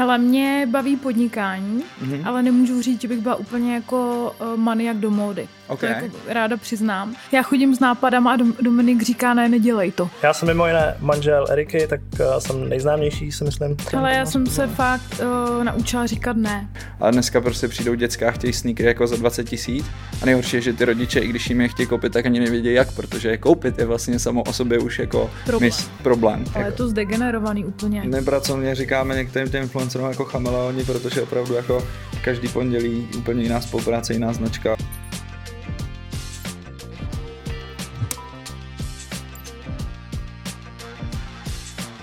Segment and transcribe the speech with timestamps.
[0.00, 2.22] Hele, mě baví podnikání, mm-hmm.
[2.24, 5.48] ale nemůžu říct, že bych byla úplně jako uh, maniak do módy.
[5.66, 5.94] Okay.
[5.94, 7.14] To jako ráda přiznám.
[7.32, 10.10] Já chodím s nápadama a Dominik říká, ne, nedělej to.
[10.22, 13.76] Já jsem mimo jiné manžel Eriky, tak uh, jsem nejznámější, si myslím.
[13.96, 15.22] Ale já jsem se fakt
[15.58, 16.68] uh, naučila říkat ne.
[17.00, 19.86] A dneska prostě přijdou děcka a chtějí sneakery jako za 20 tisíc.
[20.22, 22.72] A nejhorší je, že ty rodiče, i když jim je chtějí koupit, tak ani nevědí
[22.72, 25.68] jak, protože koupit je vlastně samo o sobě už jako problém.
[25.68, 26.72] Mis, problém Ale jako.
[26.72, 28.02] je to zdegenerovaný úplně.
[28.04, 31.86] Nepracovně říkáme některým těm influencerům jako chameleoni, protože opravdu jako
[32.24, 34.76] každý pondělí úplně jiná spolupráce, jiná značka.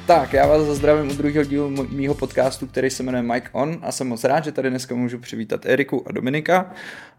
[0.07, 3.91] Tak, já vás zdravím u druhého dílu mýho podcastu, který se jmenuje Mike On a
[3.91, 6.71] jsem moc rád, že tady dneska můžu přivítat Eriku a Dominika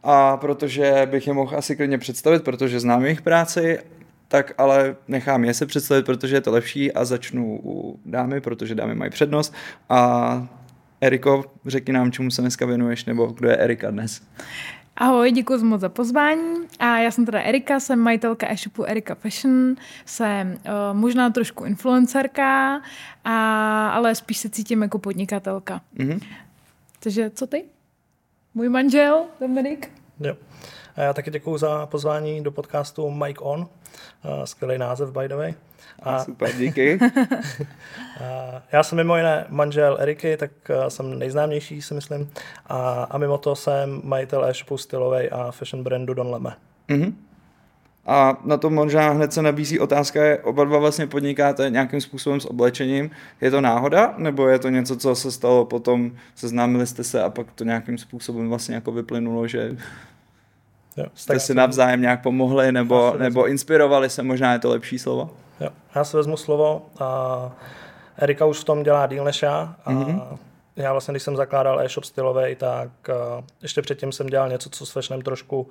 [0.02, 3.78] a protože bych je mohl asi klidně představit, protože znám jejich práci,
[4.28, 8.74] tak ale nechám je se představit, protože je to lepší a začnu u dámy, protože
[8.74, 9.54] dámy mají přednost
[9.88, 10.57] a
[11.00, 14.22] Eriko, řekni nám, čemu se dneska věnuješ, nebo kdo je Erika dnes?
[14.96, 16.66] Ahoj, děkuji moc za pozvání.
[16.78, 22.82] A já jsem teda Erika, jsem majitelka e-shopu Erika Fashion, jsem uh, možná trošku influencerka,
[23.24, 25.80] a, ale spíš se cítím jako podnikatelka.
[25.96, 26.20] Mm-hmm.
[27.00, 27.64] Takže co ty?
[28.54, 29.90] Můj manžel, Dominik?
[30.20, 30.36] Jo.
[30.96, 33.60] A já taky děkuji za pozvání do podcastu Mike On.
[33.60, 33.66] Uh,
[34.44, 35.54] skvělý název, by the way.
[36.02, 36.98] A, Super, díky.
[38.20, 40.50] a já jsem mimo jiné manžel Eriky, tak
[40.88, 42.30] jsem nejznámější, si myslím.
[42.66, 46.56] A, a mimo to jsem majitel e-shopu stylovej a fashion brandu Don Leme.
[46.88, 47.12] Mm-hmm.
[48.08, 52.40] A na to možná hned se nabízí otázka, je, oba dva vlastně podnikáte nějakým způsobem
[52.40, 53.10] s oblečením.
[53.40, 57.30] Je to náhoda, nebo je to něco, co se stalo potom, seznámili jste se a
[57.30, 59.76] pak to nějakým způsobem vlastně jako vyplynulo, že
[60.96, 65.30] jo, jste si navzájem nějak pomohli, nebo, nebo inspirovali se, možná je to lepší slovo?
[65.60, 65.70] Jo.
[65.94, 66.82] Já si vezmu slovo.
[67.00, 67.52] A
[68.16, 69.74] Erika už v tom dělá díl než já.
[69.84, 70.38] A mm-hmm.
[70.76, 74.86] Já vlastně, když jsem zakládal e-shop stylový, tak uh, ještě předtím jsem dělal něco, co
[74.86, 75.68] s fashionem trošku uh,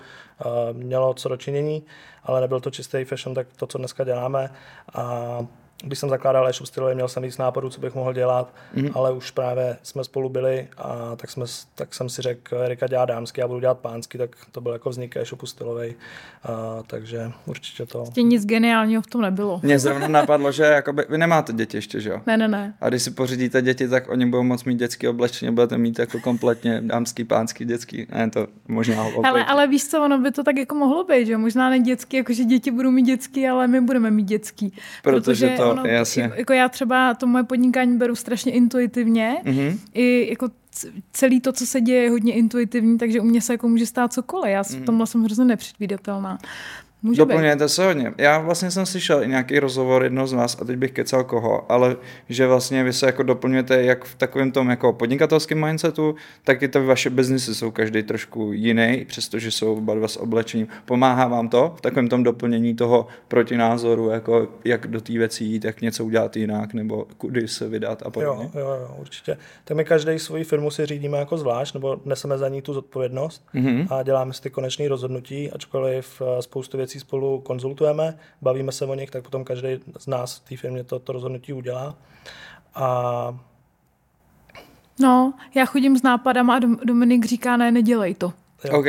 [0.74, 1.84] mělo co dočinění,
[2.24, 4.50] ale nebyl to čistý fashion, tak to, co dneska děláme.
[4.94, 5.40] A
[5.84, 8.92] když jsem zakládal e-shop měl jsem víc nápadů, co bych mohl dělat, mm-hmm.
[8.94, 11.46] ale už právě jsme spolu byli a tak, jsme,
[11.76, 14.90] tak jsem si řekl, Erika dělá dámsky, já budu dělat pánsky, tak to byl jako
[14.90, 15.96] vznik e-shopu stylový.
[16.44, 18.00] A, takže určitě to...
[18.00, 19.60] Prostě nic geniálního v tom nebylo.
[19.64, 22.22] Mě zrovna napadlo, že jakoby, vy nemáte děti ještě, že jo?
[22.28, 22.74] Ne, ne, ne.
[22.82, 26.20] A když si pořídíte děti, tak oni budou moc mít dětské oblečení, budete mít jako
[26.20, 28.08] kompletně dámský, pánský, dětský.
[28.12, 31.38] Ne, to možná ale, ale víš co, ono by to tak jako mohlo být, že
[31.38, 34.74] možná ne dětský, jakože děti budou mít dětský, ale my budeme mít dětský.
[35.04, 36.32] Protože, protože to ono, jasně.
[36.36, 39.38] Jako já třeba to moje podnikání beru strašně intuitivně.
[39.44, 39.78] Mm-hmm.
[39.94, 40.50] I jako
[41.12, 44.14] celý to, co se děje, je hodně intuitivní, takže u mě se jako může stát
[44.14, 44.52] cokoliv.
[44.52, 44.82] Já mm-hmm.
[44.82, 46.38] v tomhle jsem hrozně nepředvídatelná.
[47.02, 47.70] Může Doplňujete být.
[47.70, 48.14] se hodně.
[48.18, 51.72] Já vlastně jsem slyšel i nějaký rozhovor jedno z vás, a teď bych kecal koho,
[51.72, 51.96] ale
[52.30, 56.68] že vlastně vy se jako doplňujete jak v takovém tom jako podnikatelském mindsetu, tak i
[56.68, 60.68] ty vaše biznesy jsou každý trošku jiný, přestože jsou oba dva s oblečením.
[60.86, 65.66] Pomáhá vám to v takovém tom doplnění toho protinázoru, jako jak do té věci jít,
[65.66, 68.50] jak něco udělat jinak, nebo kudy se vydat a podobně?
[68.54, 69.38] Jo, jo, jo určitě.
[69.64, 73.46] Tak my každý svoji firmu si řídíme jako zvlášť, nebo neseme za ní tu zodpovědnost
[73.56, 73.88] mm-hmm.
[73.90, 78.86] a děláme si ty konečné rozhodnutí, ačkoliv eh, spoustu věcí věcí spolu konzultujeme, bavíme se
[78.86, 79.68] o nich, tak potom každý
[79.98, 81.96] z nás v té firmě to, to rozhodnutí udělá.
[82.76, 83.40] A
[85.00, 88.34] No, já chodím s nápadama a Dominik říká, ne, nedělej to.
[88.72, 88.86] OK,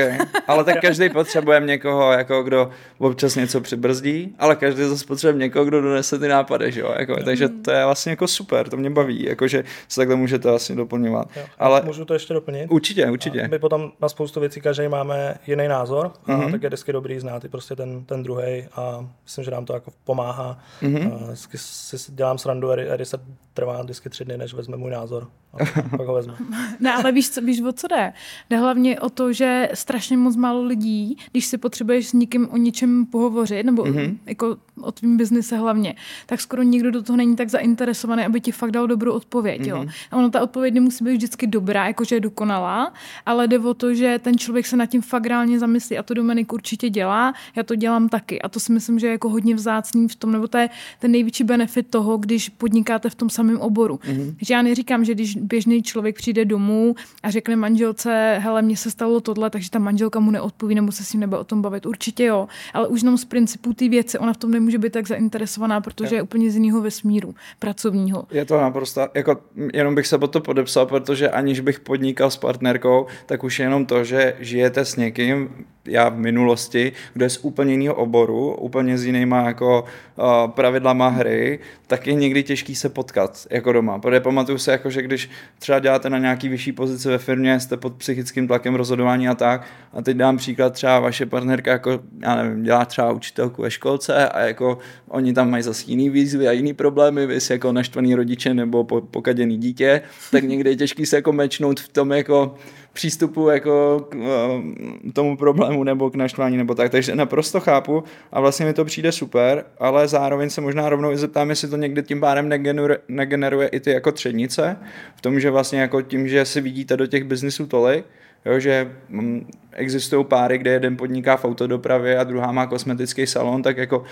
[0.47, 5.65] ale tak každý potřebuje někoho, jako kdo občas něco přibrzdí, ale každý zase potřebuje někoho,
[5.65, 6.95] kdo donese ty nápady, že jo?
[6.99, 10.77] Jako, takže to je vlastně jako super, to mě baví, jakože se takhle můžete vlastně
[10.77, 11.29] doplňovat.
[11.37, 12.67] Jo, ale můžu to ještě doplnit?
[12.71, 13.43] Určitě, určitě.
[13.43, 16.51] A my potom na spoustu věcí každý máme jiný názor, a mm-hmm.
[16.51, 19.75] tak je vždycky dobrý znát i prostě ten, ten druhý a myslím, že nám to
[19.75, 20.59] jako pomáhá.
[20.83, 21.13] Mm-hmm.
[21.15, 23.19] A vždycky si dělám srandu, Eri se
[23.55, 25.27] trvá vždycky tři dny, než vezme můj názor.
[25.53, 25.57] A
[25.97, 26.35] pak ho vezme.
[26.81, 28.13] ne, ale víš, co, víš, o co jde?
[28.51, 32.57] Jde hlavně o to, že strašně moc málo lidí, když si potřebuješ s někým o
[32.57, 34.17] něčem pohovořit, nebo mm-hmm.
[34.27, 35.95] jako o tvým biznise hlavně,
[36.27, 39.61] tak skoro nikdo do toho není tak zainteresovaný, aby ti fakt dal dobrou odpověď.
[39.61, 39.69] Mm-hmm.
[39.69, 39.79] Jo.
[39.79, 39.89] Mhm.
[40.11, 42.93] A ono ta odpověď nemusí být vždycky dobrá, jakože je dokonalá,
[43.27, 46.15] ale jde o to, že ten člověk se nad tím fakt reálně zamyslí a to
[46.15, 49.55] Dominik určitě dělá, já to dělám taky a to si myslím, že je jako hodně
[49.55, 50.69] vzácný v tom, nebo to je
[50.99, 53.97] ten největší benefit toho, když podnikáte v tom samém oboru.
[53.97, 54.35] Mm-hmm.
[54.43, 58.91] Že já neříkám, že když běžný člověk přijde domů a řekne manželce, hele, mně se
[58.91, 61.87] stalo tohle, takže ta manželka mu neodpoví nebo se s ním nebude o tom bavit.
[61.87, 65.09] Určitě jo, ale už jenom z principu ty věci, ona v tom nemůže být tak
[65.09, 68.25] zainteresovaná, protože je, je úplně z jiného vesmíru, pracovního.
[68.31, 69.41] Je to naprosto, jako
[69.75, 73.87] jenom bych se po to podepsal, protože aniž bych podnikal s partnerkou, tak už jenom
[73.87, 75.51] to, že žijete s někým,
[75.89, 79.85] já v minulosti, kdo je z úplně jiného oboru, úplně s jinýma jako
[80.17, 83.99] uh, pravidlama hry, tak je někdy těžký se potkat jako doma.
[83.99, 87.77] Protože pamatuju se, jako, že když třeba děláte na nějaký vyšší pozici ve firmě, jste
[87.77, 92.37] pod psychickým tlakem rozhodování a tak, a teď dám příklad, třeba vaše partnerka jako, já
[92.43, 96.53] nevím, dělá třeba učitelku ve školce a jako oni tam mají zase jiný výzvy a
[96.53, 101.33] jiný problémy, vy jako naštvaný rodiče nebo pokaděný dítě, tak někdy je těžký se jako
[101.33, 102.55] mečnout v tom jako
[102.99, 108.41] přístupu jako k uh, tomu problému nebo k naštvání nebo tak, takže naprosto chápu a
[108.41, 112.03] vlastně mi to přijde super, ale zároveň se možná rovnou i zeptám, jestli to někdy
[112.03, 114.77] tím pádem negeneruje, negeneruje i ty jako třenice,
[115.17, 118.05] v tom, že vlastně jako tím, že si vidíte do těch biznisů tolik,
[118.45, 123.63] Jo, že mm, existují páry, kde jeden podniká v autodopravě a druhá má kosmetický salon,
[123.63, 124.05] tak jako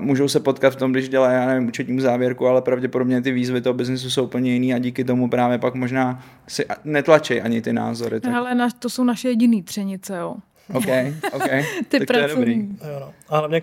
[0.00, 3.60] můžou se potkat v tom, když dělají, já nevím, účetní závěrku, ale pravděpodobně ty výzvy
[3.60, 7.72] toho biznesu jsou úplně jiný a díky tomu právě pak možná si netlačí ani ty
[7.72, 8.20] názory.
[8.20, 8.34] Tak.
[8.34, 10.34] Ale na, to jsou naše jediný třenice, jo.
[10.74, 10.86] OK,
[11.32, 11.48] OK.
[11.88, 12.78] ty tak pracovní.
[12.92, 13.12] Jo, no.
[13.28, 13.62] A hlavně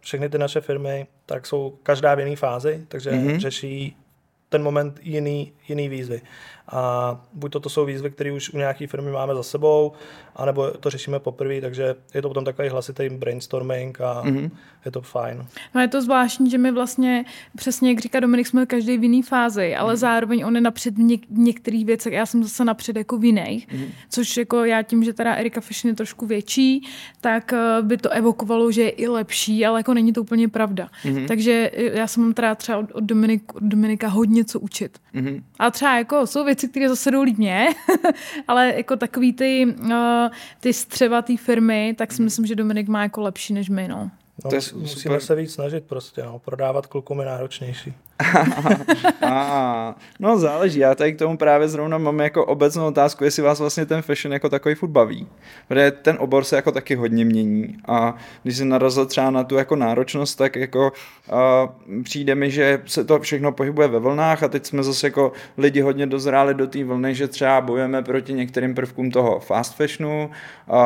[0.00, 3.38] všechny ty naše firmy tak jsou každá v jiné fázi, takže mm-hmm.
[3.38, 3.96] řeší
[4.48, 6.20] ten moment jiný, jiný výzvy.
[6.72, 9.92] A buď to, to jsou výzvy, které už u nějaké firmy máme za sebou,
[10.38, 14.50] anebo to řešíme poprvé, takže je to potom takový hlasitý brainstorming a mm-hmm.
[14.84, 15.46] je to fajn.
[15.74, 17.24] No je to zvláštní, že my vlastně,
[17.56, 19.96] přesně jak říká Dominik, jsme každý v jiný fázi, ale mm-hmm.
[19.96, 23.68] zároveň on je napřed v, něk- některých věcech, já jsem zase napřed jako v jiných,
[23.68, 23.88] mm-hmm.
[24.10, 26.88] což jako já tím, že teda Erika Fashion je trošku větší,
[27.20, 30.88] tak eh, by to evokovalo, že je i lepší, ale jako není to úplně pravda.
[31.04, 31.28] Mm-hmm.
[31.28, 34.98] Takže já jsem mám teda třeba od, od, Dominik, od Dominika hodně co učit.
[35.14, 35.42] Mm-hmm.
[35.58, 37.68] A třeba jako jsou věci, které zase jdou líp mě,
[38.48, 39.90] ale jako takový ty, uh,
[40.60, 44.10] ty střeva té firmy, tak si myslím, že Dominik má jako lepší než my, no.
[44.44, 45.20] No, to je musíme super.
[45.20, 46.38] se víc snažit prostě, no.
[46.38, 47.94] prodávat klukům je náročnější.
[49.26, 53.60] a, no záleží, já tady k tomu právě zrovna mám jako obecnou otázku, jestli vás
[53.60, 55.26] vlastně ten fashion jako takový furt baví.
[55.68, 59.54] Protože ten obor se jako taky hodně mění a když se narazil třeba na tu
[59.54, 60.92] jako náročnost, tak jako
[61.32, 65.32] uh, přijde mi, že se to všechno pohybuje ve vlnách a teď jsme zase jako
[65.58, 70.30] lidi hodně dozráli do té vlny, že třeba bojujeme proti některým prvkům toho fast fashionu,
[70.66, 70.76] uh,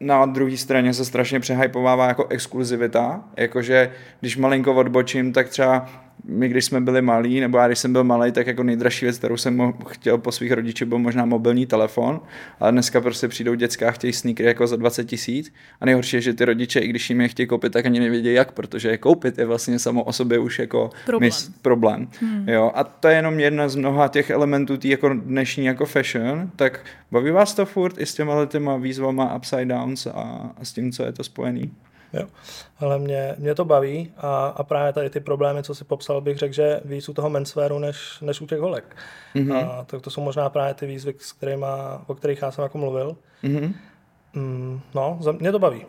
[0.00, 5.86] na druhé straně se strašně přehypovává jako exkluzivita, jakože když malinko odbočím, tak třeba
[6.24, 9.18] my, když jsme byli malí, nebo já když jsem byl malý, tak jako nejdražší věc,
[9.18, 12.20] kterou jsem chtěl po svých rodičích, byl možná mobilní telefon,
[12.60, 16.20] ale dneska prostě přijdou děcka a chtějí sneakery jako za 20 tisíc a nejhorší je,
[16.20, 18.98] že ty rodiče, i když jim je chtějí koupit, tak ani nevědí jak, protože je
[18.98, 21.28] koupit je vlastně samo o sobě už jako problém.
[21.28, 22.08] Mis, problém.
[22.20, 22.48] Hmm.
[22.48, 22.72] Jo?
[22.74, 26.80] A to je jenom jedna z mnoha těch elementů tý jako dnešní jako fashion, tak
[27.10, 30.92] baví vás to furt i s těma těma výzvama upside downs a, a s tím,
[30.92, 31.70] co je to spojený?
[32.12, 32.26] Jo.
[32.78, 36.38] Ale mě, mě to baví a, a právě tady ty problémy, co si popsal, bych
[36.38, 38.96] řekl, že víc u toho menswearu, než, než u těch holek.
[39.34, 39.68] Mm-hmm.
[39.70, 42.78] A to, to jsou možná právě ty výzvy, s kterýma, o kterých já jsem jako
[42.78, 43.16] mluvil.
[43.44, 43.74] Mm-hmm.
[44.34, 45.86] Mm, no, mě to baví.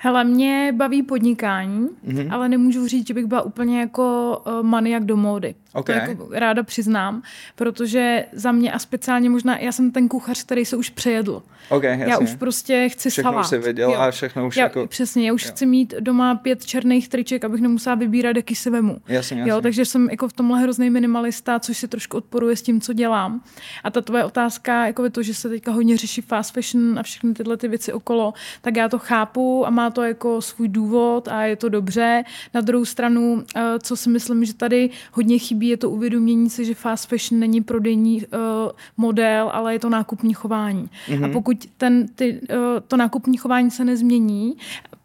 [0.00, 2.28] Hele, mě baví podnikání, mm-hmm.
[2.30, 5.54] ale nemůžu říct, že bych byla úplně jako uh, maniak do módy.
[5.72, 6.00] Okay.
[6.00, 7.22] To jako ráda přiznám,
[7.54, 11.42] protože za mě a speciálně možná, já jsem ten kuchař, který se už přejedl.
[11.68, 13.46] Okay, já už prostě chci všechno salát.
[13.46, 13.98] Všechno viděl jo.
[13.98, 14.86] a všechno už já, jako...
[14.86, 15.50] Přesně, já už jo.
[15.50, 18.98] chci mít doma pět černých triček, abych nemusela vybírat, jaký si vemu.
[19.08, 19.50] Jasně, jasně.
[19.50, 22.92] Jo, takže jsem jako v tomhle hrozný minimalista, což se trošku odporuje s tím, co
[22.92, 23.40] dělám.
[23.84, 27.34] A ta tvoje otázka, jako to, že se teďka hodně řeší fast fashion a všechny
[27.34, 31.42] tyhle ty věci okolo, tak já to chápu a má to jako svůj důvod a
[31.42, 32.24] je to dobře.
[32.54, 36.64] Na druhou stranu, eh, co si myslím, že tady hodně chybí, je to uvědomění si,
[36.64, 40.84] že fast fashion není prodejní uh, model, ale je to nákupní chování.
[41.08, 41.24] Mm-hmm.
[41.24, 41.32] A mhm.
[41.32, 42.56] pokud ten, ty, uh,
[42.88, 44.56] to nákupní chování se nezmění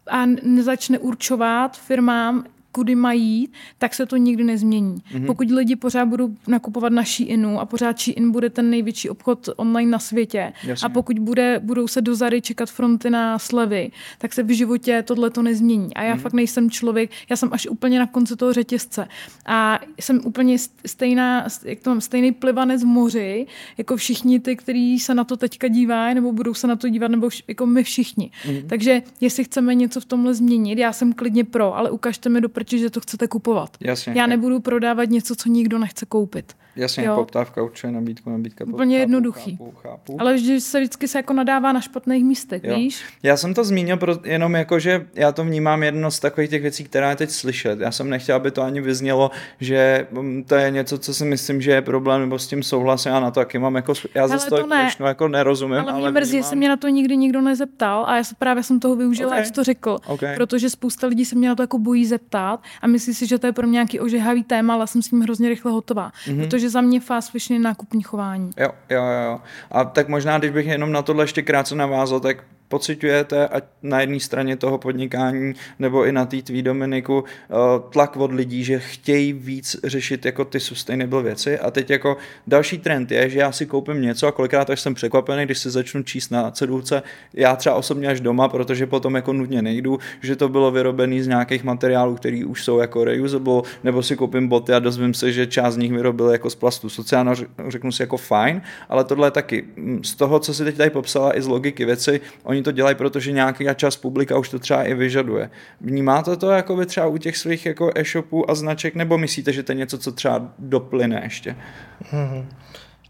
[0.08, 2.44] a nezačne určovat firmám,
[2.74, 4.96] kudy mají jít, tak se to nikdy nezmění.
[4.96, 5.26] Mm-hmm.
[5.26, 9.92] Pokud lidi pořád budou nakupovat na Sheinu a pořád Shein bude ten největší obchod online
[9.92, 10.86] na světě Jasně.
[10.86, 15.04] a pokud bude, budou se do Zary čekat fronty na slevy, tak se v životě
[15.08, 15.94] tohle to nezmění.
[15.94, 16.20] A já mm-hmm.
[16.20, 19.08] fakt nejsem člověk, já jsem až úplně na konci toho řetězce
[19.46, 25.00] a jsem úplně stejná, jak to mám, stejný plivanec v moři, jako všichni ty, kteří
[25.00, 27.84] se na to teďka dívají, nebo budou se na to dívat, nebo vš- jako my
[27.84, 28.32] všichni.
[28.46, 28.68] Mm-hmm.
[28.68, 32.50] Takže jestli chceme něco v tomhle změnit, já jsem klidně pro, ale ukažte mi do
[32.64, 33.78] protože to chcete kupovat.
[33.80, 34.14] Jasně.
[34.16, 36.56] Já nebudu prodávat něco, co nikdo nechce koupit.
[36.76, 37.16] Jasně, jo.
[37.16, 38.66] poptávka určuje nabídku, nabídka.
[38.68, 39.52] Úplně jednoduchý.
[39.52, 40.22] Chápu, chápu.
[40.22, 42.76] Ale vždy se vždycky se jako nadává na špatných místech, jo.
[42.76, 43.04] víš?
[43.24, 46.62] Já jsem to zmínil pro, jenom jako, že já to vnímám jedno z takových těch
[46.62, 47.80] věcí, která je teď slyšet.
[47.80, 51.62] Já jsem nechtěl, aby to ani vyznělo, že mm, to je něco, co si myslím,
[51.62, 53.12] že je problém, nebo s tím souhlasím.
[53.12, 54.90] Já na to taky mám jako, já zase to, ne.
[55.06, 55.80] jako nerozumím.
[55.80, 56.50] Ale, ale mě mrzí, vnímám...
[56.50, 59.46] se mě na to nikdy nikdo nezeptal a já se právě jsem toho využila, okay.
[59.46, 59.98] jsi to řekl.
[60.08, 60.36] Okay.
[60.36, 63.48] Protože spousta lidí se mě na to jako bojí zeptat a myslí si, že to
[63.48, 66.12] je pro mě nějaký ožehavý téma, ale jsem s ním hrozně rychle hotová.
[66.12, 66.44] Mm-hmm.
[66.44, 68.52] Protože za mě fast fashion je nákupní chování.
[68.58, 69.42] Jo, jo, jo.
[69.72, 74.02] A tak možná, když bych jenom na tohle ještě krátce navázal, tak pocitujete, ať na
[74.02, 77.54] jedné straně toho podnikání, nebo i na té tvý Dominiku, eh,
[77.90, 82.18] tlak od lidí, že chtějí víc řešit jako ty sustainable věci a teď jako
[82.48, 85.70] další trend je, že já si koupím něco a kolikrát až jsem překvapený, když si
[85.70, 87.04] začnu číst na cedulce,
[87.34, 91.28] já třeba osobně až doma, protože potom jako nutně nejdu, že to bylo vyrobené z
[91.28, 95.48] nějakých materiálů, které už jsou jako reusable, nebo si koupím boty a dozvím se, že
[95.48, 96.90] část z nich vyrobil jako z plastu.
[96.90, 97.34] Sociálno
[97.68, 100.90] řeknu si jako fajn, ale tohle je taky mm, z toho, co si teď tady
[100.90, 102.22] popsala i z logiky věci,
[102.54, 105.50] oni to dělají, protože nějaký čas publika už to třeba i vyžaduje.
[105.82, 109.64] Vnímáte to jako by třeba u těch svých jako e-shopů a značek, nebo myslíte, že
[109.64, 111.56] to je něco, co třeba doplyne ještě?
[112.02, 112.50] Hmm.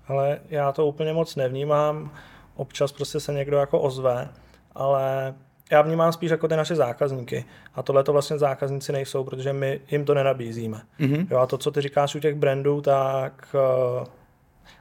[0.07, 2.11] Ale já to úplně moc nevnímám.
[2.55, 4.29] Občas prostě se někdo jako ozve,
[4.75, 5.33] ale
[5.71, 7.45] já vnímám spíš jako ty naše zákazníky.
[7.75, 10.81] A tohle to vlastně zákazníci nejsou, protože my jim to nenabízíme.
[10.99, 11.27] Mm-hmm.
[11.31, 14.07] Jo, a to, co ty říkáš u těch brandů, tak uh,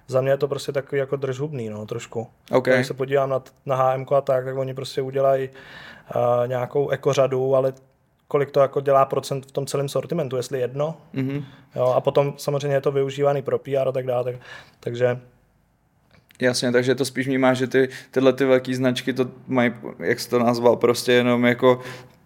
[0.09, 2.27] za mě je to prostě takový jako držhubný, no, trošku.
[2.51, 2.75] Okay.
[2.75, 7.55] Když se podívám na, na HM a tak, tak oni prostě udělají uh, nějakou ekořadu,
[7.55, 7.73] ale
[8.29, 10.97] kolik to jako dělá procent v tom celém sortimentu, jestli jedno.
[11.15, 11.45] Mm-hmm.
[11.77, 14.25] Jo, a potom samozřejmě je to využívaný pro PR a tak dále.
[14.25, 14.41] Tak,
[14.81, 15.21] takže
[16.41, 20.31] Jasně, takže to spíš vnímá, že ty, tyhle ty velké značky to mají, jak jsi
[20.31, 21.81] to nazval, prostě jenom jako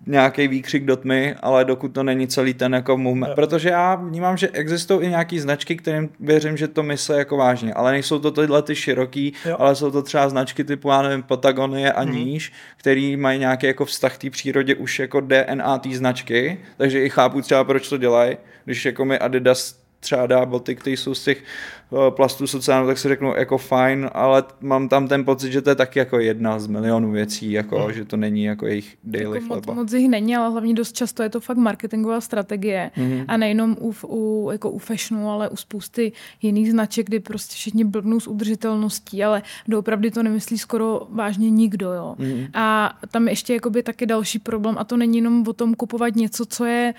[0.07, 3.35] nějaký výkřik do tmy, ale dokud to není celý ten jako movement.
[3.35, 7.75] Protože já vnímám, že existují i nějaký značky, kterým věřím, že to myslí jako vážně,
[7.75, 9.57] ale nejsou to tyhle ty široký, jo.
[9.59, 12.15] ale jsou to třeba značky typu, já nevím, Patagonie a hmm.
[12.15, 17.11] níž, který mají nějaký jako vztah té přírodě už jako DNA té značky, takže i
[17.11, 21.25] chápu třeba, proč to dělají, když jako mi Adidas třeba dá boty, které jsou z
[21.25, 21.76] těch Eh,
[22.11, 25.77] plastu sociálního, tak si řeknu jako fajn, ale mám tam ten pocit, že to je
[25.77, 27.93] taky jako jedna z milionů věcí, jako, hmm.
[27.93, 29.75] že to není jako jejich daily jako chleba.
[29.75, 33.25] Moc, moc jich není, ale hlavně dost často je to fakt marketingová strategie hmm.
[33.29, 36.13] a nejenom u, u, jako u fashionu, ale u spousty
[36.43, 41.93] jiných značek, kdy prostě všichni blbnou s udržitelností, ale doopravdy to nemyslí skoro vážně nikdo.
[41.93, 42.17] Jo.
[42.19, 42.47] Hmm.
[42.55, 46.47] A tam ještě jakoby taky další problém a to není jenom o tom kupovat něco,
[46.47, 46.95] co je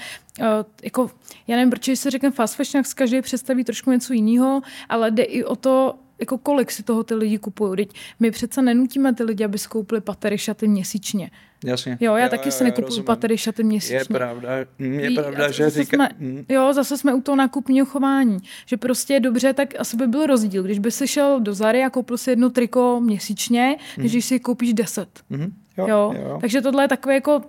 [0.83, 1.11] jako,
[1.47, 5.23] já nevím, proč se řekne fast fashion, jak každý představí trošku něco jiného, ale jde
[5.23, 7.77] i o to, jako kolik si toho ty lidi kupují.
[7.77, 11.31] Teď my přece nenutíme ty lidi, aby skoupili patery šaty měsíčně.
[11.65, 11.97] Jasně.
[11.99, 13.97] Jo, já jo, taky si nekupuju patery šaty měsíčně.
[13.97, 15.97] Je pravda, je pravda, že říká...
[15.97, 16.45] Jsme, hmm.
[16.49, 20.25] jo, zase jsme u toho nákupního chování, že prostě je dobře, tak asi by byl
[20.25, 24.03] rozdíl, když by si šel do Zary a koupil si jedno triko měsíčně, hmm.
[24.03, 25.09] než když si koupíš deset.
[25.29, 25.53] Hmm.
[25.77, 26.13] Jo, jo.
[26.19, 26.37] jo.
[26.41, 27.41] Takže tohle je takové jako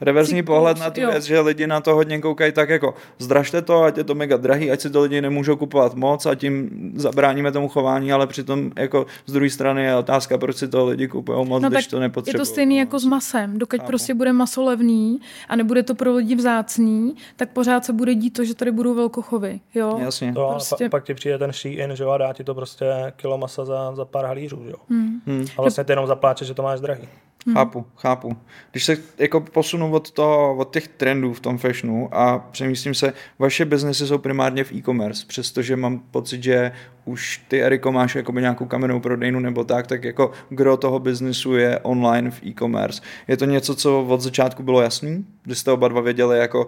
[0.00, 3.82] reverzní pohled na tu věc, že lidi na to hodně koukají tak jako zdražte to,
[3.82, 7.52] ať je to mega drahý, ať si to lidi nemůžou kupovat moc a tím zabráníme
[7.52, 11.48] tomu chování, ale přitom jako z druhé strany je otázka, proč si to lidi kupují
[11.48, 12.34] moc, no, když to nepotřebují.
[12.34, 13.58] Je to stejný jako s masem.
[13.58, 13.86] Dokud Chápu.
[13.86, 18.30] prostě bude maso levný a nebude to pro lidi vzácný, tak pořád se bude dít
[18.30, 19.60] to, že tady budou velkochovy.
[19.74, 19.98] Jo?
[19.98, 20.32] Jasně.
[20.32, 20.84] To, prostě...
[20.84, 22.86] pa, pak ti přijde ten Shein, že jo, a dá ti to prostě
[23.16, 24.76] kilo masa za, za pár halířů, jo.
[24.90, 25.20] Hmm.
[25.26, 25.46] Hmm.
[25.58, 27.08] A vlastně ty jenom zapláčeš, že to máš drahý.
[27.48, 27.54] Hmm.
[27.56, 28.36] Chápu, chápu.
[28.70, 33.12] Když se jako posunu od, toho, od těch trendů v tom fashionu a přemýšlím se,
[33.38, 36.72] vaše biznesy jsou primárně v e-commerce, přestože mám pocit, že
[37.04, 41.54] už ty, Eriko, máš jakoby nějakou kamennou prodejnu nebo tak, tak jako gro toho biznesu
[41.56, 43.02] je online v e-commerce.
[43.28, 45.26] Je to něco, co od začátku bylo jasný?
[45.42, 46.66] Kdy jste oba dva věděli, jako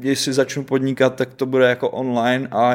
[0.00, 2.74] jestli začnu podnikat, tak to bude jako online a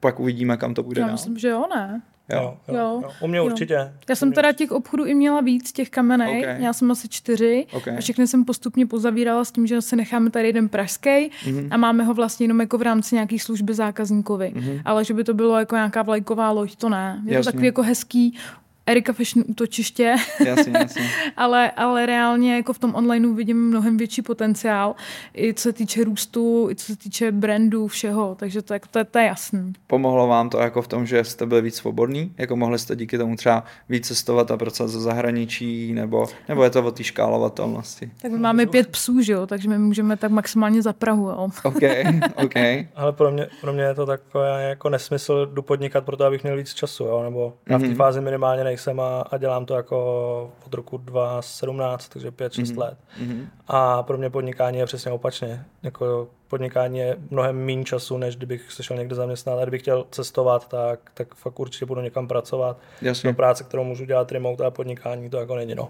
[0.00, 1.14] pak uvidíme, kam to bude Já dál.
[1.14, 2.02] myslím, že jo, ne.
[2.28, 3.00] Jo, jo, jo.
[3.02, 3.10] jo.
[3.20, 3.44] U mě jo.
[3.44, 3.92] určitě.
[4.08, 6.40] Já jsem teda těch obchodů i měla víc, těch kamenej.
[6.40, 6.58] Okay.
[6.58, 7.96] Měla jsem asi čtyři okay.
[7.96, 11.68] a všechny jsem postupně pozavírala s tím, že se necháme tady jeden pražský mm-hmm.
[11.70, 14.52] a máme ho vlastně jenom jako v rámci nějakých služby zákazníkovi.
[14.56, 14.82] Mm-hmm.
[14.84, 17.22] Ale že by to bylo jako nějaká vlajková loď, to ne.
[17.24, 17.44] Je Jasně.
[17.44, 18.38] to takový jako hezký
[18.86, 21.10] Erika Fashion útočiště, jasně, jasně.
[21.36, 24.94] ale, ale reálně jako v tom onlineu vidím mnohem větší potenciál,
[25.36, 29.18] i co se týče růstu, i co se týče brandu, všeho, takže to, to, to
[29.18, 29.72] je jasný.
[29.86, 32.32] Pomohlo vám to jako v tom, že jste byli víc svobodní?
[32.38, 36.70] Jako mohli jste díky tomu třeba víc cestovat a pracovat ze zahraničí, nebo, nebo je
[36.70, 38.10] to o té škálovatelnosti?
[38.22, 41.48] Tak my máme pět psů, že jo, takže my můžeme tak maximálně za Prahu, jo.
[41.62, 41.82] OK,
[42.44, 42.56] OK.
[42.94, 46.56] ale pro mě, pro mě je to takové jako nesmysl jdu podnikat, proto abych měl
[46.56, 47.96] víc času, jo, nebo já v té mm-hmm.
[47.96, 52.78] fázi minimálně nej nejsem a, a dělám to jako od roku 2017, takže 5-6 mm-hmm.
[52.78, 52.98] let.
[53.22, 53.46] Mm-hmm.
[53.68, 55.64] A pro mě podnikání je přesně opačně.
[55.82, 59.58] Jako podnikání je mnohem méně času, než kdybych se šel někde zaměstnat.
[59.58, 62.78] A kdybych chtěl cestovat, tak, tak fakt určitě budu někam pracovat.
[63.02, 63.30] Jasně.
[63.30, 65.74] Do práce, kterou můžu dělat remote a podnikání, to jako není.
[65.74, 65.88] No.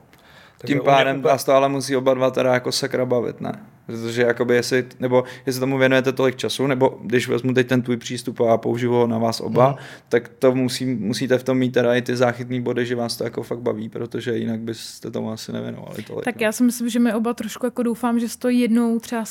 [0.58, 3.60] Takže Tím pádem vás to ale musí oba dva teda jako sakra bavit, ne?
[3.86, 7.96] Protože jakoby jestli, nebo jestli tomu věnujete tolik času, nebo když vezmu teď ten tvůj
[7.96, 9.76] přístup a použiju ho na vás oba, mm.
[10.08, 13.24] tak to musí, musíte v tom mít teda i ty záchytné body, že vás to
[13.24, 16.24] jako fakt baví, protože jinak byste tomu asi nevěnovali tolik.
[16.24, 16.44] Tak no.
[16.44, 19.24] já si myslím, že my oba trošku jako doufám, že to jednou třeba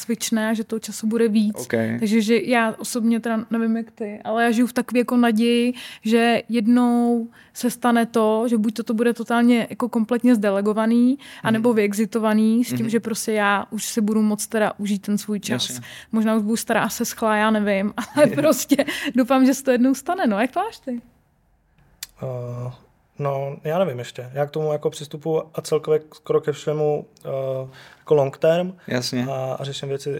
[0.49, 1.55] a že toho času bude víc.
[1.59, 1.99] Okay.
[1.99, 5.73] Takže že já osobně teda nevím jak ty, ale já žiju v takové jako naději,
[6.01, 11.69] že jednou se stane to, že buď to, to bude totálně jako kompletně zdelegovaný, anebo
[11.69, 11.75] mm.
[11.75, 12.89] vyexitovaný s tím, mm.
[12.89, 15.69] že prostě já už si budu moc teda užít ten svůj čas.
[15.69, 15.87] Jasně.
[16.11, 18.85] Možná už budu stará a se schlá, já nevím, ale prostě
[19.15, 20.27] doufám, že se to jednou stane.
[20.27, 21.01] No, jak to máš ty?
[22.21, 22.73] Uh,
[23.19, 24.29] no, já nevím ještě.
[24.33, 28.77] Já k tomu jako přistupu a celkově skoro ke všemu uh, jako long term.
[28.87, 29.25] Jasně.
[29.25, 30.19] A, a řeším věci,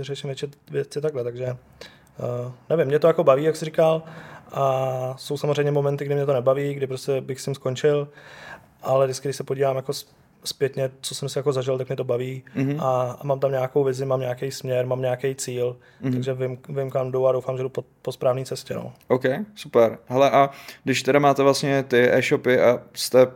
[0.00, 4.02] řeším věci, věci takhle, takže uh, nevím, mě to jako baví, jak jsi říkal.
[4.52, 8.08] A jsou samozřejmě momenty, kdy mě to nebaví, kdy prostě bych s tím skončil,
[8.82, 9.92] ale vždycky, když se podívám jako
[10.44, 12.82] zpětně, co jsem si jako zažil, tak mě to baví mm-hmm.
[12.82, 16.12] a, a mám tam nějakou vizi, mám nějaký směr, mám nějaký cíl, mm-hmm.
[16.12, 18.74] takže vím, vím, kam jdu a doufám, že jdu po, po správné cestě.
[18.74, 18.92] No.
[19.08, 19.24] OK,
[19.54, 19.98] super.
[20.06, 20.50] Hele a
[20.84, 23.26] když teda máte vlastně ty e-shopy a jste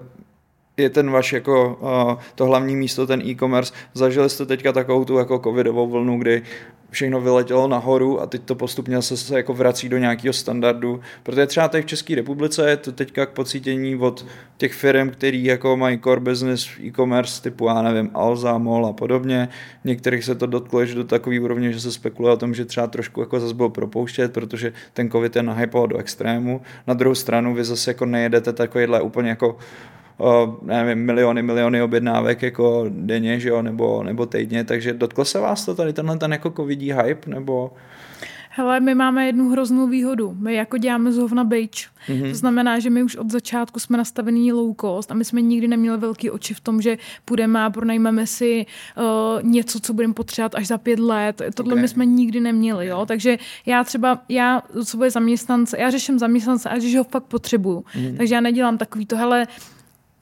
[0.79, 3.75] je ten váš jako uh, to hlavní místo, ten e-commerce.
[3.95, 6.43] Zažili jste teďka takovou tu jako covidovou vlnu, kdy
[6.91, 11.47] všechno vyletělo nahoru a teď to postupně se, se jako vrací do nějakého standardu, protože
[11.47, 15.77] třeba tady v České republice je to teďka k pocítění od těch firm, který jako
[15.77, 19.49] mají core business e-commerce typu, já nevím, Alza, Mol a podobně.
[19.85, 23.21] Některých se to dotklo do takové úrovně, že se spekuluje o tom, že třeba trošku
[23.21, 26.61] jako zase bylo propouštět, protože ten covid je nahypoval do extrému.
[26.87, 29.59] Na druhou stranu vy zase jako nejedete takovýhle úplně jako
[30.63, 35.65] nevím, miliony, miliony objednávek jako denně, že jo, nebo, nebo týdně, takže dotklo se vás
[35.65, 37.73] to tady tenhle ten jako covidí hype, nebo...
[38.51, 40.37] Hele, my máme jednu hroznou výhodu.
[40.41, 41.71] My jako děláme z hovna beach.
[42.09, 42.29] Mm-hmm.
[42.29, 45.69] To znamená, že my už od začátku jsme nastavení low cost a my jsme nikdy
[45.69, 50.55] neměli velký oči v tom, že půjdeme a pronajmeme si uh, něco, co budeme potřebovat
[50.55, 51.43] až za pět let.
[51.55, 51.83] Tohle okay.
[51.83, 53.07] my jsme nikdy neměli, jo.
[53.07, 57.81] Takže já třeba, já svoje zaměstnance, já řeším zaměstnance, až ho fakt potřebuju.
[57.81, 58.17] Mm-hmm.
[58.17, 59.47] Takže já nedělám takový to, hele,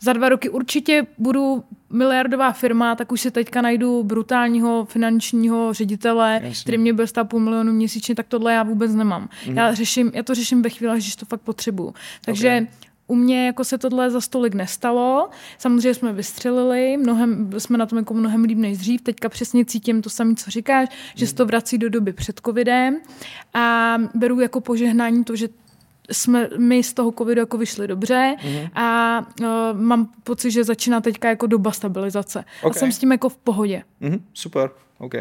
[0.01, 6.41] za dva roky určitě budu miliardová firma, tak už si teďka najdu brutálního finančního ředitele,
[6.43, 6.63] Jasně.
[6.63, 9.29] který mě bude stát půl milionu měsíčně, tak tohle já vůbec nemám.
[9.49, 9.57] Mm.
[9.57, 11.95] Já, řeším, já to řeším ve chvíli, když to fakt potřebuju.
[12.25, 12.67] Takže okay.
[13.09, 15.31] U mě jako se tohle za stolik nestalo.
[15.59, 19.03] Samozřejmě jsme vystřelili, mnohem, jsme na tom jako mnohem líp než dřív.
[19.03, 23.01] Teďka přesně cítím to samé, co říkáš, že se to vrací do doby před covidem
[23.55, 25.49] a beru jako požehnání to, že
[26.11, 28.71] jsme my z toho covidu jako vyšli dobře mm-hmm.
[28.75, 29.47] a uh,
[29.81, 32.45] mám pocit, že začíná teďka jako doba stabilizace.
[32.63, 32.71] Okay.
[32.71, 33.83] A jsem s tím jako v pohodě.
[34.03, 34.21] Mm-hmm.
[34.35, 35.15] Super, OK.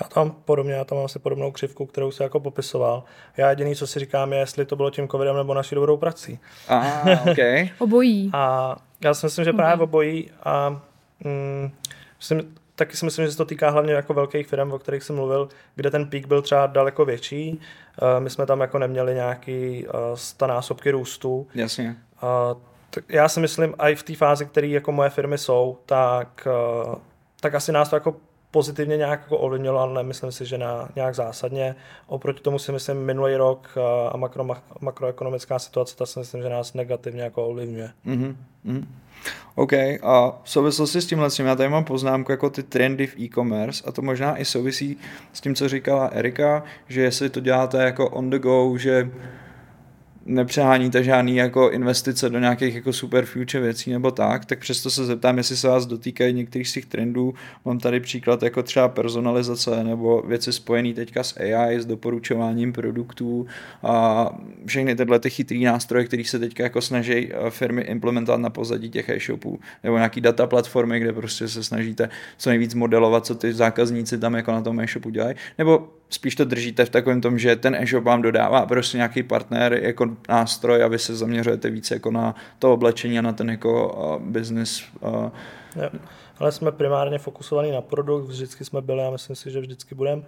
[0.00, 3.04] Já tam podobně, já tam mám asi podobnou křivku, kterou se jako popisoval.
[3.36, 6.38] Já jediný, co si říkám, je, jestli to bylo tím covidem nebo naší dobrou prací.
[6.68, 7.70] Ah, okay.
[7.78, 8.30] obojí.
[8.32, 10.82] A já si myslím, že právě obojí a
[11.24, 11.70] mm,
[12.18, 15.16] myslím, taky si myslím, že se to týká hlavně jako velkých firm, o kterých jsem
[15.16, 17.60] mluvil, kde ten pík byl třeba daleko větší.
[18.02, 21.46] Eh, my jsme tam jako neměli nějaký uh, stanásobky růstu.
[21.54, 21.96] Jasně.
[22.90, 26.48] Tak já si myslím, i v té fázi, které jako moje firmy jsou, tak,
[27.40, 28.16] tak asi nás to jako
[28.50, 31.74] pozitivně nějak jako ovlivnilo, ale nemyslím si, že na nějak zásadně.
[32.06, 33.68] Oproti tomu si myslím minulý rok
[34.12, 34.48] a makro,
[34.80, 37.90] makroekonomická situace, ta si myslím, že nás negativně jako ovlivňuje.
[38.06, 38.34] Mm-hmm.
[39.54, 43.84] OK, a v souvislosti s tímhle, já tady mám poznámku jako ty trendy v e-commerce
[43.86, 44.96] a to možná i souvisí
[45.32, 49.10] s tím, co říkala Erika, že jestli to děláte jako on the go, že
[50.26, 55.04] nepřeháníte žádný jako investice do nějakých jako super future věcí nebo tak, tak přesto se
[55.04, 57.34] zeptám, jestli se vás dotýkají některých z těch trendů.
[57.64, 63.46] Mám tady příklad jako třeba personalizace nebo věci spojené teďka s AI, s doporučováním produktů
[63.82, 64.26] a
[64.66, 68.90] všechny tyhle ty chytrý nástroje, které se teďka jako snaží eh, firmy implementovat na pozadí
[68.90, 73.52] těch e-shopů nebo nějaký data platformy, kde prostě se snažíte co nejvíc modelovat, co ty
[73.52, 77.56] zákazníci tam jako na tom e-shopu dělají, nebo spíš to držíte v takovém tom, že
[77.56, 82.10] ten e-shop vám dodává prostě nějaký partner jako nástroj a vy se zaměřujete více jako
[82.10, 84.82] na to oblečení a na ten jako business.
[85.02, 85.30] Jo.
[86.38, 90.22] Ale jsme primárně fokusovaní na produkt, vždycky jsme byli a myslím si, že vždycky budeme.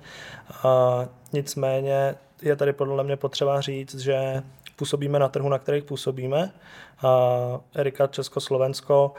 [1.32, 4.42] Nicméně je tady podle mě potřeba říct, že
[4.76, 6.52] působíme na trhu, na kterých působíme.
[7.02, 9.12] A Erika Československo,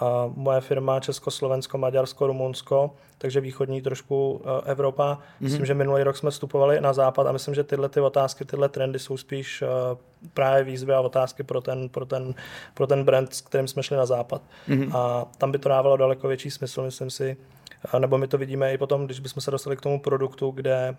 [0.00, 5.14] a moje firma Československo, Maďarsko, Rumunsko, takže východní trošku e, Evropa.
[5.14, 5.20] Mm-hmm.
[5.40, 8.68] Myslím, že minulý rok jsme vstupovali na západ a myslím, že tyhle ty otázky, tyhle
[8.68, 9.66] trendy jsou spíš e,
[10.34, 12.34] právě výzvy a otázky pro ten, pro ten,
[12.74, 14.42] pro ten brand, s kterým jsme šli na západ.
[14.68, 14.96] Mm-hmm.
[14.96, 17.36] A tam by to dávalo daleko větší smysl, myslím si,
[17.98, 20.96] nebo my to vidíme i potom, když bychom se dostali k tomu produktu, kde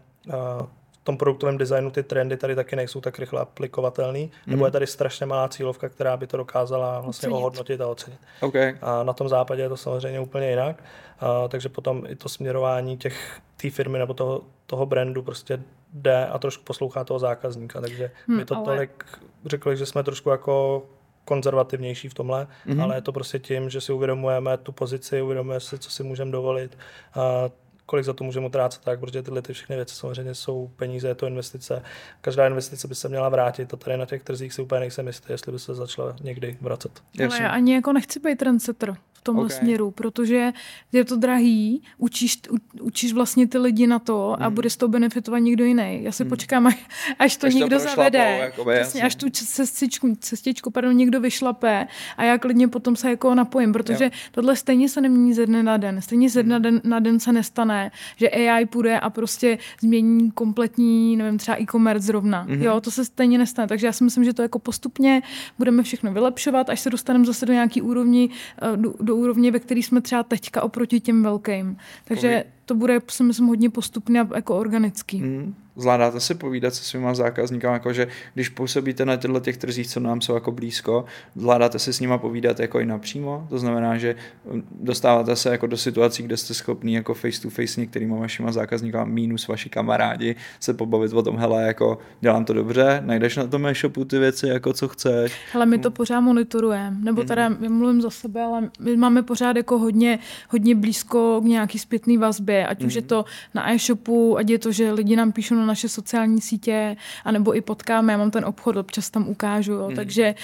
[1.07, 4.51] tom produktovém designu ty trendy tady taky nejsou tak rychle aplikovatelný, mm.
[4.51, 7.37] nebo je tady strašně malá cílovka, která by to dokázala vlastně ocenit.
[7.37, 8.19] ohodnotit a ocenit.
[8.41, 8.77] Okay.
[8.81, 10.83] A na tom západě je to samozřejmě úplně jinak,
[11.19, 16.27] a, takže potom i to směrování těch té firmy nebo toho, toho brandu prostě jde
[16.27, 18.65] a trošku poslouchá toho zákazníka, takže hmm, my to ale...
[18.65, 19.05] tolik
[19.45, 20.85] řekli, že jsme trošku jako
[21.25, 22.83] konzervativnější v tomhle, mm-hmm.
[22.83, 26.31] ale je to prostě tím, že si uvědomujeme tu pozici, uvědomujeme si, co si můžeme
[26.31, 26.77] dovolit.
[27.13, 27.49] A
[27.87, 31.15] kolik za to můžeme utrácet, tak, protože tyhle ty všechny věci samozřejmě jsou peníze, je
[31.15, 31.83] to investice.
[32.21, 35.31] Každá investice by se měla vrátit a tady na těch trzích si úplně nejsem jistý,
[35.31, 37.03] jestli by se začala někdy vracet.
[37.19, 39.57] Ale já ani jako nechci být trendsetter v tomhle okay.
[39.57, 40.53] směru, protože
[40.91, 44.55] je to drahý, učíš, u, učíš vlastně ty lidi na to a mm.
[44.55, 46.03] bude z toho benefitovat někdo jiný.
[46.03, 46.29] Já si mm.
[46.29, 46.85] počkám, až,
[47.19, 48.37] až to až někdo to zavede.
[48.37, 53.35] Jakoby, Přesně, až tu cestičku, cestičku pardon, někdo vyšlape a já klidně potom se jako
[53.35, 54.11] napojím, protože jo.
[54.31, 56.01] tohle stejně se nemění ze dne na den.
[56.01, 57.76] Stejně ze dne na den, na den se nestane,
[58.15, 62.47] že AI půjde a prostě změní kompletní, nevím, třeba e-commerce zrovna.
[62.47, 62.61] Mm-hmm.
[62.61, 63.67] Jo, to se stejně nestane.
[63.67, 65.21] Takže já si myslím, že to jako postupně
[65.57, 68.29] budeme všechno vylepšovat, až se dostaneme zase do nějaký úrovni,
[68.61, 71.77] eh, do, do úrovně, ve které jsme třeba teďka oproti těm velkým.
[72.03, 75.21] Takže to bude, si myslím, hodně postupně jako organický.
[75.21, 79.99] Mm zvládáte si povídat se svýma zákazníky, jakože když působíte na těchto těch trzích, co
[79.99, 84.15] nám jsou jako blízko, zvládáte si s nima povídat jako i napřímo, to znamená, že
[84.43, 88.15] um, dostáváte se jako do situací, kde jste schopný jako face to face s některýma
[88.15, 93.35] vašima zákazníky, minus vaši kamarádi, se pobavit o tom, hele, jako dělám to dobře, najdeš
[93.35, 95.33] na tom e-shopu ty věci, jako co chceš.
[95.53, 97.69] Ale my to pořád monitorujeme, nebo teda mm-hmm.
[97.69, 102.56] mluvím za sebe, ale my máme pořád jako hodně, hodně blízko k nějaký zpětný vazbě,
[102.65, 102.87] ať mm-hmm.
[102.87, 103.07] už je mhm.
[103.07, 107.55] to na e-shopu, ať je to, že lidi nám píšou na naše sociální sítě, anebo
[107.55, 109.95] i potkáme, já mám ten obchod, občas tam ukážu, jo, mm.
[109.95, 110.35] takže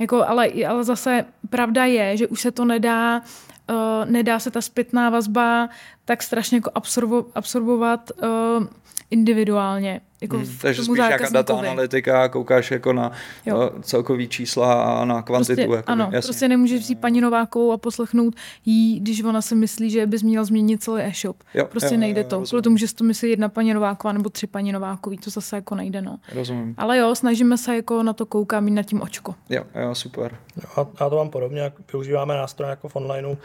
[0.00, 3.22] jako, ale, ale zase pravda je, že už se to nedá,
[3.70, 5.68] uh, nedá se ta zpětná vazba
[6.04, 8.66] tak strašně jako absorbo, absorbovat uh,
[9.10, 10.00] individuálně.
[10.22, 13.12] Jako hmm, takže spíš nějaká data analytika, koukáš jako na
[13.46, 13.70] jo.
[13.82, 15.54] celkový čísla a na kvantitu.
[15.54, 16.26] Prostě, jako ano, jasně.
[16.28, 20.44] prostě nemůžeš vzít paní Novákovou a poslechnout jí, když ona si myslí, že bys měl
[20.44, 21.36] změnit celý e-shop.
[21.54, 22.40] Jo, prostě jo, nejde jo, to.
[22.40, 25.56] Kvůli tomu, že si to myslí jedna paní Nováková nebo tři paní Novákový, to zase
[25.56, 26.02] jako nejde.
[26.02, 26.18] No.
[26.34, 26.74] Rozumím.
[26.78, 29.34] Ale jo, snažíme se jako na to koukat, mít na tím očko.
[29.48, 30.36] Jo, jo, super.
[30.56, 33.36] Jo, já to mám podobně, jak využíváme nástroje jako v onlineu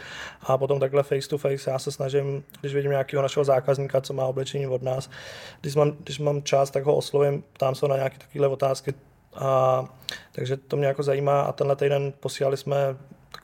[0.42, 1.70] a potom takhle face to face.
[1.70, 5.10] Já se snažím, když vidím nějakého našeho zákazníka, co má oblečení od nás,
[5.60, 8.94] když mám, když mám čas, tak ho oslovím, ptám se na nějaké takové otázky.
[9.34, 9.84] A,
[10.32, 12.96] takže to mě jako zajímá a tenhle týden posílali jsme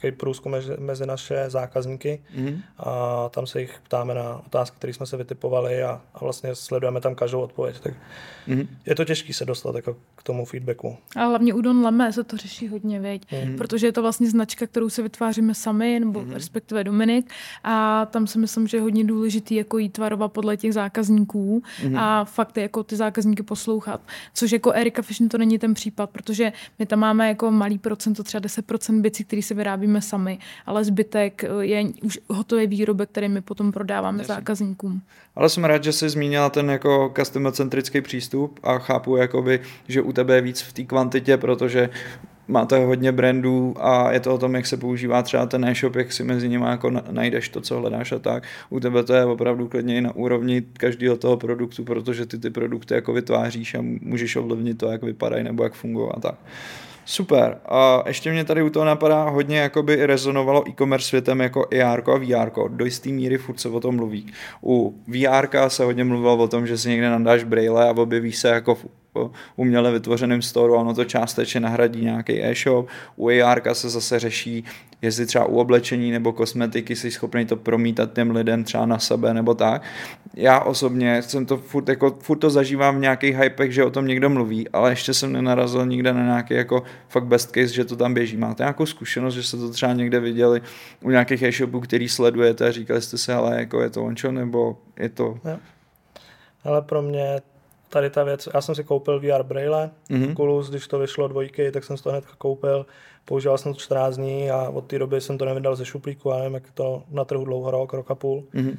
[0.03, 2.62] takový průzkum mezi, mezi naše zákazníky mm-hmm.
[2.79, 7.01] a tam se jich ptáme na otázky, které jsme se vytipovali a, a vlastně sledujeme
[7.01, 7.81] tam každou odpověď.
[7.81, 7.95] Tak
[8.49, 8.67] mm-hmm.
[8.87, 10.97] je to těžké se dostat jako k tomu feedbacku.
[11.17, 13.23] A hlavně u Don Lame se to řeší hodně, věď?
[13.23, 13.57] Mm-hmm.
[13.57, 16.33] protože je to vlastně značka, kterou se vytváříme sami, nebo mm-hmm.
[16.33, 17.31] respektive Dominik
[17.65, 21.99] a tam si myslím, že je hodně důležitý jako jít tvarovat podle těch zákazníků mm-hmm.
[21.99, 24.01] a fakt jako ty zákazníky poslouchat.
[24.35, 28.23] Což jako Erika Fashion to není ten případ, protože my tam máme jako malý procento,
[28.23, 33.09] třeba 10% věcí, které se vyrábí vyrábíme sami, ale zbytek eh, je už hotový výrobek,
[33.09, 34.35] který my potom prodáváme Jasně.
[34.35, 35.02] zákazníkům.
[35.37, 40.12] Ale jsem rád, že jsi zmínila ten jako customer-centrický přístup a chápu, jakoby, že u
[40.12, 41.90] tebe je víc v té kvantitě, protože
[42.48, 46.12] máte hodně brandů a je to o tom, jak se používá třeba ten e-shop, jak
[46.12, 48.44] si mezi nimi jako najdeš to, co hledáš a tak.
[48.70, 52.50] U tebe to je opravdu klidně i na úrovni každého toho produktu, protože ty ty
[52.50, 56.35] produkty jako vytváříš a můžeš ovlivnit to, jak vypadají nebo jak fungují a tak.
[57.05, 57.59] Super.
[57.67, 62.19] A ještě mě tady u toho napadá hodně jakoby rezonovalo e-commerce světem jako AR a
[62.19, 62.51] VR.
[62.69, 64.33] Do jisté míry furt se o tom mluví.
[64.65, 68.49] U VR se hodně mluvilo o tom, že si někde nadáš braille a objeví se
[68.49, 68.87] jako v
[69.57, 72.88] uměle vytvořeném storu ono to částečně nahradí nějaký e-shop.
[73.16, 74.64] U AR se zase řeší,
[75.03, 79.35] jestli třeba u oblečení nebo kosmetiky jsi schopný to promítat těm lidem třeba na sebe
[79.35, 79.83] nebo tak.
[80.35, 84.07] Já osobně jsem to furt, jako, furt to zažívám v nějakých hypech, že o tom
[84.07, 87.96] někdo mluví, ale ještě jsem nenarazil nikde na nějaký jako fakt best case, že to
[87.96, 88.37] tam běží.
[88.37, 90.62] Máte nějakou zkušenost, že jste to třeba někde viděli
[91.01, 94.79] u nějakých e-shopů, který sledujete a říkali jste si, ale jako je to ončo nebo
[94.98, 95.38] je to...
[95.44, 95.59] Ja.
[96.64, 97.40] Ale pro mě
[97.92, 100.33] tady ta věc, já jsem si koupil VR Braille, mm-hmm.
[100.33, 102.87] Oculus, když to vyšlo dvojky, tak jsem si to hned koupil,
[103.24, 106.38] používal jsem to 14 dní a od té doby jsem to nevydal ze šuplíku, a
[106.38, 108.44] nevím, jak to na trhu dlouho rok, rok a půl.
[108.55, 108.76] Mm-hmm.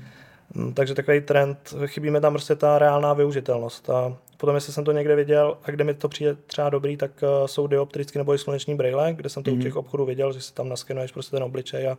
[0.73, 3.89] Takže takový trend, chybí mi tam prostě ta reálná využitelnost.
[3.89, 7.11] A potom, jestli jsem to někde viděl a kde mi to přijde třeba dobrý, tak
[7.21, 9.53] uh, jsou dioptrický nebo i sluneční braille, kde jsem to mm-hmm.
[9.53, 9.63] u mhm.
[9.63, 11.97] těch obchodů viděl, že si tam naskenuješ prostě ten obličej a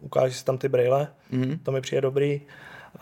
[0.00, 1.08] ukážeš si tam ty braille.
[1.32, 1.58] Mm-hmm.
[1.62, 2.40] To mi přijde dobrý.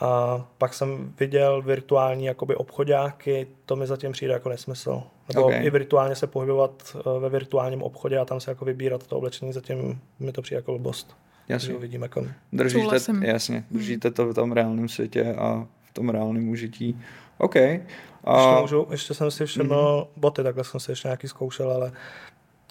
[0.01, 5.03] A pak jsem viděl virtuální jakoby obchodáky, to mi zatím přijde jako nesmysl.
[5.35, 5.67] Nebo okay.
[5.67, 9.53] i virtuálně se pohybovat eh, ve virtuálním obchodě a tam se jako vybírat to oblečení,
[9.53, 11.17] zatím mi to přijde jako blbost.
[11.49, 11.79] Jasně.
[11.79, 12.27] Vidím jako...
[12.53, 13.65] Držíte, jasně, hmm.
[13.71, 17.01] držíte to v tom reálném světě a v tom reálném užití.
[17.39, 17.57] OK.
[17.57, 18.37] A...
[18.37, 20.07] Ještě, můžu, ještě jsem si všiml mm-hmm.
[20.17, 21.93] boty, takhle jsem si ještě nějaký zkoušel, ale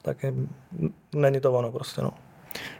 [0.01, 0.34] taky
[1.13, 2.12] není to ono prostě, no.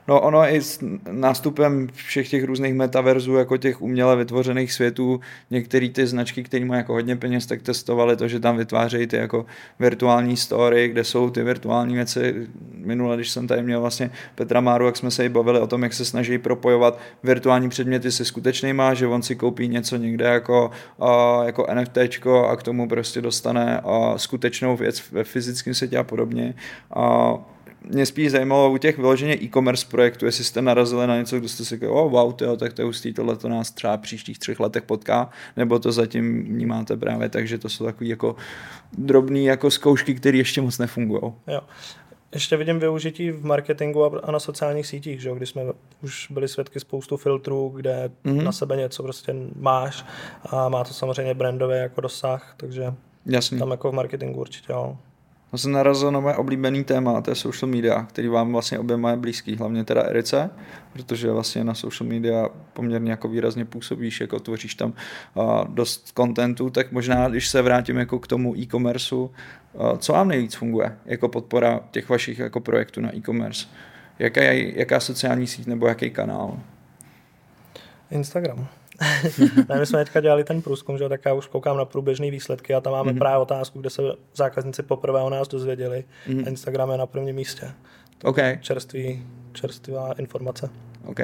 [0.08, 0.80] No ono i s
[1.12, 5.20] nástupem všech těch různých metaverzů, jako těch uměle vytvořených světů,
[5.52, 9.16] některé ty značky, které mají jako hodně peněz, tak testovali to, že tam vytvářejí ty
[9.16, 9.46] jako
[9.80, 12.48] virtuální story, kde jsou ty virtuální věci.
[12.72, 15.84] Minule, když jsem tady měl vlastně Petra Máru, jak jsme se i bavili o tom,
[15.84, 20.72] jak se snaží propojovat virtuální předměty se skutečnýma, že on si koupí něco někde jako,
[21.46, 21.98] jako NFT
[22.50, 23.82] a k tomu prostě dostane
[24.16, 26.54] skutečnou věc ve fyzickém světě a podobně.
[27.90, 31.66] Mě spíš zajímalo u těch vyloženě e-commerce projektů, jestli jste narazili na něco, kdo jste
[31.66, 34.60] si říkali, oh, wow, tyjo, tak to je hustý, tohle to nás třeba příštích třech
[34.60, 38.36] letech potká, nebo to zatím vnímáte právě tak, že to jsou takové jako
[38.98, 41.22] drobné jako zkoušky, které ještě moc nefungují.
[41.48, 41.62] Jo.
[42.34, 45.32] Ještě vidím využití v marketingu a na sociálních sítích, že?
[45.36, 45.62] kdy jsme
[46.04, 48.44] už byli svědky spoustu filtrů, kde mm-hmm.
[48.44, 50.06] na sebe něco prostě máš
[50.44, 52.94] a má to samozřejmě brandové jako dosah, takže
[53.26, 53.60] Jasný.
[53.60, 54.98] tam jako v marketingu určitě jo.
[55.56, 59.12] To jsem narazil na moje oblíbený téma, to je social media, který vám vlastně oběma
[59.12, 60.50] je blízký, hlavně teda Erice,
[60.94, 64.94] protože vlastně na social media poměrně jako výrazně působíš, jako tvoříš tam
[65.68, 69.32] dost kontentu, tak možná, když se vrátím jako k tomu e-commerceu,
[69.98, 73.68] co vám nejvíc funguje jako podpora těch vašich jako projektů na e-commerce?
[74.20, 76.60] Jaká, jaká sociální síť nebo jaký kanál?
[78.12, 78.68] Instagram.
[79.70, 82.74] ne, my jsme teďka dělali ten průzkum, že tak já už koukám na průběžné výsledky
[82.74, 83.18] a tam máme mm-hmm.
[83.18, 84.02] právě otázku, kde se
[84.36, 86.04] zákazníci poprvé o nás dozvěděli.
[86.28, 86.48] Mm-hmm.
[86.48, 87.72] Instagram je na prvním místě.
[88.24, 88.58] Okay.
[88.62, 90.70] Čerstvý, čerstvá informace.
[91.06, 91.20] OK.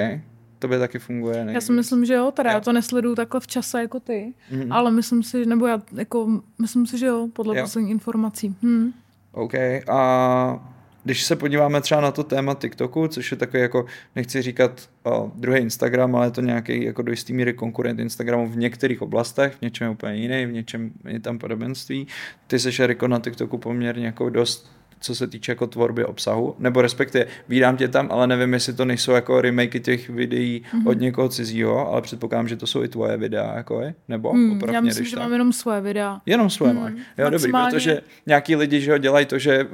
[0.58, 1.44] To by taky funguje.
[1.44, 1.52] Ne?
[1.52, 4.74] Já si myslím, že jo, teda já to nesleduju takhle v čase jako ty, mm-hmm.
[4.74, 8.56] ale myslím si, nebo já jako, myslím si, že jo, podle posledních informací.
[8.62, 8.92] Hm.
[9.32, 9.54] OK.
[9.88, 10.72] A
[11.04, 13.86] když se podíváme třeba na to téma TikToku, což je takový jako,
[14.16, 18.48] nechci říkat o, druhý Instagram, ale je to nějaký jako do jistý míry konkurent Instagramu
[18.48, 22.06] v některých oblastech, v něčem úplně jiný, v něčem je tam podobenství.
[22.46, 26.82] Ty jsi Eriko na TikToku poměrně jako dost co se týče jako tvorby obsahu, nebo
[26.82, 30.88] respektive vídám tě tam, ale nevím, jestli to nejsou jako remakey těch videí mm-hmm.
[30.88, 34.60] od někoho cizího, ale předpoklám, že to jsou i tvoje videa, jako je, nebo mm,
[34.72, 35.22] Já myslím, že tak.
[35.24, 36.20] mám jenom svoje videa.
[36.26, 36.92] Jenom svoje mm, máš.
[37.18, 39.66] Jo, dobrý, protože nějaký lidi, že ho dělají to, že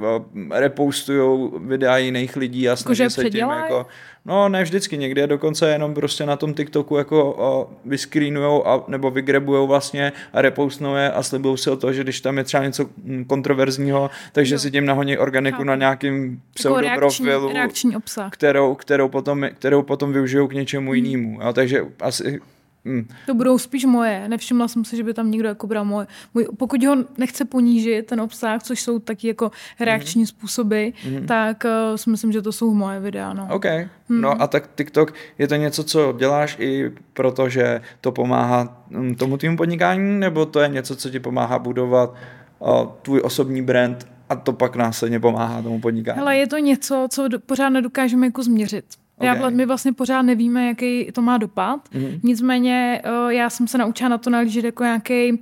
[0.51, 3.85] repostují videa jiných lidí a snaží jako, se tím jako
[4.25, 8.83] No, ne vždycky, někdy je dokonce jenom prostě na tom TikToku jako o, vyscreenujou a,
[8.87, 12.43] nebo vygrebujou vlastně a repostnou je a slibují si o to, že když tam je
[12.43, 14.59] třeba něco mm, kontroverzního, takže jo.
[14.59, 15.63] si tím nahoní organiku Chápu.
[15.63, 18.31] na nějakým pseudoprofilu, reakční, reakční obsah.
[18.33, 20.95] Kterou, kterou, potom, kterou potom využijou k něčemu hmm.
[20.95, 21.39] jinému.
[21.41, 22.39] Jo, takže asi
[22.85, 23.07] Hmm.
[23.25, 24.29] To budou spíš moje.
[24.29, 26.07] Nevšimla jsem si, že by tam někdo jako bral moje.
[26.33, 30.27] Můj, pokud ho nechce ponížit, ten obsah, což jsou taky jako reakční hmm.
[30.27, 31.25] způsoby, hmm.
[31.25, 33.33] tak uh, si myslím, že to jsou moje videa.
[33.33, 33.47] No.
[33.51, 33.65] OK.
[33.65, 34.21] Hmm.
[34.21, 39.15] No a tak TikTok je to něco, co děláš i proto, že to pomáhá hm,
[39.15, 42.13] tomu tvým podnikání, nebo to je něco, co ti pomáhá budovat
[42.59, 46.17] uh, tvůj osobní brand a to pak následně pomáhá tomu podnikání?
[46.17, 48.85] Hele, je to něco, co do, pořád nedokážeme jako změřit.
[49.19, 49.37] Okay.
[49.37, 51.89] Já, my vlastně pořád nevíme, jaký to má dopad.
[51.93, 52.19] Mm-hmm.
[52.23, 55.37] Nicméně uh, já jsem se naučila na to nalížet jako nějaký uh,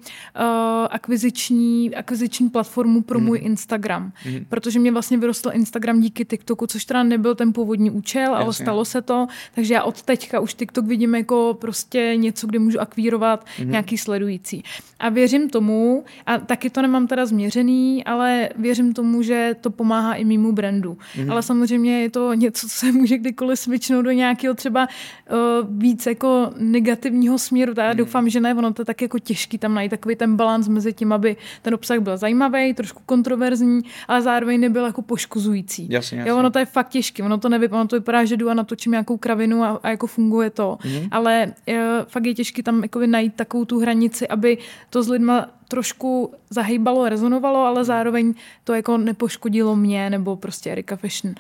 [0.90, 3.24] akviziční, akviziční platformu pro mm-hmm.
[3.24, 4.12] můj Instagram.
[4.26, 4.46] Mm-hmm.
[4.50, 8.44] Protože mě vlastně vyrostl Instagram díky TikToku, což teda nebyl ten původní účel, Jasně.
[8.44, 9.28] ale stalo se to.
[9.56, 13.68] Takže já od teďka už TikTok vidím jako prostě něco, kde můžu akvírovat mm-hmm.
[13.68, 14.63] nějaký sledující.
[15.00, 20.13] A věřím tomu, a taky to nemám teda změřený, ale věřím tomu, že to pomáhá
[20.13, 20.98] i mimo brandu.
[21.16, 21.32] Mm-hmm.
[21.32, 25.38] Ale samozřejmě je to něco, co se může kdykoliv switchnout do nějakého třeba uh,
[25.69, 27.73] víc jako negativního směru.
[27.77, 27.97] Já hmm.
[27.97, 30.93] doufám, že ne, ono to je tak jako těžký tam najít takový ten balans mezi
[30.93, 35.88] tím, aby ten obsah byl zajímavý, trošku kontroverzní, ale zároveň nebyl jako poškozující.
[35.89, 36.30] Jasně, jasně.
[36.30, 38.53] Jo, ono to je fakt těžké, ono to nevypadá, ono to vypadá, že jdu a
[38.53, 40.77] natočím nějakou kravinu a, a jako funguje to.
[40.82, 41.08] Hmm.
[41.12, 41.75] Ale uh,
[42.08, 44.58] fakt je těžké tam jako najít takovou tu hranici, aby
[44.89, 50.95] to s lidma trošku zahýbalo, rezonovalo, ale zároveň to jako nepoškodilo mě nebo prostě Erika
[50.95, 51.36] Fashion.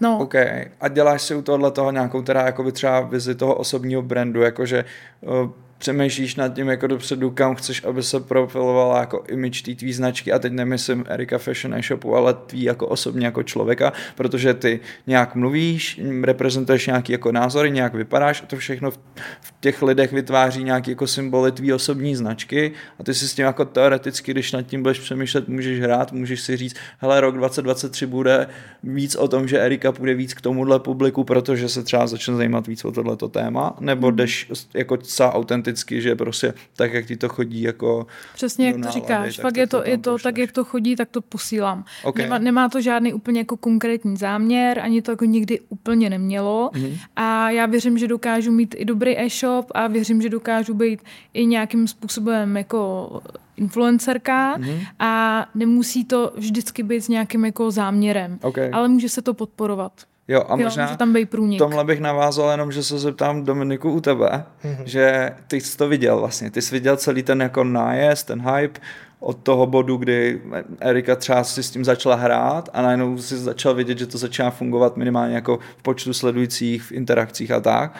[0.00, 0.18] No.
[0.18, 0.34] OK.
[0.80, 4.42] A děláš si u tohle toho nějakou teda jako by třeba vizi toho osobního brandu,
[4.42, 4.84] jakože
[5.20, 5.50] uh,
[5.82, 10.32] přemýšlíš nad tím jako dopředu, kam chceš, aby se profilovala jako image té tvý značky
[10.32, 15.34] a teď nemyslím Erika Fashion e-shopu, ale tvý jako osobně jako člověka, protože ty nějak
[15.34, 18.98] mluvíš, reprezentuješ nějaký jako názory, nějak vypadáš a to všechno v,
[19.40, 23.44] v těch lidech vytváří nějaký jako symboly tvý osobní značky a ty si s tím
[23.44, 28.06] jako teoreticky, když nad tím budeš přemýšlet, můžeš hrát, můžeš si říct, hele, rok 2023
[28.06, 28.46] bude
[28.82, 32.66] víc o tom, že Erika půjde víc k tomuhle publiku, protože se třeba začne zajímat
[32.66, 34.16] víc o tohleto téma, nebo hmm.
[34.16, 38.80] jdeš jako celá autenticky že prostě tak, jak ti to chodí jako Přesně jak to
[38.80, 41.84] nálady, říkáš, fakt je to, to je to tak, jak to chodí, tak to posílám.
[42.04, 42.24] Okay.
[42.24, 46.98] Nemá, nemá to žádný úplně jako konkrétní záměr, ani to jako nikdy úplně nemělo mm-hmm.
[47.16, 51.02] a já věřím, že dokážu mít i dobrý e-shop a věřím, že dokážu být
[51.34, 53.10] i nějakým způsobem jako
[53.56, 54.86] influencerka mm-hmm.
[54.98, 58.70] a nemusí to vždycky být s nějakým jako záměrem, okay.
[58.72, 59.92] ale může se to podporovat.
[60.28, 61.58] Jo, a možná jo, tam průnik.
[61.58, 64.82] tomhle bych navázal jenom, že se zeptám Dominiku u tebe, mm-hmm.
[64.84, 68.80] že ty jsi to viděl vlastně, ty jsi viděl celý ten jako nájezd, ten hype
[69.20, 70.42] od toho bodu, kdy
[70.80, 74.50] Erika třeba si s tím začala hrát a najednou si začal vidět, že to začíná
[74.50, 77.94] fungovat minimálně jako v počtu sledujících, v interakcích a tak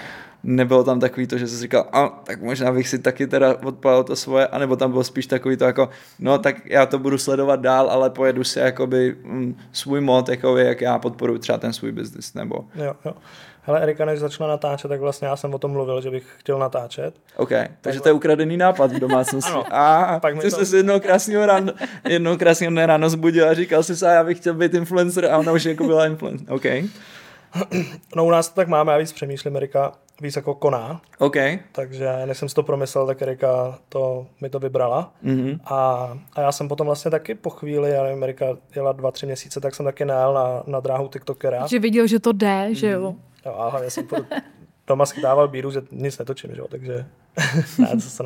[0.45, 4.05] nebylo tam takový to, že jsi říkal, a tak možná bych si taky teda odpalil
[4.05, 7.61] to svoje, anebo tam bylo spíš takový to jako, no tak já to budu sledovat
[7.61, 11.93] dál, ale pojedu si jakoby mm, svůj mod, jako jak já podporuji třeba ten svůj
[11.93, 12.65] biznis, nebo...
[12.75, 13.15] Jo, jo.
[13.65, 16.59] Hele, Erika, než začala natáčet, tak vlastně já jsem o tom mluvil, že bych chtěl
[16.59, 17.15] natáčet.
[17.37, 19.53] OK, tak takže to je ukradený nápad v domácnosti.
[19.55, 20.65] ano, a pak ty to...
[20.65, 21.73] jsi jednoho krásného ráno,
[22.09, 25.65] jednoho krásného ráno zbudil a říkal jsi, já bych chtěl být influencer a ona už
[25.65, 26.53] jako byla influencer.
[26.53, 26.65] OK.
[28.17, 31.01] No u nás to tak máme, já víc přemýšlím, Erika víc jako koná.
[31.19, 31.37] OK.
[31.73, 35.13] Takže než jsem si to promyslel, tak Erika to, mi to vybrala.
[35.25, 35.61] Mm-hmm.
[35.65, 35.77] A,
[36.33, 39.61] a, já jsem potom vlastně taky po chvíli, já nevím, Erika jela dva, tři měsíce,
[39.61, 41.67] tak jsem taky najel na, na dráhu TikTokera.
[41.67, 42.73] Že viděl, že to jde, mm-hmm.
[42.73, 43.15] že jo.
[43.47, 44.09] Jo, a hlavně jsem
[44.87, 47.07] doma schytával bíru, že nic netočím, že jo, takže
[47.79, 48.25] ne, to se.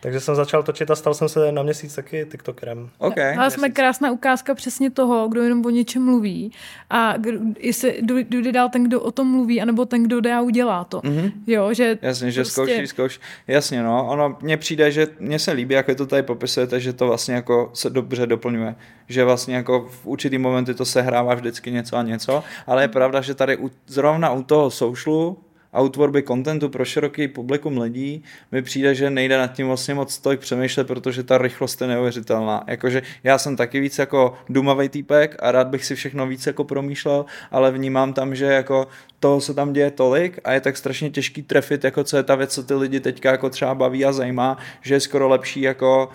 [0.00, 2.90] Takže jsem začal točit a stal jsem se na měsíc taky TikTokerem.
[2.98, 3.36] Okay.
[3.36, 6.52] Ale jsme krásná ukázka přesně toho, kdo jenom o něčem mluví
[6.90, 10.40] a kdo, jestli jde dál ten, kdo o tom mluví, anebo ten, kdo jde a
[10.40, 11.00] udělá to.
[11.00, 11.32] Mm-hmm.
[11.46, 12.52] Jo, že Jasně, že prostě...
[12.52, 13.20] zkouší, zkouší.
[13.46, 16.92] Jasně, no, ono mně přijde, že mně se líbí, jak je to tady popisujete, že
[16.92, 18.74] to vlastně jako se dobře doplňuje.
[19.08, 23.20] Že vlastně jako v určitý momenty to sehrává vždycky něco a něco, ale je pravda,
[23.20, 25.38] že tady u, zrovna u toho socialu
[25.74, 29.94] a u tvorby kontentu pro široký publikum lidí mi přijde, že nejde nad tím vlastně
[29.94, 32.64] moc tolik přemýšlet, protože ta rychlost je neuvěřitelná.
[32.66, 36.64] Jakože já jsem taky víc jako dumavý týpek a rád bych si všechno víc jako
[36.64, 38.88] promýšlel, ale vnímám tam, že jako
[39.20, 42.34] toho se tam děje tolik a je tak strašně těžký trefit, jako co je ta
[42.34, 46.08] věc, co ty lidi teďka jako třeba baví a zajímá, že je skoro lepší jako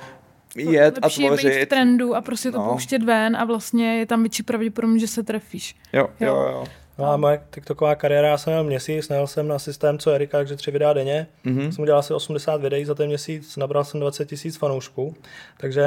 [0.55, 1.45] jet a tvořit.
[1.45, 2.63] Je být v trendu a prostě to no.
[2.69, 5.75] pouštět ven a vlastně je tam větší pravděpodobnost, že se trefíš.
[5.93, 6.47] Jo, jo, jo.
[6.51, 6.65] jo.
[6.99, 10.37] No a moje TikToková kariéra, já jsem měl měsíc, najel jsem na systém, co Erika,
[10.37, 11.27] takže tři videa denně.
[11.45, 11.69] Mm-hmm.
[11.69, 15.15] Jsem udělal asi 80 videí za ten měsíc, nabral jsem 20 tisíc fanoušků,
[15.57, 15.83] takže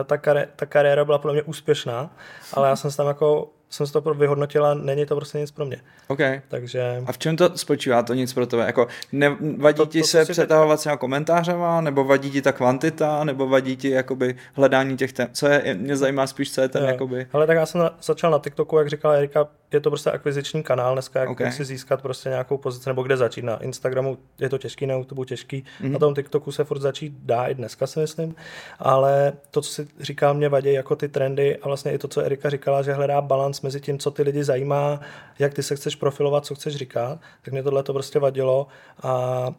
[0.00, 2.10] eh, ta, kari- ta kariéra byla pro mě úspěšná,
[2.54, 5.64] ale já jsem se tam jako jsem si to vyhodnotila, není to prostě nic pro
[5.64, 5.80] mě.
[6.08, 6.18] OK.
[6.48, 7.02] Takže...
[7.06, 8.66] A v čem to spočívá, to nic pro tebe?
[8.66, 13.24] Jako, ne, vadí to, ti to, se přetahovat s komentářema, nebo vadí ti ta kvantita,
[13.24, 15.28] nebo vadí ti jakoby hledání těch tém?
[15.32, 16.88] Co je, mě zajímá spíš, co je ten jo.
[16.88, 17.26] jakoby...
[17.32, 20.62] Ale tak já jsem na, začal na TikToku, jak říkala Erika, je to prostě akviziční
[20.62, 21.52] kanál dneska, jak okay.
[21.52, 23.44] si získat prostě nějakou pozici, nebo kde začít.
[23.44, 25.90] Na Instagramu je to těžký, na YouTube těžký, mm-hmm.
[25.90, 28.34] na tom TikToku se furt začít dá i dneska si myslím,
[28.78, 32.20] ale to, co si říkal, mě vadí jako ty trendy a vlastně i to, co
[32.20, 35.00] Erika říkala, že hledá balans mezi tím, co ty lidi zajímá,
[35.38, 38.66] jak ty se chceš profilovat, co chceš říkat, tak mě tohle to prostě vadilo
[39.02, 39.52] a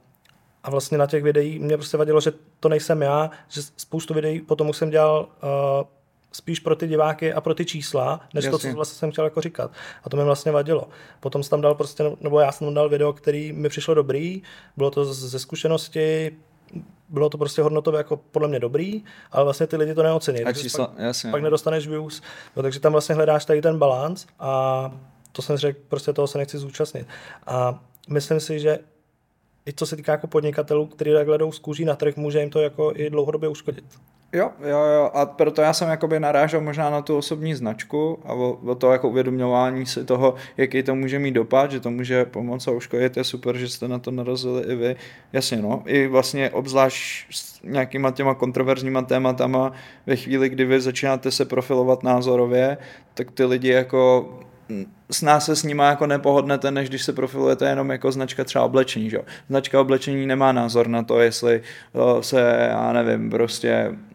[0.63, 4.41] a vlastně na těch videích mě prostě vadilo, že to nejsem já, že spoustu videí
[4.41, 5.87] potom už jsem dělal uh,
[6.31, 8.51] spíš pro ty diváky a pro ty čísla, než Jasně.
[8.51, 9.71] to, co vlastně jsem chtěl jako říkat.
[10.03, 10.89] A to mi vlastně vadilo.
[11.19, 14.41] Potom jsem tam dal prostě, nebo já jsem tam dal video, který mi přišlo dobrý,
[14.77, 16.37] bylo to ze zkušenosti,
[17.09, 20.43] bylo to prostě hodnotově jako podle mě dobrý, ale vlastně ty lidi to neocení.
[20.43, 21.31] A čísla, pak, jasně.
[21.31, 22.21] pak nedostaneš views.
[22.55, 24.91] No, takže tam vlastně hledáš tady ten balans a
[25.31, 27.07] to jsem řekl, prostě toho se nechci zúčastnit.
[27.47, 28.79] A myslím si, že
[29.65, 32.49] i co se týká jako podnikatelů, kteří takhle jdou z kůží na trh, může jim
[32.49, 33.85] to jako i dlouhodobě uškodit.
[34.33, 38.33] Jo, jo, jo, a proto já jsem jakoby narážel možná na tu osobní značku a
[38.33, 42.25] o, o to jako uvědomování si toho, jaký to může mít dopad, že to může
[42.25, 44.95] pomoct a uškodit, je super, že jste na to narazili i vy.
[45.33, 49.71] Jasně, no, i vlastně obzvlášť s nějakýma těma kontroverzníma tématama
[50.05, 52.77] ve chvíli, kdy vy začínáte se profilovat názorově,
[53.13, 54.29] tak ty lidi jako
[55.11, 58.65] s nás se s nima jako nepohodnete, než když se profilujete jenom jako značka třeba
[58.65, 59.09] oblečení.
[59.09, 59.19] Že?
[59.49, 61.61] Značka oblečení nemá názor na to, jestli
[62.21, 64.08] se, já nevím, prostě mm,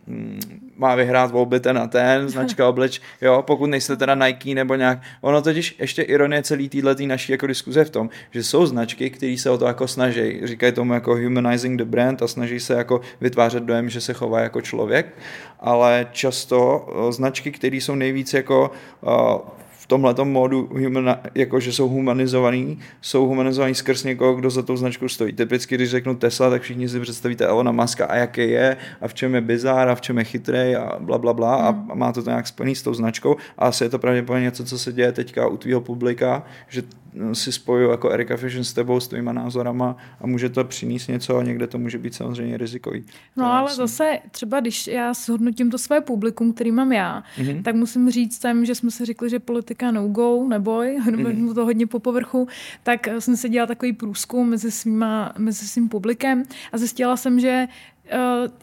[0.76, 4.98] má vyhrát volby ten a ten, značka obleč, jo, pokud nejste teda Nike nebo nějak,
[5.20, 9.10] ono totiž ještě ironie celý týhle tý naší jako diskuze v tom, že jsou značky,
[9.10, 12.74] které se o to jako snaží, říkají tomu jako humanizing the brand a snaží se
[12.74, 15.14] jako vytvářet dojem, že se chová jako člověk,
[15.60, 21.88] ale často značky, které jsou nejvíc jako uh, v tomhle módu, human, jako že jsou
[21.88, 25.32] humanizovaný, jsou humanizovaný skrz někoho, kdo za tou značkou stojí.
[25.32, 29.14] Typicky, když řeknu Tesla, tak všichni si představíte Elona Muska a jaký je a v
[29.14, 31.90] čem je bizár a v čem je chytrý a bla, bla, bla mm.
[31.90, 34.78] a má to nějak spojený s tou značkou a asi je to pravděpodobně něco, co
[34.78, 36.82] se děje teďka u tvýho publika, že
[37.32, 41.36] si spojuju jako Erika Fashion s tebou, s tvýma názorama a může to přinést něco
[41.36, 43.04] a někde to může být samozřejmě rizikový.
[43.36, 43.86] No ale myslím.
[43.86, 47.62] zase třeba, když já shodnotím to své publikum, který mám já, mm-hmm.
[47.62, 51.54] tak musím říct sem, že jsme si řekli, že politika no go, neboj, mm-hmm.
[51.54, 52.48] to hodně po povrchu,
[52.82, 57.68] tak jsem se dělala takový průzkum mezi, svýma, mezi svým publikem a zjistila jsem, že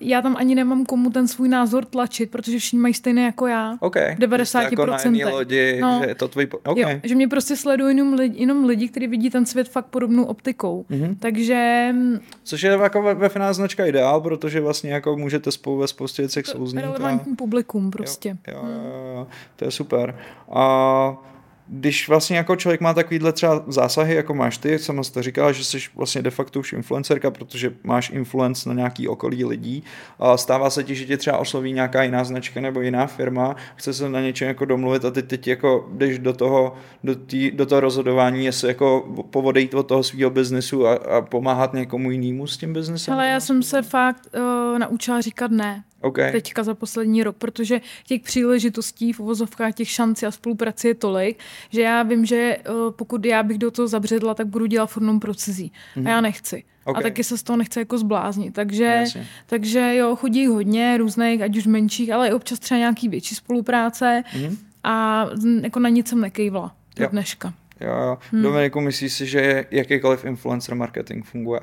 [0.01, 3.77] já tam ani nemám komu ten svůj názor tlačit, protože všichni mají stejné jako já.
[3.79, 3.95] OK.
[3.95, 4.61] V 90%.
[4.61, 6.47] Jako na lodi, no, že je to tvůj...
[6.65, 6.93] Okay.
[6.93, 10.23] Jo, že mě prostě sledují jenom lidi, jenom lidi, kteří vidí ten svět fakt podobnou
[10.23, 10.85] optikou.
[10.89, 11.15] Mm-hmm.
[11.19, 11.89] Takže...
[11.91, 15.87] Mm, Což je jako ve, ve finále značka ideál, protože vlastně jako můžete spolu ve
[15.87, 16.81] spoustě věcech souznít.
[16.81, 17.35] Relevantní a...
[17.35, 18.37] publikum prostě.
[18.47, 20.15] Jo, jo, jo, jo, to je super.
[20.51, 21.31] A
[21.73, 25.63] když vlastně jako člověk má takovýhle třeba zásahy, jako máš ty, sama jste říkala, že
[25.63, 29.83] jsi vlastně de facto už influencerka, protože máš influence na nějaký okolí lidí,
[30.19, 33.93] a stává se ti, že tě třeba osloví nějaká jiná značka nebo jiná firma, chce
[33.93, 37.65] se na něčem jako domluvit a ty teď jako jdeš do toho, do, tý, do
[37.65, 42.57] toho rozhodování, jestli jako povodejít od toho svého biznesu a, a, pomáhat někomu jinému s
[42.57, 43.13] tím biznesem?
[43.13, 46.31] Ale já jsem se fakt uh, naučila říkat ne okay.
[46.31, 51.39] teďka za poslední rok, protože těch příležitostí v uvozovkách, těch šancí a spolupráce je tolik,
[51.69, 55.19] že já vím, že eh, pokud já bych do toho zabředla, tak budu dělat furt
[55.19, 55.71] pro cizí.
[55.95, 56.07] Mm-hmm.
[56.07, 56.63] A já nechci.
[56.83, 56.99] Okay.
[56.99, 58.53] A taky se z toho nechce jako zbláznit.
[58.53, 59.03] Takže,
[59.45, 64.23] takže jo, chodí hodně různých, ať už menších, ale i občas třeba nějaký větší spolupráce
[64.33, 64.57] mm-hmm.
[64.83, 65.25] a
[65.61, 67.53] jako na nic jsem nekejvla do dneška.
[67.79, 68.17] Jo, jo.
[68.31, 68.43] Hmm.
[68.43, 71.59] Dominiku, myslíš si, že jakýkoliv influencer marketing funguje?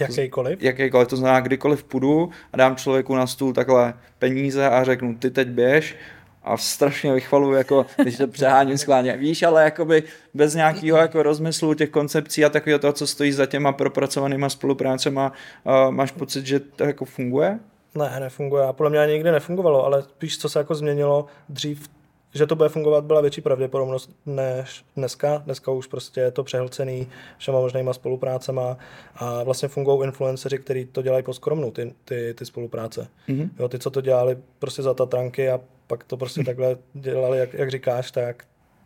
[0.00, 0.62] Jakýkoliv?
[0.62, 5.30] Jakýkoliv, to znamená, kdykoliv půjdu a dám člověku na stůl takhle peníze a řeknu, ty
[5.30, 5.96] teď běž
[6.42, 10.02] a strašně vychvaluju, jako, když to přeháním skláně, víš, ale jakoby
[10.34, 15.32] bez nějakého jako rozmyslu těch koncepcí a takového toho, co stojí za těma propracovanýma spoluprácema,
[15.64, 17.58] uh, máš pocit, že to jako funguje?
[17.94, 18.64] Ne, nefunguje.
[18.64, 21.88] A podle mě ani nikdy nefungovalo, ale spíš co se jako změnilo, dřív
[22.34, 25.42] že to bude fungovat, byla větší pravděpodobnost než dneska.
[25.44, 27.08] Dneska už prostě je to přehlcený
[27.38, 28.76] všema možnýma spoluprácema
[29.16, 33.08] a vlastně fungují influenceři, kteří to dělají po skromnu, ty, ty, ty spolupráce.
[33.28, 33.48] Mm-hmm.
[33.58, 37.54] Jo, ty, co to dělali prostě za Tatranky a pak to prostě takhle dělali, jak,
[37.54, 38.44] jak říkáš, tak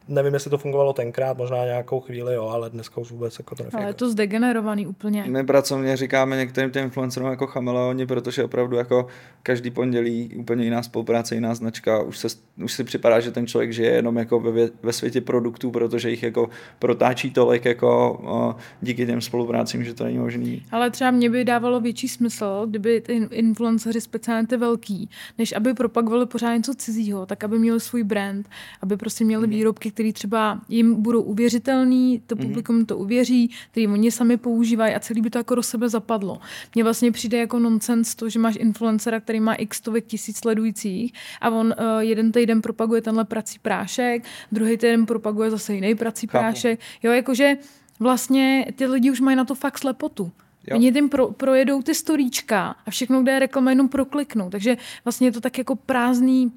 [0.08, 3.62] nevím, jestli to fungovalo tenkrát, možná nějakou chvíli, jo, ale dneska už vůbec jako to
[3.64, 3.84] nefunguje.
[3.84, 5.24] Ale je to zdegenerovaný úplně.
[5.28, 9.06] My pracovně říkáme některým těm influencerům jako chameleoni, protože opravdu jako
[9.42, 12.28] každý pondělí úplně jiná spolupráce, jiná značka, už, se,
[12.64, 16.22] už si připadá, že ten člověk žije jenom jako ve, ve světě produktů, protože jich
[16.22, 20.66] jako protáčí tolik jako o, díky těm spoluprácím, že to není možný.
[20.70, 25.74] Ale třeba mě by dávalo větší smysl, kdyby ty influenceři speciálně ty velký, než aby
[25.74, 28.48] propagovali pořád něco cizího, tak aby měli svůj brand,
[28.82, 29.50] aby prostě měli mhm.
[29.50, 32.46] výrobky, který třeba jim budou uvěřitelný, to mhm.
[32.46, 36.40] publikum to uvěří, který oni sami používají a celý by to jako do sebe zapadlo.
[36.74, 41.12] Mně vlastně přijde jako nonsens to, že máš influencera, který má x stovek tisíc sledujících
[41.40, 46.26] a on uh, jeden týden propaguje tenhle prací prášek, druhý týden propaguje zase jiný prací
[46.26, 46.42] Chápu.
[46.42, 46.80] prášek.
[47.02, 47.56] Jo, jakože
[48.00, 50.32] vlastně ty lidi už mají na to fakt slepotu.
[50.66, 50.76] Jo.
[50.76, 54.50] Oni tím pro, projedou ty storíčka a všechno, kde je reklama, jenom prokliknou.
[54.50, 56.52] Takže vlastně je to tak jako prázdný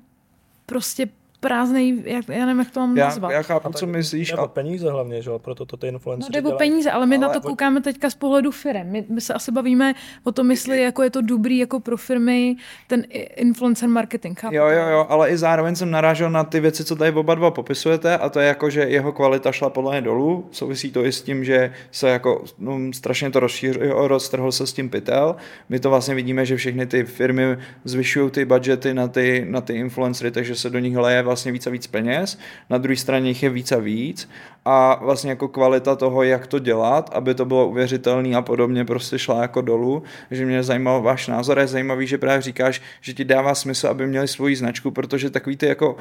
[0.66, 1.10] prostě
[1.48, 3.32] prázdný, jak, já nevím, jak to mám já, nazvat.
[3.32, 4.34] Já chápu, co myslíš.
[4.34, 7.16] A peníze hlavně, že jo, proto to ty influencery No jde o peníze, ale my
[7.16, 7.28] ale...
[7.28, 8.88] na to koukáme teďka z pohledu firm.
[8.88, 9.94] My, my se asi bavíme
[10.24, 12.56] o tom, jestli jako je to dobrý jako pro firmy
[12.88, 13.04] ten
[13.36, 14.40] influencer marketing.
[14.40, 14.56] Chápu?
[14.56, 17.52] Jo, jo, jo, ale i zároveň jsem narážel na ty věci, co tady oba dva
[17.52, 20.48] popisujete a to je jako, že jeho kvalita šla podle mě dolů.
[20.52, 24.74] Souvisí to i s tím, že se jako no, strašně to rozšířilo, roztrhl se s
[24.74, 25.36] tím pytel.
[25.70, 29.74] My to vlastně vidíme, že všechny ty firmy zvyšují ty budgety na ty, na ty
[29.74, 33.44] influencery, takže se do nich leje vlastně víc a víc peněz, na druhé straně jich
[33.44, 34.30] je víc a víc
[34.66, 39.20] a vlastně jako kvalita toho, jak to dělat, aby to bylo uvěřitelné a podobně, prostě
[39.20, 43.24] šla jako dolů, že mě zajímal váš názor, je zajímavý, že právě říkáš, že ti
[43.26, 45.98] dává smysl, aby měli svoji značku, protože takový ty jako,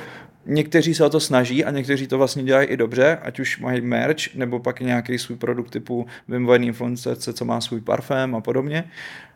[0.46, 3.80] někteří se o to snaží a někteří to vlastně dělají i dobře, ať už mají
[3.80, 8.84] merch, nebo pak nějaký svůj produkt typu vymvojený influencerce, co má svůj parfém a podobně.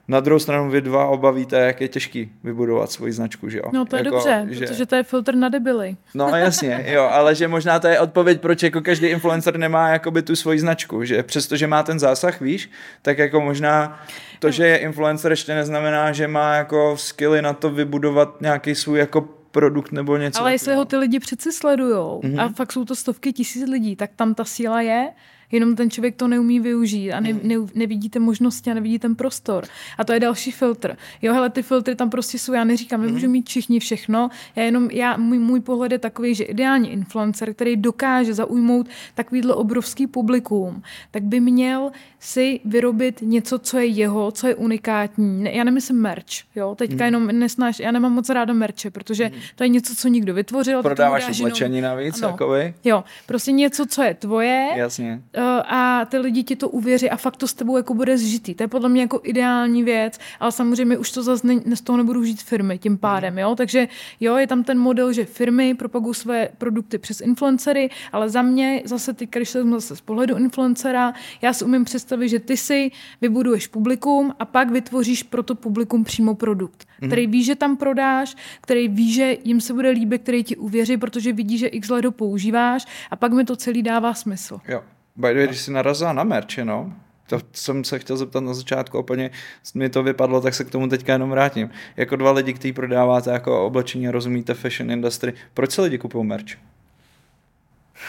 [0.08, 3.64] Na druhou stranu vy dva obavíte, jak je těžký vybudovat svoji značku, že jo?
[3.72, 4.66] No to je jako, dobře, že...
[4.66, 5.96] protože to je filtr na debily.
[6.14, 10.22] No jasně, jo, ale že možná to je odpověď, proč jako každý influencer nemá jakoby
[10.22, 12.70] tu svoji značku, že přestože má ten zásah, víš,
[13.02, 14.02] tak jako možná
[14.38, 18.98] to, že je influencer ještě neznamená, že má jako skilly na to vybudovat nějaký svůj
[18.98, 20.40] jako produkt nebo něco.
[20.40, 22.40] Ale jestli ho ty lidi přeci sledujou mm-hmm.
[22.40, 25.08] a fakt jsou to stovky tisíc lidí, tak tam ta síla je
[25.52, 27.40] jenom ten člověk to neumí využít a ne, hmm.
[27.44, 29.64] ne, nevidí ty možnosti a nevidí ten prostor.
[29.98, 30.96] A to je další filtr.
[31.22, 33.32] Jo, hele, ty filtry tam prostě jsou, já neříkám, nemůžu hmm.
[33.32, 37.76] mít všichni všechno, já jenom, já, můj, můj pohled je takový, že ideální influencer, který
[37.76, 41.90] dokáže zaujmout takovýhle obrovský publikum, tak by měl
[42.20, 45.42] si vyrobit něco, co je jeho, co je unikátní.
[45.42, 47.14] Ne, já nemyslím merch, jo, teďka hmm.
[47.14, 50.82] jenom nesnáš, já nemám moc ráda merče, protože to je něco, co někdo vytvořil.
[50.82, 52.36] Prodáváš oblečení navíc, ano,
[52.84, 54.68] Jo, prostě něco, co je tvoje.
[54.76, 55.22] Jasně
[55.68, 58.54] a ty lidi ti to uvěří a fakt to s tebou jako bude zžitý.
[58.54, 61.96] To je podle mě jako ideální věc, ale samozřejmě už to zase ne, z toho
[61.96, 63.54] nebudou žít firmy tím pádem, jo.
[63.54, 63.88] Takže
[64.20, 68.82] jo, je tam ten model, že firmy propagují své produkty přes influencery, ale za mě
[68.84, 72.90] zase ty, když se zase z pohledu influencera, já si umím představit, že ty si
[73.20, 77.06] vybuduješ publikum a pak vytvoříš pro to publikum přímo produkt, mm-hmm.
[77.06, 80.96] který ví, že tam prodáš, který ví, že jim se bude líbit, který ti uvěří,
[80.96, 84.60] protože vidí, že x let ho používáš a pak mi to celý dává smysl.
[84.68, 84.82] Jo.
[85.18, 86.92] By the way, když jsi narazila na merch, no,
[87.28, 89.30] to jsem se chtěl zeptat na začátku, úplně
[89.74, 91.70] mi to vypadlo, tak se k tomu teďka jenom vrátím.
[91.96, 96.26] Jako dva lidi, kteří prodáváte jako oblečení a rozumíte fashion industry, proč se lidi kupují
[96.26, 96.46] merch?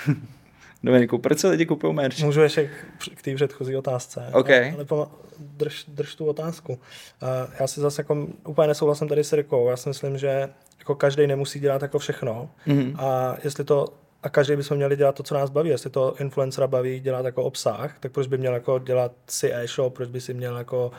[0.83, 2.19] Dominiku, proč se lidi kupují merch?
[2.19, 2.69] Můžu ještě
[3.15, 4.25] k té předchozí otázce.
[4.33, 4.71] Okay.
[4.71, 6.73] Ale poma- drž, drž tu otázku.
[6.73, 6.79] Uh,
[7.59, 9.69] já si zase jako úplně nesouhlasím tady s Rikou.
[9.69, 10.49] Já si myslím, že
[10.79, 12.49] jako každý nemusí dělat jako všechno.
[12.67, 12.95] Mm-hmm.
[12.99, 13.87] A jestli to
[14.23, 15.69] a každý bychom měli dělat to, co nás baví.
[15.69, 19.93] Jestli to influencera baví dělat jako obsah, tak proč by měl jako dělat si e-shop,
[19.93, 20.91] proč by si měl jako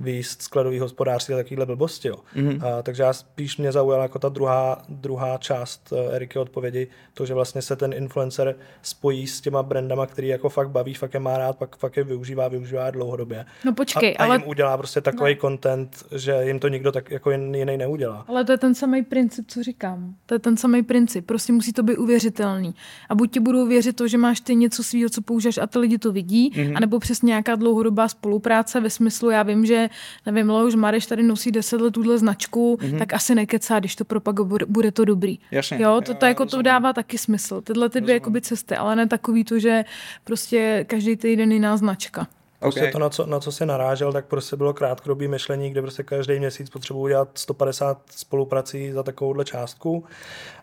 [0.00, 2.08] výst skladový hospodářství a takovýhle blbosti.
[2.08, 2.16] Jo.
[2.36, 2.66] Mm-hmm.
[2.66, 7.26] A, takže já spíš mě zaujala jako ta druhá, druhá část uh, Eriky odpovědi, to,
[7.26, 11.20] že vlastně se ten influencer spojí s těma brandama, který jako fakt baví, fakt je
[11.20, 13.44] má rád, pak fakt je využívá, využívá dlouhodobě.
[13.64, 14.36] No počkej, a, a ale...
[14.36, 15.40] jim udělá prostě takový no.
[15.40, 18.24] content, že jim to nikdo tak jako jiný neudělá.
[18.28, 20.14] Ale to je ten samý princip, co říkám.
[20.26, 21.26] To je ten samý princip.
[21.26, 22.74] Prostě musí to být uvěřitelný.
[23.08, 25.78] A buď ti budou věřit to, že máš ty něco svého, co používáš a ty
[25.78, 26.76] lidi to vidí, mm-hmm.
[26.76, 29.87] anebo přes nějaká dlouhodobá spolupráce ve smyslu, já vím, že
[30.26, 32.98] nevím, Leoš Mareš tady nosí deset let tuhle značku, mm-hmm.
[32.98, 35.38] tak asi nekecá, když to propaguje, bude, to dobrý.
[35.50, 35.78] Jasně.
[35.80, 37.60] Jo, to, to, jako to dává taky smysl.
[37.60, 39.84] Tyhle ty dvě jakoby cesty, ale ne takový to, že
[40.24, 42.26] prostě každý týden jiná značka.
[42.60, 42.72] Okay.
[42.72, 46.02] Prostě to, na co, na co se narážel, tak prostě bylo krátkodobý myšlení, kde prostě
[46.02, 50.04] každý měsíc potřebuji dělat 150 spoluprací za takovouhle částku,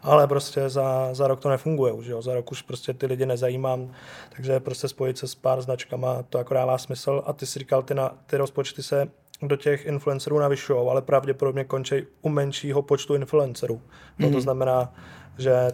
[0.02, 2.22] ale prostě za, za rok to nefunguje už, jo.
[2.22, 3.92] za rok už prostě ty lidi nezajímám,
[4.36, 7.84] takže prostě spojit se s pár značkama, to jako dává smysl a ty si říkal,
[7.84, 9.08] ty, na, ty rozpočty se
[9.42, 13.76] do těch influencerů navyšují, ale pravděpodobně končí u menšího počtu influencerů.
[13.76, 14.14] Mm-hmm.
[14.20, 14.42] No, to mhm.
[14.42, 14.94] znamená,
[15.38, 15.72] že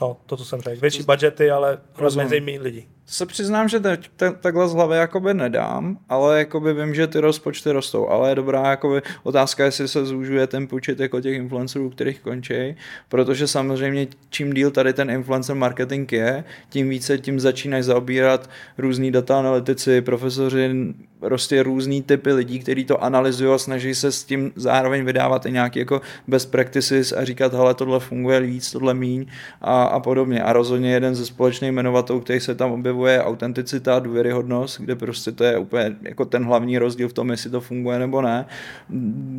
[0.00, 4.10] no, to, co jsem řekl, větší budgety, ale rozmezí méně lidí se přiznám, že teď
[4.40, 8.70] takhle z hlavy jakoby nedám, ale jakoby vím, že ty rozpočty rostou, ale je dobrá
[8.70, 12.76] jakoby otázka, jestli se zúžuje ten počet jako těch influencerů, kterých končí,
[13.08, 19.10] protože samozřejmě čím díl tady ten influencer marketing je, tím více tím začínají zaobírat různý
[19.10, 24.52] data analytici, profesoři, prostě různý typy lidí, kteří to analyzují a snaží se s tím
[24.56, 29.26] zároveň vydávat i nějaký jako best practices a říkat, hele, tohle funguje víc, tohle míň
[29.60, 30.42] a, a podobně.
[30.42, 35.32] A rozhodně jeden ze společných jmenovatelů, který se tam objevuje, objevuje autenticita důvěryhodnost, kde prostě
[35.32, 38.46] to je úplně jako ten hlavní rozdíl v tom, jestli to funguje nebo ne.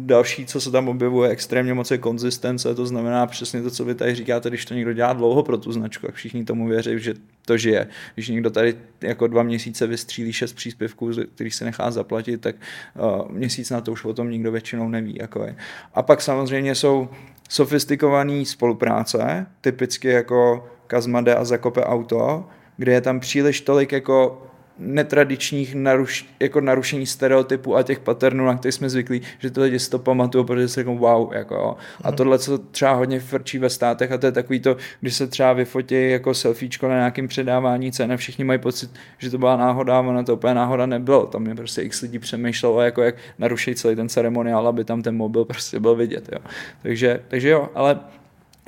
[0.05, 3.95] Další, co se tam objevuje extrémně moc je konzistence, to znamená přesně to, co vy
[3.95, 7.13] tady říkáte, když to někdo dělá dlouho pro tu značku, tak všichni tomu věří, že
[7.45, 7.87] to žije.
[8.13, 13.31] Když někdo tady jako dva měsíce vystřílí šest příspěvků, který se nechá zaplatit, tak uh,
[13.31, 15.17] měsíc na to už o tom nikdo většinou neví.
[15.19, 15.55] Jako je.
[15.93, 17.09] A pak samozřejmě jsou
[17.49, 22.45] sofistikované spolupráce, typicky jako Kazmade a Zakope Auto,
[22.79, 24.43] kde je tam příliš tolik jako
[24.79, 29.79] netradičních naruš, jako narušení stereotypů a těch patternů, na které jsme zvyklí, že ty lidi
[29.79, 31.33] si to pamatují, protože si řeknou wow.
[31.33, 32.17] Jako, a mhm.
[32.17, 35.53] tohle, co třeba hodně frčí ve státech, a to je takový to, když se třeba
[35.53, 39.97] vyfotí jako selfiečko na nějakém předávání cen a všichni mají pocit, že to byla náhoda,
[39.97, 41.25] a ono to úplně náhoda nebylo.
[41.25, 45.15] Tam je prostě x lidí přemýšlelo, jako jak narušit celý ten ceremoniál, aby tam ten
[45.15, 46.29] mobil prostě byl vidět.
[46.31, 46.39] Jo.
[46.81, 47.99] Takže, takže jo, ale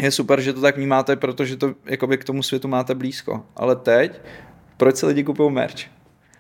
[0.01, 3.45] je super, že to tak vnímáte, protože to jakoby k tomu světu máte blízko.
[3.55, 4.21] Ale teď,
[4.77, 5.85] proč se lidi kupují merch?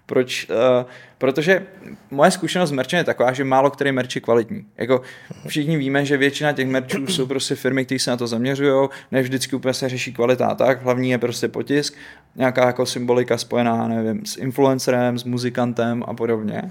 [0.05, 0.47] Proč?
[0.49, 1.67] Uh, protože
[2.11, 4.65] moje zkušenost s merchem je taková, že málo který merch je kvalitní.
[4.77, 5.01] Jako
[5.47, 9.21] všichni víme, že většina těch merchů jsou prostě firmy, které se na to zaměřují, ne
[9.21, 11.97] vždycky úplně se řeší kvalita tak, hlavní je prostě potisk,
[12.35, 16.61] nějaká jako symbolika spojená, nevím, s influencerem, s muzikantem a podobně.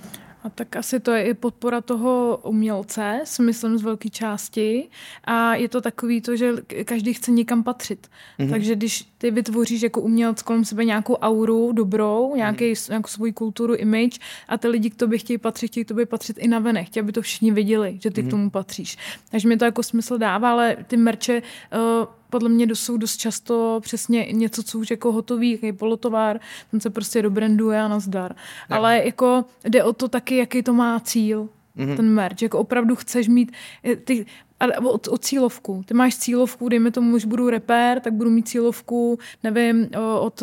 [0.43, 4.88] A tak asi to je i podpora toho umělce, s myslím z velké části.
[5.24, 6.53] A je to takový to, že
[6.84, 8.09] každý chce někam patřit.
[8.38, 8.51] Mm-hmm.
[8.51, 12.88] Takže když ty vytvoříš jako umělec kolem sebe nějakou auru dobrou, nějaký, mm-hmm.
[12.88, 14.18] nějakou svoji kulturu, image
[14.49, 17.03] a ty lidi k tobě chtějí patřit, chtějí k tobě patřit i na venek, chtějí,
[17.03, 18.22] aby to všichni viděli, že ty mm-hmm.
[18.22, 18.30] k mhm.
[18.30, 18.97] tomu patříš.
[19.30, 23.80] Takže mi to jako smysl dává, ale ty merče uh, podle mě jsou dost často
[23.82, 28.36] přesně něco, co už jako hotový, jaký polotovar, ten se prostě dobranduje a nazdar.
[28.70, 28.76] Ne.
[28.76, 31.96] Ale jako jde o to taky, jaký to má cíl, mm-hmm.
[31.96, 33.52] ten merch, jako opravdu chceš mít,
[33.84, 34.26] eh, ty,
[34.60, 35.82] ale o, o cílovku.
[35.86, 39.88] Ty máš cílovku, dejme tomu, že budu repér, tak budu mít cílovku, nevím,
[40.20, 40.42] od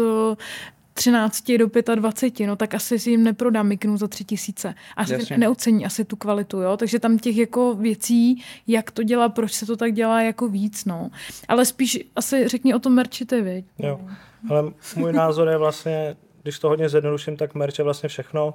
[0.98, 4.74] 13 do 25, no tak asi si jim neprodám miknu za 3 tisíce.
[4.96, 5.38] A Jasně.
[5.38, 6.78] neocení asi tu kvalitu, jo.
[6.78, 10.86] Takže tam těch jako věcí, jak to dělá, proč se to tak dělá, jako víc,
[10.86, 11.10] no.
[11.48, 13.66] Ale spíš asi řekni o tom merči ty, viď?
[13.80, 14.00] Jo.
[14.50, 18.54] Ale můj názor je vlastně, když to hodně zjednoduším, tak merch je vlastně všechno.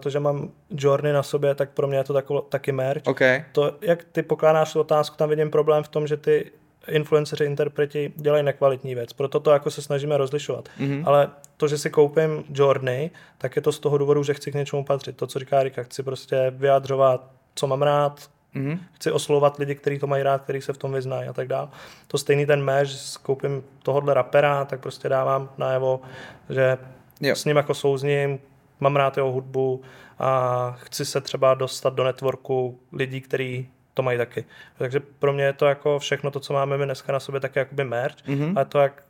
[0.00, 3.02] To, že mám Journey na sobě, tak pro mě je to tako, taky merch.
[3.06, 3.44] Okay.
[3.52, 6.52] To, jak ty pokládáš tu otázku, tam vidím problém v tom, že ty
[6.88, 9.12] influenceři, interpreti dělají nekvalitní věc.
[9.12, 10.68] Proto to jako se snažíme rozlišovat.
[10.80, 11.02] Mm-hmm.
[11.06, 14.54] Ale to, že si koupím Journey, tak je to z toho důvodu, že chci k
[14.54, 15.16] něčemu patřit.
[15.16, 18.78] To, co říká Erika, chci prostě vyjadřovat, co mám rád, Mm-hmm.
[18.92, 21.68] Chci oslovovat lidi, kteří to mají rád, kteří se v tom vyznají a tak dále.
[22.06, 26.00] To stejný ten meč, koupím tohohle rapera, tak prostě dávám najevo,
[26.48, 26.78] že
[27.20, 27.36] jo.
[27.36, 28.38] s ním jako souzním,
[28.80, 29.82] mám rád jeho hudbu
[30.18, 34.44] a chci se třeba dostat do networku lidí, kteří to mají taky.
[34.78, 37.56] Takže pro mě je to jako všechno to, co máme my dneska na sobě, tak
[37.56, 38.60] jakoby merch, mm-hmm.
[38.60, 39.02] a to, jak,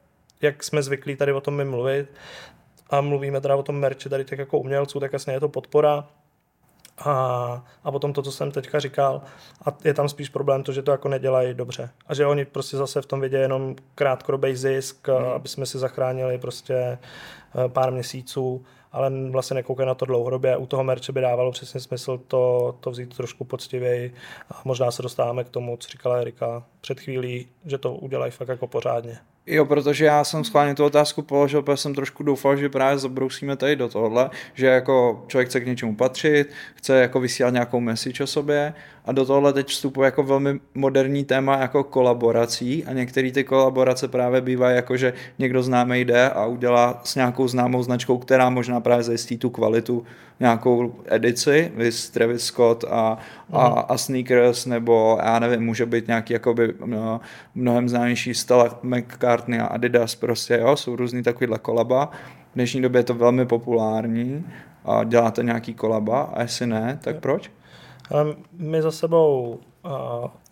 [0.43, 2.09] jak jsme zvyklí tady o tom my mluvit
[2.91, 6.05] a mluvíme teda o tom merči tady tak jako umělců, tak jasně je to podpora,
[7.05, 9.23] a, a potom to, co jsem teďka říkal,
[9.67, 11.91] a je tam spíš problém to, že to jako nedělají dobře.
[12.07, 15.27] A že oni prostě zase v tom vidějí jenom krátkodobý zisk, hmm.
[15.27, 16.99] aby jsme si zachránili prostě eh,
[17.69, 20.57] pár měsíců, ale vlastně nekoukají na to dlouhodobě.
[20.57, 24.15] U toho merče by dávalo přesně smysl to, to vzít trošku poctivěji
[24.51, 28.49] a možná se dostáváme k tomu, co říkala Erika před chvílí, že to udělají fakt
[28.49, 29.19] jako pořádně.
[29.47, 33.57] Jo, protože já jsem schválně tu otázku položil, protože jsem trošku doufal, že právě zabrousíme
[33.57, 38.25] tady do tohohle, že jako člověk chce k něčemu patřit, chce jako vysílat nějakou message
[38.25, 38.75] o sobě
[39.05, 44.09] a do tohohle teď vstupuje jako velmi moderní téma jako kolaborací a některé ty kolaborace
[44.09, 48.81] právě bývají jako, že někdo známý jde a udělá s nějakou známou značkou, která možná
[48.81, 50.05] právě zajistí tu kvalitu
[50.41, 53.19] nějakou edici, vys Travis Scott a,
[53.53, 53.79] a, mhm.
[53.89, 57.21] a Sneakers, nebo já nevím, může být nějaký jakoby no,
[57.55, 59.30] mnohem známější Stella McCartney
[59.61, 62.07] a Adidas prostě, jo, jsou různý takovýhle kolaba.
[62.51, 64.47] V dnešní době je to velmi populární
[64.85, 67.51] a děláte nějaký kolaba a jestli ne, tak proč?
[68.53, 69.91] My za sebou uh,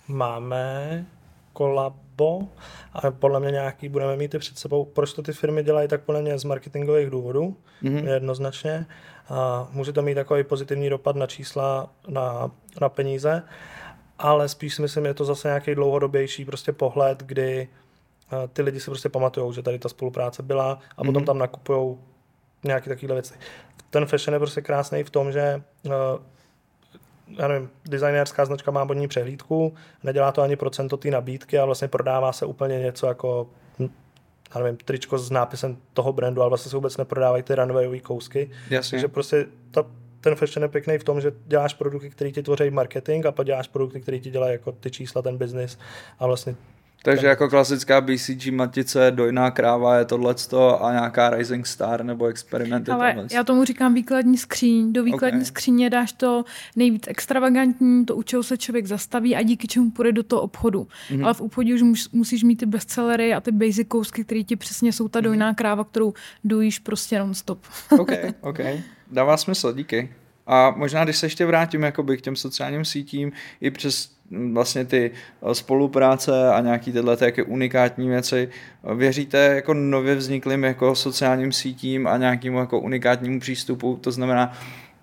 [0.08, 1.04] máme
[1.52, 2.48] kolabo
[2.92, 4.84] a podle mě nějaký budeme mít i před sebou.
[4.84, 8.12] Proč to ty firmy dělají, tak podle mě z marketingových důvodů, mm-hmm.
[8.12, 8.86] jednoznačně.
[9.28, 12.50] A může to mít takový pozitivní dopad na čísla, na,
[12.80, 13.42] na peníze,
[14.18, 17.87] ale spíš si myslím, je to zase nějaký dlouhodobější prostě pohled, kdy uh,
[18.52, 21.06] ty lidi si prostě pamatují, že tady ta spolupráce byla a mm-hmm.
[21.06, 21.24] potom mhm.
[21.24, 21.96] tam nakupují
[22.64, 23.34] nějaké takové věci.
[23.90, 25.92] Ten fashion je prostě krásný v tom, že uh,
[27.38, 31.88] já nevím, designérská značka má bodní přehlídku, nedělá to ani procento té nabídky a vlastně
[31.88, 33.88] prodává se úplně něco jako hm,
[34.54, 38.50] já nevím, tričko s nápisem toho brandu, ale vlastně se vůbec neprodávají ty runwayové kousky.
[38.70, 38.96] Jasně.
[38.96, 39.84] Takže prostě ta,
[40.20, 43.46] ten fashion je pěkný v tom, že děláš produkty, které ti tvoří marketing a pak
[43.46, 45.78] děláš produkty, které ti dělají jako ty čísla, ten business
[46.18, 46.56] a vlastně
[47.02, 52.90] takže jako klasická BCG matice, dojná kráva je tohleto a nějaká Rising Star nebo experimenty.
[52.90, 53.26] Ale tamhle.
[53.32, 54.92] já tomu říkám výkladní skříň.
[54.92, 55.46] Do výkladní okay.
[55.46, 56.44] skříně dáš to
[56.76, 60.88] nejvíc extravagantní, to u čeho se člověk zastaví a díky čemu půjde do toho obchodu.
[61.10, 61.24] Mm-hmm.
[61.24, 64.92] Ale v obchodě už musíš mít ty bestsellery a ty basic kousky, které ti přesně
[64.92, 65.24] jsou ta mhm.
[65.24, 67.58] dojná kráva, kterou dojíš prostě non-stop.
[67.98, 68.58] OK, OK.
[69.12, 70.12] Dává smysl, díky.
[70.46, 74.17] A možná, když se ještě vrátím jakoby k těm sociálním sítím, i přes
[74.52, 78.48] vlastně ty eh, spolupráce a nějaký tyhle také unikátní věci.
[78.94, 83.98] Věříte jako nově vzniklým jako sociálním sítím a nějakému jako unikátnímu přístupu?
[84.00, 84.52] To znamená,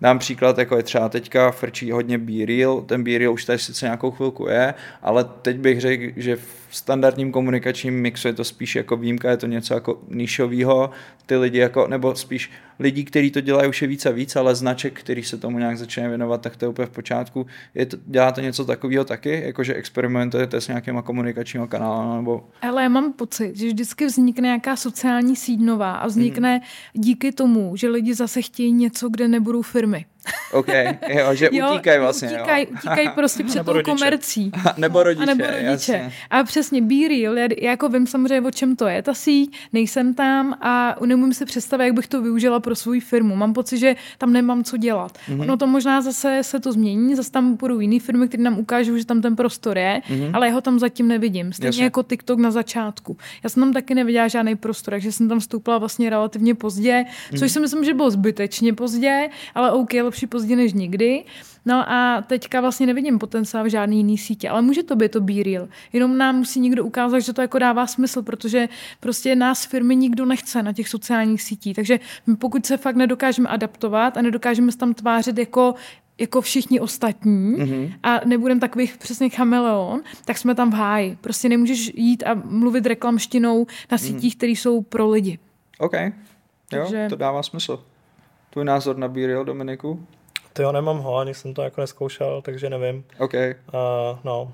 [0.01, 4.11] Dám příklad, jako je třeba teďka frčí hodně B-Reel, ten B-Reel už tady sice nějakou
[4.11, 6.37] chvilku je, ale teď bych řekl, že
[6.75, 10.89] standardním komunikačním mixu je to spíš jako výjimka, je to něco jako nišového,
[11.25, 14.55] ty lidi jako, nebo spíš lidí, kteří to dělají už je víc a víc, ale
[14.55, 17.45] značek, který se tomu nějak začínají věnovat, tak to je úplně v počátku.
[17.75, 22.17] Je to, dělá to něco takového taky, jakože experimentujete s nějakýma komunikačníma kanálem?
[22.17, 22.47] Nebo...
[22.61, 27.01] Ale já mám pocit, že vždycky vznikne nějaká sociální síť nová a vznikne mm-hmm.
[27.01, 30.05] díky tomu, že lidi zase chtějí něco, kde nebudou firmy.
[30.51, 30.67] OK,
[31.07, 32.27] jo, že jo, utíkají vlastně.
[32.27, 33.91] Utíkají, utíkají prostě před tou rodiče.
[33.91, 34.51] komercí.
[34.77, 35.65] nebo rodiče, a nebo rodiče.
[35.65, 36.11] Jasně.
[36.29, 40.13] A přesně, Be Real, já jako vím samozřejmě, o čem to je ta síť, nejsem
[40.13, 43.35] tam a nemůžu si představit, jak bych to využila pro svou firmu.
[43.35, 45.17] Mám pocit, že tam nemám co dělat.
[45.17, 45.41] Mm-hmm.
[45.41, 48.97] Ono to možná zase se to změní, zase tam budou jiné firmy, které nám ukážou,
[48.97, 50.31] že tam ten prostor je, mm-hmm.
[50.33, 51.53] ale jeho tam zatím nevidím.
[51.53, 51.83] Stejně Jasně.
[51.83, 53.17] jako TikTok na začátku.
[53.43, 57.39] Já jsem tam taky neviděla žádný prostor, takže jsem tam vstoupila vlastně relativně pozdě, mm-hmm.
[57.39, 61.23] což si myslím, že bylo zbytečně pozdě, ale OK, lepší pozdě než nikdy.
[61.65, 65.21] No a teďka vlastně nevidím potenciál v žádný jiný sítě, ale může to být to
[65.21, 65.67] be real.
[65.93, 70.25] Jenom nám musí někdo ukázat, že to jako dává smysl, protože prostě nás firmy nikdo
[70.25, 71.75] nechce na těch sociálních sítích.
[71.75, 71.99] Takže
[72.39, 75.75] pokud se fakt nedokážeme adaptovat a nedokážeme se tam tvářit jako
[76.17, 77.93] jako všichni ostatní mm-hmm.
[78.03, 81.17] a nebudem takových přesně chameleon, tak jsme tam v háji.
[81.21, 83.99] Prostě nemůžeš jít a mluvit reklamštinou na mhm.
[83.99, 84.37] sítích, mm-hmm.
[84.37, 85.39] které jsou pro lidi.
[85.79, 85.93] OK.
[85.93, 86.11] Jo,
[86.69, 87.07] Takže...
[87.09, 87.83] to dává smysl.
[88.55, 90.07] Tvůj názor na Bírio, Dominiku?
[90.53, 93.03] Ty jo, nemám ho, ani jsem to jako neskoušel, takže nevím.
[93.19, 93.33] OK.
[93.33, 93.39] Uh,
[94.23, 94.53] no,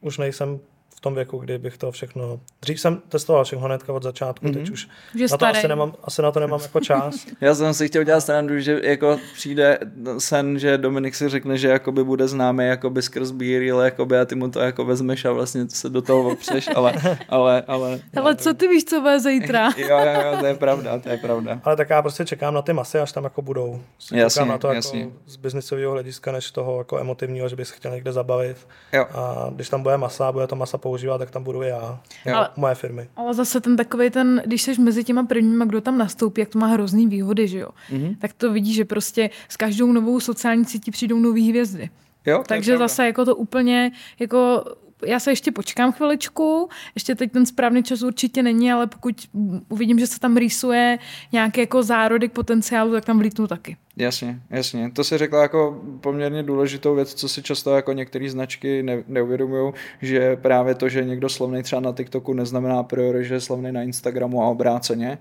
[0.00, 0.60] už nejsem
[1.00, 2.40] v tom věku, kdy bych to všechno...
[2.62, 4.52] Dřív jsem testoval všechno hnedka od začátku, mm-hmm.
[4.54, 4.72] teď Mhm.
[4.72, 5.58] už Že na to starý.
[5.58, 7.14] asi, nemám, asi na to nemám jako čas.
[7.40, 9.78] Já jsem si chtěl dělat srandu, že jako přijde
[10.18, 14.34] sen, že Dominik si řekne, že jakoby bude známý jakoby skrz Bíril, jakoby a ty
[14.34, 16.94] mu to jako vezmeš a vlastně se do toho opřeš, ale,
[17.28, 18.00] ale, ale...
[18.16, 19.70] Ale co ty víš, co bude zítra?
[19.76, 21.60] Jo, jo, jo, to je pravda, to je pravda.
[21.64, 23.80] Ale tak já prostě čekám na ty masy, až tam jako budou.
[23.96, 25.00] Prostě Jasně, čekám na to jasně.
[25.00, 28.68] jako z biznisového hlediska, než toho jako emotivního, že bych se chtěl někde zabavit.
[28.92, 29.06] Jo.
[29.14, 32.00] A když tam bude masa, bude to masa používat, tak tam budu i já.
[32.26, 32.34] Jo.
[32.36, 32.48] Ale...
[32.56, 33.08] Moje firmy.
[33.16, 36.58] Ale zase ten takový ten, když jsi mezi těma prvníma, kdo tam nastoupí, jak to
[36.58, 37.68] má hrozný výhody, že jo?
[37.90, 38.00] Mhm.
[38.00, 38.16] Mm-hmm.
[38.18, 41.90] Tak to vidíš, že prostě s každou novou sociální sítí přijdou nové hvězdy.
[42.26, 42.88] Jo, Takže pravda.
[42.88, 44.64] zase jako to úplně, jako
[45.06, 49.28] já se ještě počkám chviličku, ještě teď ten správný čas určitě není, ale pokud
[49.68, 50.98] uvidím, že se tam rýsuje
[51.32, 53.76] nějaký jako zárodek potenciálu, tak tam vlítnu taky.
[54.00, 54.90] Jasně, jasně.
[54.90, 59.72] To si řekla jako poměrně důležitou věc, co si často jako některé značky ne, neuvědomují,
[60.02, 63.82] že právě to, že někdo slavný třeba na TikToku, neznamená priori, že je slavný na
[63.82, 65.18] Instagramu a obráceně.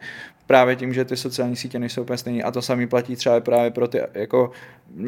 [0.47, 2.43] Právě tím, že ty sociální sítě nejsou úplně stejné.
[2.43, 4.51] A to samý platí třeba právě pro ty, jako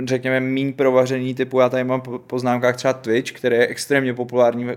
[0.05, 4.67] řekněme, míň provaření typu, já tady mám po poznámkách třeba Twitch, který je extrémně populární.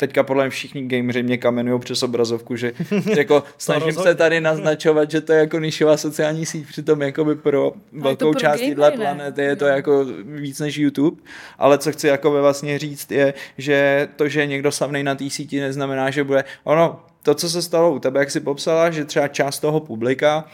[0.00, 2.72] Teďka podle mě všichni gameři mě kamenují přes obrazovku, že
[3.16, 7.72] jako snažím se tady naznačovat, že to je jako nišová sociální síť, přitom jakoby pro
[7.92, 8.96] velkou pro část téhle ne?
[8.96, 11.22] planety je to jako víc než YouTube,
[11.58, 15.30] ale co chci jako vlastně říct je, že to, že je někdo slavný na té
[15.30, 19.04] síti neznamená, že bude, ono, to, co se stalo u tebe, jak jsi popsala, že
[19.04, 20.44] třeba část toho publika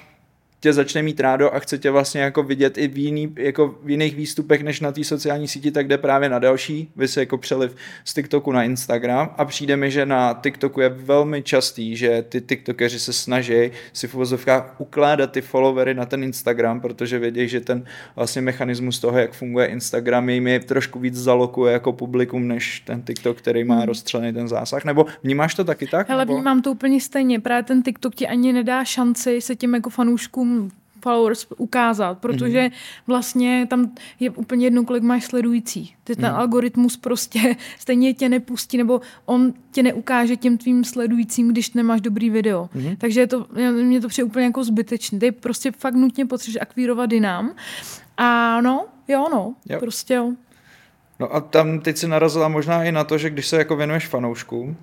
[0.65, 3.91] tě začne mít rádo a chce tě vlastně jako vidět i v, jiný, jako v
[3.91, 7.39] jiných výstupech než na té sociální síti, tak jde právě na další, vy se jako
[7.39, 12.25] přeliv z TikToku na Instagram a přijde mi, že na TikToku je velmi častý, že
[12.29, 17.49] ty TikTokeři se snaží si v uvozovkách ukládat ty followery na ten Instagram, protože vědí,
[17.49, 17.85] že ten
[18.17, 23.03] vlastně mechanismus toho, jak funguje Instagram, jim je trošku víc zalokuje jako publikum, než ten
[23.03, 26.09] TikTok, který má rozstřelený ten zásah, nebo vnímáš to taky tak?
[26.09, 26.35] Hele, nebo?
[26.35, 27.41] vnímám to úplně stejně.
[27.41, 30.54] Právě ten TikTok ti ani nedá šanci se tím jako fanouškům
[31.03, 32.71] followers ukázat, protože Mhm.
[33.07, 33.91] vlastně tam
[34.21, 35.95] je úplně jedno, kolik máš sledující.
[36.05, 36.35] Ty ten Mhm.
[36.35, 42.31] algoritmus prostě stejně tě nepustí, nebo on tě neukáže těm tvým sledujícím, když nemáš dobrý
[42.31, 42.69] video.
[42.75, 42.97] Mhm.
[42.97, 43.47] Takže je to,
[43.83, 45.19] mě to přijde úplně jako zbytečný.
[45.19, 47.55] Ty prostě fakt nutně potřebuješ akvírovat dynam.
[48.17, 49.81] A no, jo, no, Jo.
[49.81, 50.33] prostě jo.
[51.21, 54.07] No a tam teď si narazila možná i na to, že když se jako věnuješ
[54.07, 54.77] fanouškům,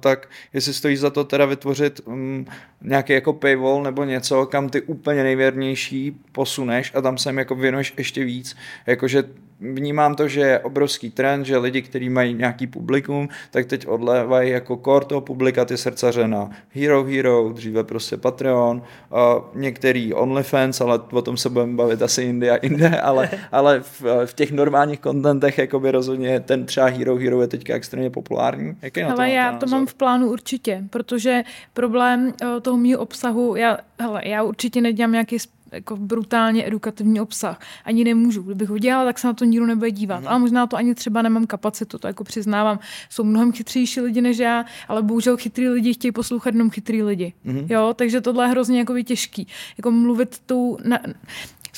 [0.00, 2.46] tak jestli stojí za to teda vytvořit um,
[2.82, 7.54] nějaký jako paywall nebo něco, kam ty úplně nejvěrnější posuneš a tam se jim jako
[7.54, 8.56] věnuješ ještě víc.
[8.86, 9.24] Jakože
[9.62, 14.50] vnímám to, že je obrovský trend, že lidi, kteří mají nějaký publikum, tak teď odlévají
[14.50, 20.80] jako core toho publika ty srdcaře na Hero Hero, dříve prostě Patreon, a některý OnlyFans,
[20.80, 24.52] ale o tom se budeme bavit asi jinde a jinde, ale, ale v, v těch
[24.52, 28.76] normálních kontentech jakoby rozhodně ten třeba Hero Hero je teďka extrémně populární.
[28.82, 31.42] Jaký na to Hele, máte já to mám v plánu určitě, protože
[31.72, 35.38] problém eh, toho mýho obsahu, já, hele, já určitě nedělám nějaký
[35.72, 37.60] jako brutálně edukativní obsah.
[37.84, 38.42] Ani nemůžu.
[38.42, 40.20] Kdybych ho dělala, tak se na to nikdo nebude dívat.
[40.20, 40.28] Mm.
[40.28, 42.78] Ale možná to ani třeba nemám kapacitu, to jako přiznávám.
[43.10, 47.32] Jsou mnohem chytřejší lidi než já, ale bohužel chytrý lidi chtějí poslouchat jenom chytrý lidi.
[47.44, 47.66] Mm.
[47.70, 49.46] Jo, takže tohle je hrozně jako těžký.
[49.78, 50.78] Jako mluvit tou...
[50.84, 50.98] Na,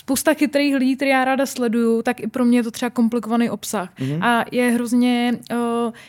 [0.05, 3.50] spousta chytrých lidí, které já ráda sleduju, tak i pro mě je to třeba komplikovaný
[3.50, 3.88] obsah.
[4.00, 4.11] Mhm.
[4.11, 4.24] Mm-hmm.
[4.24, 5.59] A je hrozně uh,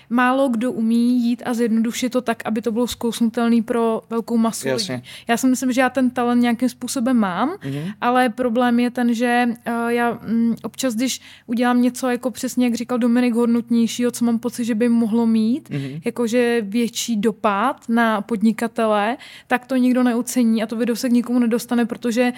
[0.09, 4.67] málo kdo umí jít a zjednodušit to tak, aby to bylo zkousnutelný pro velkou masu
[4.67, 4.95] Jasně.
[4.95, 5.07] lidí.
[5.27, 7.73] Já si myslím, že já ten talent nějakým způsobem mám, Mhm.
[7.73, 7.93] mm-hmm.
[8.01, 12.75] ale problém je ten, že uh, já mm, občas, když udělám něco jako přesně, jak
[12.75, 15.79] říkal Dominik, hodnotnějšího, co mám pocit, že by mohlo mít, Mhm.
[15.79, 16.01] mm-hmm.
[16.05, 19.17] jakože větší dopad na podnikatele,
[19.47, 22.33] tak to nikdo neocení a to video se k nikomu nedostane, protože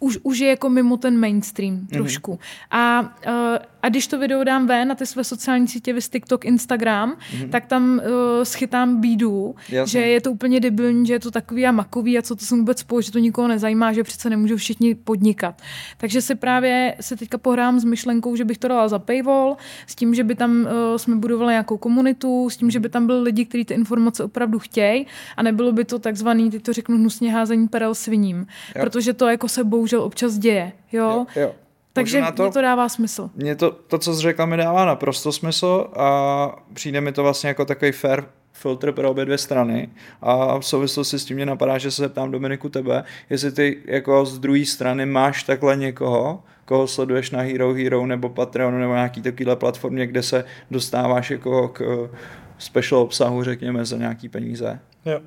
[0.00, 1.86] už, už je jako mimo ten mainstream Mhm.
[1.86, 2.32] trošku.
[2.32, 2.66] Mm-hmm.
[2.70, 6.44] A, uh, a když to video dám ven na ty své sociální sítě, vys TikTok,
[6.44, 7.48] Instagram, mm-hmm.
[7.50, 10.00] tak tam uh, schytám bídu, Jasně.
[10.00, 12.58] že je to úplně debilní, že je to takový a makový a co to jsem
[12.58, 15.62] vůbec spolu, že to nikoho nezajímá, že přece nemůžou všichni podnikat.
[15.96, 19.94] Takže si právě se teďka pohrám s myšlenkou, že bych to dala za paywall, s
[19.94, 23.20] tím, že by tam uh, jsme budovali nějakou komunitu, s tím, že by tam byli
[23.22, 27.32] lidi, kteří ty informace opravdu chtějí a nebylo by to takzvaný, teď to řeknu hnusně
[27.32, 28.46] házení perel sviním,
[28.76, 28.82] Jo.
[28.84, 31.26] protože to jako se bohužel občas děje, jo.
[31.36, 31.52] Jo, jo.
[31.92, 32.42] Takže Možná to...
[32.42, 33.30] mě to dává smysl.
[33.34, 37.48] Mně to, to, co jsi řekla, mi dává naprosto smysl a přijde mi to vlastně
[37.48, 38.22] jako takový fair
[38.52, 39.88] filtr pro obě dvě strany
[40.22, 44.26] a v souvislosti s tím mě napadá, že se zeptám Dominiku tebe, jestli ty jako
[44.26, 49.22] z druhé strany máš takhle někoho, koho sleduješ na Hero Hero nebo Patreonu nebo nějaký
[49.22, 52.10] takovýhle platformě, kde se dostáváš jako k
[52.58, 54.78] special obsahu, řekněme, za nějaký peníze.
[55.04, 55.20] Jo.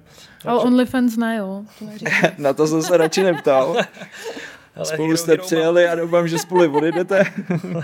[0.45, 1.63] Ale OnlyFans ne, jo.
[1.79, 1.85] To.
[2.37, 3.75] Na to jsem se radši neptal.
[4.75, 7.23] Hele, spolu Hero jste Hero přijeli a doufám, že spolu odjedete.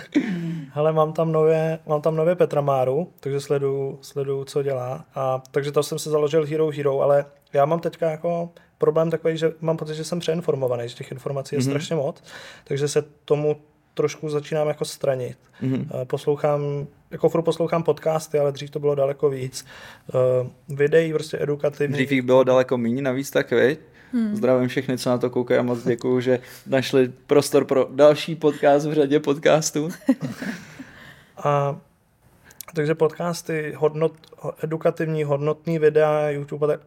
[0.74, 5.06] Hele, mám tam nově, mám tam nově Petra Máru, takže sleduju, sleduju, co dělá.
[5.16, 9.38] A, takže to jsem se založil Hero Hero, ale já mám teďka jako problém takový,
[9.38, 11.70] že mám pocit, že jsem přeinformovaný, že těch informací je mm-hmm.
[11.70, 12.24] strašně moc,
[12.64, 13.58] takže se tomu
[13.94, 15.38] trošku začínám jako stranit.
[15.64, 16.06] Mm-hmm.
[16.06, 19.66] Poslouchám, jako furt poslouchám podcasty, ale dřív to bylo daleko víc.
[20.14, 21.94] Uh, videí prostě edukativní.
[21.94, 23.80] Dřív jich bylo daleko méně navíc, tak viď?
[24.14, 24.36] Hmm.
[24.36, 28.86] Zdravím všechny, co na to koukají a moc děkuju, že našli prostor pro další podcast
[28.86, 29.90] v řadě podcastů.
[31.44, 31.76] a
[32.76, 34.14] takže podcasty, hodnot,
[34.64, 36.80] edukativní, hodnotný videa, YouTube, tak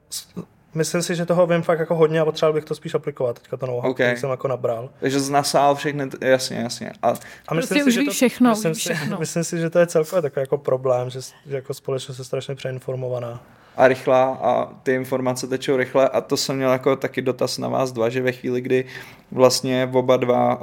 [0.75, 3.57] Myslím si, že toho vím fakt jako hodně a potřeboval bych to spíš aplikovat, teďka
[3.57, 4.17] to know okay.
[4.17, 4.91] jsem jako nabral.
[5.01, 6.93] Takže z nasál všechny, jasně, jasně.
[7.03, 7.15] A,
[7.49, 9.17] a myslím prostě si, že to, všechno, myslím, všechno.
[9.17, 12.25] Si, myslím si, že to je celkově takový jako problém, že, že jako společnost je
[12.25, 13.41] strašně přeinformovaná
[13.77, 16.09] a rychlá a ty informace tečou rychle.
[16.09, 18.85] A to jsem měl jako taky dotaz na vás dva, že ve chvíli, kdy
[19.33, 20.61] vlastně oba dva,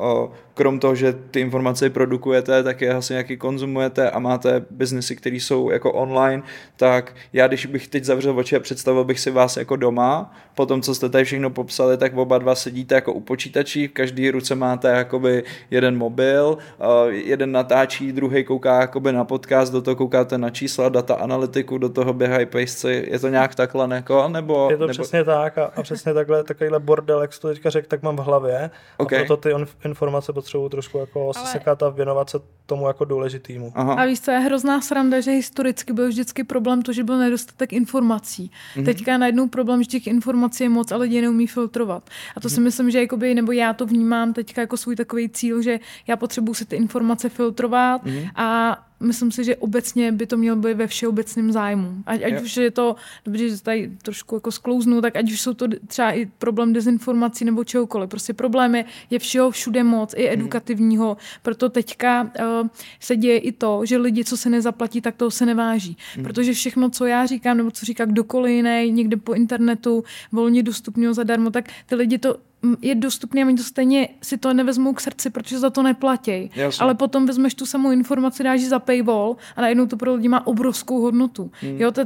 [0.54, 5.36] krom toho, že ty informace produkujete, tak je asi nějaký konzumujete a máte biznesy, které
[5.36, 6.44] jsou jako online,
[6.76, 10.66] tak já když bych teď zavřel oči a představil bych si vás jako doma, po
[10.66, 14.32] tom, co jste tady všechno popsali, tak oba dva sedíte jako u počítačí, v každý
[14.32, 16.58] ruce máte jakoby jeden mobil,
[17.08, 21.90] jeden natáčí, druhý kouká jakoby na podcast, do toho koukáte na čísla, data analytiku, do
[21.90, 24.68] toho běhají pejsci, je to nějak takhle, jako, nebo...
[24.72, 24.94] Je to nebo...
[24.94, 28.16] přesně tak a, a přesně takhle, takovýhle bordel, jak jsi to teďka řekl, tak mám
[28.16, 29.20] v hlavě okay.
[29.20, 31.48] a proto ty informace potřebuju trošku jako Ale...
[31.48, 33.72] sekat a věnovat se tomu jako důležitýmu.
[33.76, 33.94] Aha.
[33.94, 37.74] A víš, co je hrozná sranda, že historicky byl vždycky problém to, že byl nedostatek
[37.74, 38.52] informací.
[38.76, 38.86] Mm-hmm.
[38.86, 42.10] Teďka najednou problém, že těch informací je moc, ale lidi neumí filtrovat.
[42.36, 42.54] A to mm-hmm.
[42.54, 46.18] si myslím, že jakoby, nebo já to vnímám teďka jako svůj takový cíl, že já
[46.18, 48.30] potřebuji si ty informace filtrovat mm-hmm.
[48.36, 52.04] a myslím si, že obecně by to mělo být ve všeobecném zájmu.
[52.06, 52.96] Ať, ať už je to,
[53.26, 57.46] dobře, že tady trošku jako sklouznu, tak ať už jsou to třeba i problém dezinformací
[57.46, 58.10] nebo čehokoliv.
[58.10, 61.18] Prostě problémy je všeho všude moc, i edukativního.
[61.42, 62.68] Proto teďka uh,
[63.00, 65.98] se děje i to, že lidi, co se nezaplatí, tak toho se neváží.
[66.16, 66.24] Hmm.
[66.24, 71.14] Protože všechno, co já říkám, nebo co říká kdokoliv jiný, někde po internetu, volně dostupného
[71.14, 72.36] zadarmo, tak ty lidi to
[72.82, 76.52] je dostupný a oni to stejně si to nevezmou k srdci, protože za to neplatí.
[76.80, 80.48] Ale potom vezmeš tu samou informaci, dáš za paywall a najednou to pro lidi má
[80.48, 81.52] obrovskou hodnotu.
[81.62, 81.82] Hmm.
[81.82, 82.02] Jo, to,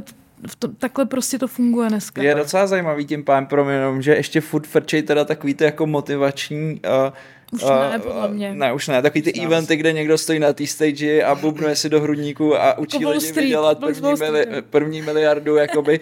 [0.58, 2.22] to, takhle prostě to funguje dneska.
[2.22, 6.80] Je docela zajímavý tím pán proměnom, že ještě furt frčej teda takový to jako motivační
[6.84, 7.12] uh,
[7.52, 8.54] už ne, podle mě.
[8.54, 9.02] Ne, už ne.
[9.02, 12.56] Takový ty už eventy, kde někdo stojí na té stage a bubnuje si do hrudníku
[12.56, 16.00] a učí jako lidi Street, vydělat první, mili, první miliardu, jakoby,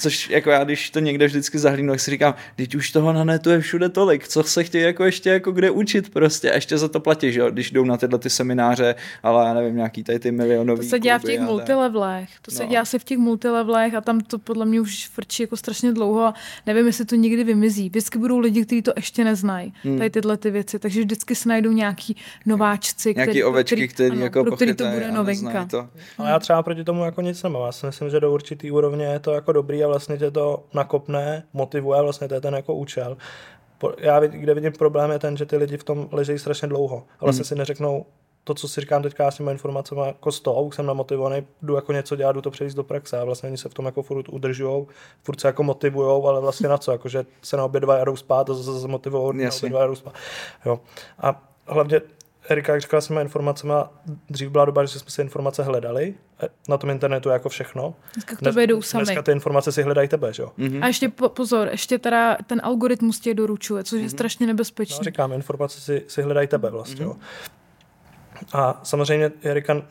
[0.00, 3.24] což jako já, když to někde vždycky zahlínu, tak si říkám, teď už toho na
[3.24, 6.78] netu je všude tolik, co se chtějí jako ještě jako kde učit prostě a ještě
[6.78, 10.04] za to platí, že jo, když jdou na tyhle ty semináře, ale já nevím, nějaký
[10.04, 12.68] tady ty milionový To se dělá v těch multilevelech, to se no.
[12.68, 16.24] dělá se v těch multilevelech a tam to podle mě už frčí jako strašně dlouho
[16.24, 16.34] a
[16.66, 17.88] nevím, jestli to nikdy vymizí.
[17.88, 19.98] Vždycky budou lidi, kteří to ještě neznají, hmm.
[19.98, 22.16] tady tyhle ty věci, takže vždycky se najdou nějaký
[22.46, 25.66] nováčci, nějaký který, ovečky, který, který, ano, jako pro který to bude novinka.
[25.66, 25.88] To.
[26.18, 27.66] Ale já třeba proti tomu jako nic nemám.
[27.66, 30.64] Já si myslím, že do určitý úrovně je to jako dobrý a vlastně tě to
[30.74, 33.16] nakopne, motivuje, vlastně to je ten jako účel.
[33.98, 37.24] Já kde vidím problém je ten, že ty lidi v tom ležejí strašně dlouho a
[37.24, 37.44] vlastně mm.
[37.44, 38.06] si neřeknou,
[38.44, 41.92] to, co si říkám teďka s těma informacemi jako z toho, jsem namotivovaný, jdu jako
[41.92, 44.28] něco dělat, jdu to převést do praxe a vlastně oni se v tom jako furt
[44.28, 44.86] udržují,
[45.22, 48.50] furt se jako motivují, ale vlastně na co, jakože se na obě dva jdou spát
[48.50, 50.14] a zase motivují, na obě dva jdou spát.
[50.64, 50.80] Jo.
[51.18, 52.00] A hlavně
[52.48, 53.72] Erika, jak říkala s těma informacemi,
[54.30, 57.94] dřív byla doba, že jsme si informace hledali eh, na tom internetu jako všechno.
[58.14, 59.04] Dneska k tobě jdou sami.
[59.04, 60.52] Dneska ty informace si hledají tebe, že jo?
[60.58, 60.84] Mm-hmm.
[60.84, 64.10] A ještě po, pozor, ještě teda ten algoritmus tě doručuje, což je mm-hmm.
[64.10, 64.96] strašně nebezpečné.
[64.98, 67.08] No, říkám, informace si, si hledají tebe vlastně, mm-hmm.
[67.08, 67.16] jo.
[68.52, 69.82] A samozřejmě Erika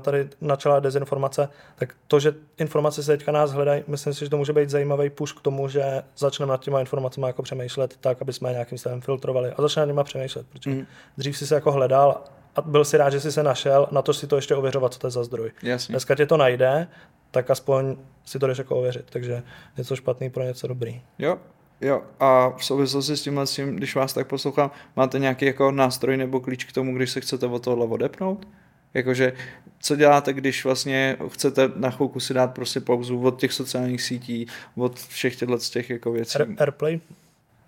[0.00, 4.36] tady načala dezinformace, tak to, že informace se teďka nás hledají, myslím si, že to
[4.36, 8.32] může být zajímavý push k tomu, že začneme nad těma informacemi jako přemýšlet tak, aby
[8.32, 10.86] jsme je nějakým stylem filtrovali a začneme nad nimi přemýšlet, protože mm.
[11.16, 12.24] dřív si se jako hledal
[12.56, 14.98] a byl si rád, že jsi se našel, na to si to ještě ověřovat, co
[14.98, 15.52] to je za zdroj.
[15.62, 15.92] Jasně.
[15.92, 16.88] Dneska tě to najde,
[17.30, 19.42] tak aspoň si to jdeš jako ověřit, takže
[19.76, 21.02] něco špatný pro něco dobrý.
[21.18, 21.38] Jo,
[21.80, 26.16] Jo, a v souvislosti s tímhle, tím, když vás tak poslouchám, máte nějaký jako nástroj
[26.16, 28.48] nebo klíč k tomu, když se chcete od tohohle odepnout?
[28.94, 29.32] Jakože,
[29.80, 34.46] co děláte, když vlastně chcete na chvilku si dát prostě pauzu od těch sociálních sítí,
[34.76, 36.38] od všech těchto těch jako věcí?
[36.38, 37.00] Air, airplane,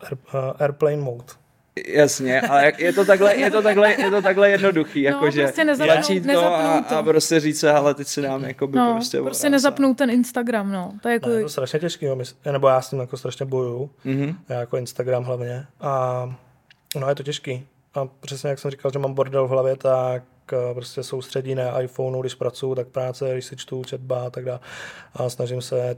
[0.00, 1.47] air, uh, airplane mode.
[1.86, 5.76] Jasně, ale je to takhle, je to takhle, je to takhle jednoduchý, no, jakože prostě
[5.76, 9.22] začít to a, a, prostě říct se, ale teď si dám jako by no, prostě
[9.22, 10.92] prostě nezapnout ten Instagram, no.
[11.02, 11.28] To je jako...
[11.28, 12.18] Ne, je to strašně těžký, jo.
[12.52, 14.34] nebo já s tím jako strašně bojuju, mm-hmm.
[14.48, 16.24] já jako Instagram hlavně a
[16.96, 17.66] no je to těžký.
[17.94, 20.22] A přesně jak jsem říkal, že mám bordel v hlavě, tak
[20.52, 24.44] eh, prostě soustředí na iPhoneu, když pracuju, tak práce, když si čtu, četba a tak
[24.44, 24.60] dále.
[25.14, 25.96] A snažím se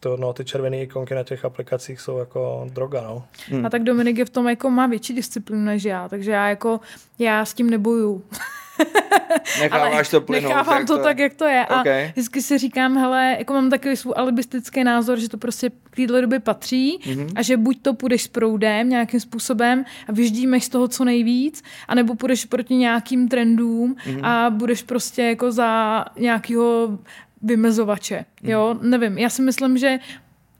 [0.00, 3.24] to, no, ty červené ikonky na těch aplikacích jsou jako droga, no.
[3.48, 3.66] Hmm.
[3.66, 6.80] A tak Dominik je v tom jako má větší disciplínu než já, takže já jako,
[7.18, 8.24] já s tím neboju.
[9.60, 10.48] Necháváš to plynout.
[10.48, 11.66] Nechávám to, to tak, jak to je.
[11.80, 12.04] Okay.
[12.04, 15.96] A vždycky si říkám, hele, jako mám takový svůj alibistický názor, že to prostě k
[15.96, 17.32] této době patří mm-hmm.
[17.36, 21.62] a že buď to půjdeš s proudem nějakým způsobem a vyždímeš z toho co nejvíc,
[21.88, 24.26] anebo půjdeš proti nějakým trendům mm-hmm.
[24.26, 26.98] a budeš prostě jako za nějakého
[27.46, 28.16] vymezovače.
[28.16, 28.50] Mm-hmm.
[28.50, 29.18] Jo, nevím.
[29.18, 29.98] Já si myslím, že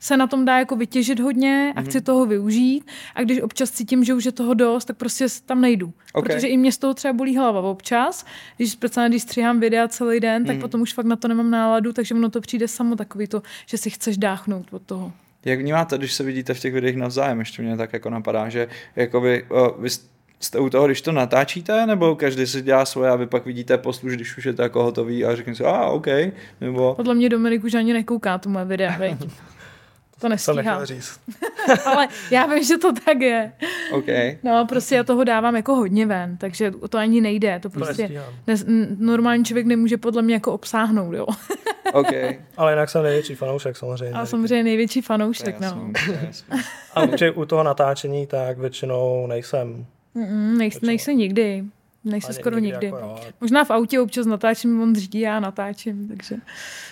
[0.01, 2.03] se na tom dá jako vytěžit hodně a chci mm-hmm.
[2.03, 2.85] toho využít
[3.15, 5.93] a když občas cítím, že už je toho dost, tak prostě tam nejdu.
[6.13, 6.37] Okay.
[6.37, 8.27] Protože i mě z toho třeba bolí hlava občas,
[8.57, 10.63] když speciálně když stříhám videa celý den, tak mm.
[10.63, 13.79] potom už fakt na to nemám náladu, takže ono to přijde samo takový to, že
[13.79, 15.13] si chceš dáchnout od toho.
[15.45, 17.39] Jak vnímáte, když se vidíte v těch videích navzájem?
[17.39, 19.89] Ještě mě tak jako napadá, že jakoby, uh, vy
[20.41, 23.79] jste u toho, když to natáčíte, nebo každý si dělá svoje a vy pak vidíte
[23.79, 26.07] post když už je to jako hotový a řeknete si, a ah, OK,
[26.61, 26.95] nebo...
[26.95, 28.99] Podle mě Dominik už ani nekouká tu moje videa,
[30.21, 30.79] To nestíhám.
[30.79, 31.21] To říct.
[31.85, 33.53] Ale já vím, že to tak je.
[33.93, 34.39] Okay.
[34.43, 37.61] No, prostě já toho dávám jako hodně ven, takže to ani nejde.
[37.61, 38.53] To prostě to
[38.99, 41.27] normální člověk nemůže podle mě jako obsáhnout, jo.
[41.93, 42.39] okay.
[42.57, 44.15] Ale jinak jsem největší fanoušek samozřejmě.
[44.15, 45.91] A samozřejmě největší fanoušek, no.
[46.95, 47.03] A
[47.35, 49.87] u toho natáčení tak většinou nejsem.
[50.17, 51.65] Mm, nejsem, nejsem nikdy.
[52.07, 52.87] Nejsi skoro nikdy.
[52.87, 53.19] Jako, jo.
[53.41, 56.37] Možná v autě občas natáčím, on řídí, já natáčím, takže...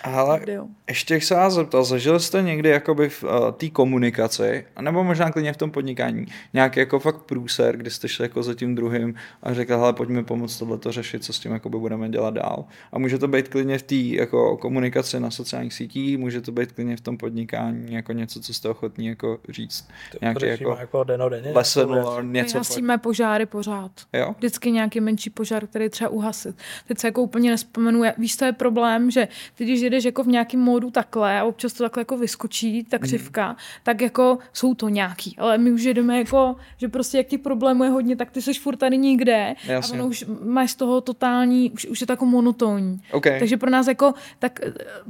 [0.03, 0.41] Ale
[0.89, 5.53] ještě se vás zeptal, zažil jste někdy jakoby v uh, té komunikaci, nebo možná klidně
[5.53, 9.53] v tom podnikání, nějaký jako fakt průser, kdy jste šli jako za tím druhým a
[9.53, 12.65] řekl, hele, pojďme pomoct tohle řešit, co s tím jakoby budeme dělat dál.
[12.91, 16.71] A může to být klidně v té jako komunikaci na sociálních sítích, může to být
[16.71, 19.87] klidně v tom podnikání, jako něco, co jste ochotní jako říct.
[20.11, 22.57] To nějaký jako, jako denodenně, lesson něco.
[22.57, 23.91] Hasíme požáry pořád.
[24.13, 24.35] Jo?
[24.37, 26.55] Vždycky nějaký menší požár, který třeba uhasit.
[26.87, 30.27] Teď se jako úplně nespomenu, víš, to je problém, že ty, když jedeš jako v
[30.27, 33.03] nějakém módu takhle a občas to takhle jako vyskočí, ta mhm.
[33.03, 33.55] křivka, mm.
[33.83, 35.35] tak jako jsou to nějaký.
[35.37, 38.53] Ale my už jedeme jako, že prostě jak ti problémů je hodně, tak ty jsi
[38.53, 39.99] furt tady nikde Jasně.
[39.99, 43.01] a ono už máš z toho totální, už, už je to jako monotónní.
[43.11, 43.39] Okay.
[43.39, 44.59] Takže pro nás jako, tak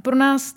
[0.01, 0.55] pro nás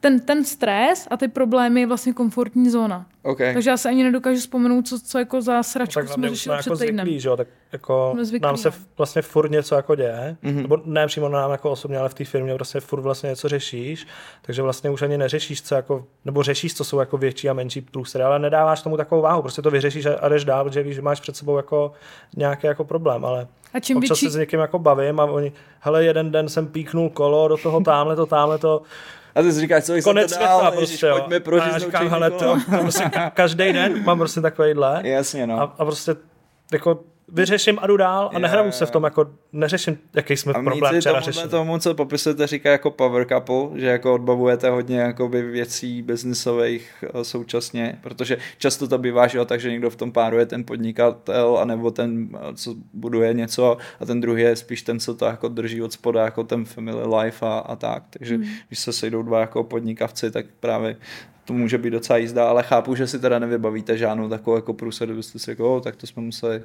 [0.00, 3.06] ten, ten stres a ty problémy je vlastně komfortní zóna.
[3.22, 3.54] Okay.
[3.54, 6.70] Takže já se ani nedokážu vzpomenout, co, co jako za sračku no, jsme řešili před
[6.70, 7.06] jako týdnem.
[7.06, 7.30] Zvyklý, že?
[7.36, 10.62] Tak jako zvyklý, nám se vlastně furt něco jako děje, mm-hmm.
[10.62, 14.06] nebo ne přímo nám jako osobně, ale v té firmě prostě furt vlastně něco řešíš,
[14.42, 17.80] takže vlastně už ani neřešíš, co jako, nebo řešíš, co jsou jako větší a menší
[17.80, 20.94] průstry, ale nedáváš tomu takovou váhu, prostě to vyřešíš a, a jdeš dál, protože víš,
[20.94, 21.92] že máš před sebou jako
[22.36, 24.26] nějaký jako problém, ale a čím občas větší...
[24.26, 27.80] se s někým jako bavím a oni, hele, jeden den jsem píknul kolo do toho
[27.80, 28.82] tamhle to, tamhle to,
[29.38, 31.18] a ty si říkáš, co Konec světa dál, prostě, jo.
[31.18, 35.00] pojďme prožít říkám, hele, to, prostě každý den mám prostě takovýhle.
[35.04, 35.60] Jasně, no.
[35.60, 36.16] A, a prostě
[36.72, 37.00] jako
[37.32, 41.00] vyřeším a jdu dál a nehraju se v tom, jako neřeším, jaký jsme a problém
[41.00, 41.48] včera řešili.
[41.48, 47.24] tomu, co popisujete, říká jako power couple, že jako odbavujete hodně jakoby věcí biznisových eh,
[47.24, 51.58] současně, protože často to bývá, že jo, takže někdo v tom páru je ten podnikatel,
[51.58, 55.48] anebo ten, eh, co buduje něco a ten druhý je spíš ten, co to jako
[55.48, 58.02] drží od spoda, jako ten family life a, a tak.
[58.10, 58.44] Takže hmm.
[58.68, 60.96] když se sejdou dva jako podnikavci, tak právě
[61.48, 65.14] to může být docela jízda, ale chápu, že si teda nevybavíte žádnou takovou jako průsadu,
[65.14, 66.62] byste si jako, oh, tak to jsme museli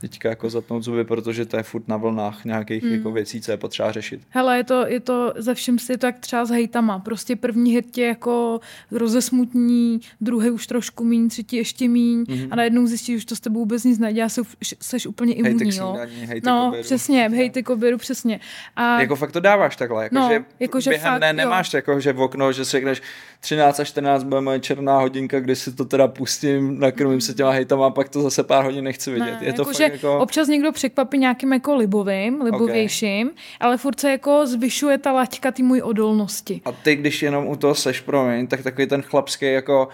[0.00, 2.92] teďka jako zatnout zuby, protože to je furt na vlnách nějakých hmm.
[2.92, 4.20] jako věcí, co je potřeba řešit.
[4.28, 6.98] Hele, je to, je to ze všem si to jak třeba s hejtama.
[6.98, 8.60] Prostě první hit tě jako
[8.90, 12.48] rozesmutní, druhý už trošku míň, třetí ještě míň hmm.
[12.50, 14.42] a najednou zjistíš, že to s tebou vůbec nic nedělá, se,
[14.80, 15.76] seš úplně imunní.
[15.76, 15.98] Jo?
[16.44, 16.82] no, koberu.
[16.82, 18.40] přesně, hejty koberu, přesně.
[18.76, 19.00] A...
[19.00, 21.78] Jako fakt to dáváš takhle, jako no, že, jako, že během fakt, ne, nemáš jo.
[21.78, 23.02] jako, že v okno, že si řekneš
[23.40, 27.50] 13 a 14 bude moje černá hodinka, kdy si to teda pustím, nakrmím se těma
[27.50, 29.40] hejtama a pak to zase pár hodin nechci vidět.
[29.40, 30.18] Ne, je to jako, fakt jako...
[30.18, 33.42] občas někdo překvapí nějakým jako libovým, libovějším, okay.
[33.60, 36.60] ale furt se jako zvyšuje ta laťka ty můj odolnosti.
[36.64, 39.88] A ty, když jenom u toho seš, promiň, tak takový ten chlapský jako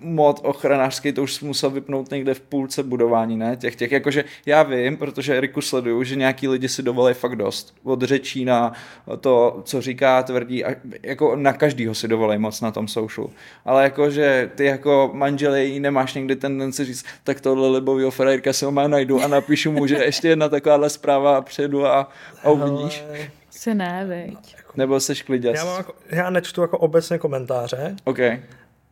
[0.00, 3.56] mod ochranářský, to už musel vypnout někde v půlce budování, ne?
[3.56, 7.74] Těch, těch, jakože já vím, protože Eriku sleduju, že nějaký lidi si dovolí fakt dost.
[7.84, 8.72] Od řečí na
[9.20, 13.28] to, co říká, tvrdí, a jako na každýho si dovolí moc na tom social.
[13.64, 18.70] Ale jakože ty jako manželé nemáš někdy tendenci říct, tak tohle libovýho frajerka si ho
[18.70, 22.10] má najdu a napíšu mu, že ještě jedna takováhle zpráva a předu a,
[22.42, 23.04] a uvidíš.
[23.50, 24.56] Se ne, veď.
[24.76, 25.58] Nebo seš kliděs.
[25.58, 27.96] Já, mám jako, já nečtu jako obecně komentáře.
[28.04, 28.40] Okay.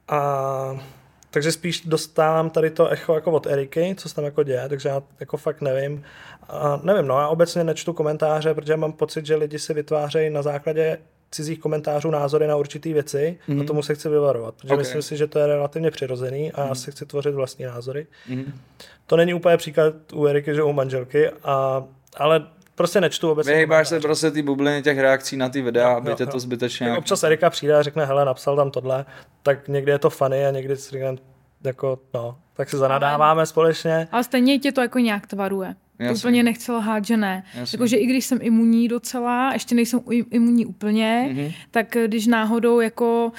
[0.09, 0.79] A
[1.31, 4.89] takže spíš dostávám tady to echo jako od Eriky, co se tam jako děje, takže
[4.89, 6.03] já jako fakt nevím.
[6.49, 10.43] A nevím, no já obecně nečtu komentáře, protože mám pocit, že lidi si vytvářejí na
[10.43, 10.99] základě
[11.31, 13.53] cizích komentářů názory na určité věci mm-hmm.
[13.53, 13.67] a mhm.
[13.67, 14.79] tomu se chci vyvarovat, protože okay.
[14.79, 16.69] myslím si, že to je relativně přirozený a mm-hmm.
[16.69, 18.07] já si chci tvořit vlastní názory.
[18.31, 18.53] Mm-hmm.
[19.07, 21.85] To není úplně příklad u Eriky, že u manželky, a,
[22.17, 23.47] ale prostě nečtu vůbec.
[23.47, 26.37] Vyhýbáš se prostě ty bubliny těch reakcí na ty videa, Jo, aby jo, tě to
[26.37, 26.41] jo.
[26.41, 26.87] zbytečně...
[26.87, 29.05] Jak jak- občas Erika přijde a řekne, hele, napsal tam tohle,
[29.43, 31.17] tak někdy je to funny a někdy si říkám,
[31.65, 34.09] jako, no, tak si zanadáváme společně.
[34.13, 35.75] Ale stejně tě to jako nějak tvaruje.
[35.97, 36.17] To Jasně.
[36.29, 37.45] úplně nechci lhát, že ne.
[37.73, 40.01] Jakože i když jsem imunní docela, ještě nejsem
[40.31, 41.39] imunní úplně, Mhm.
[41.39, 41.55] mm-hmm.
[41.71, 43.33] tak když náhodou jako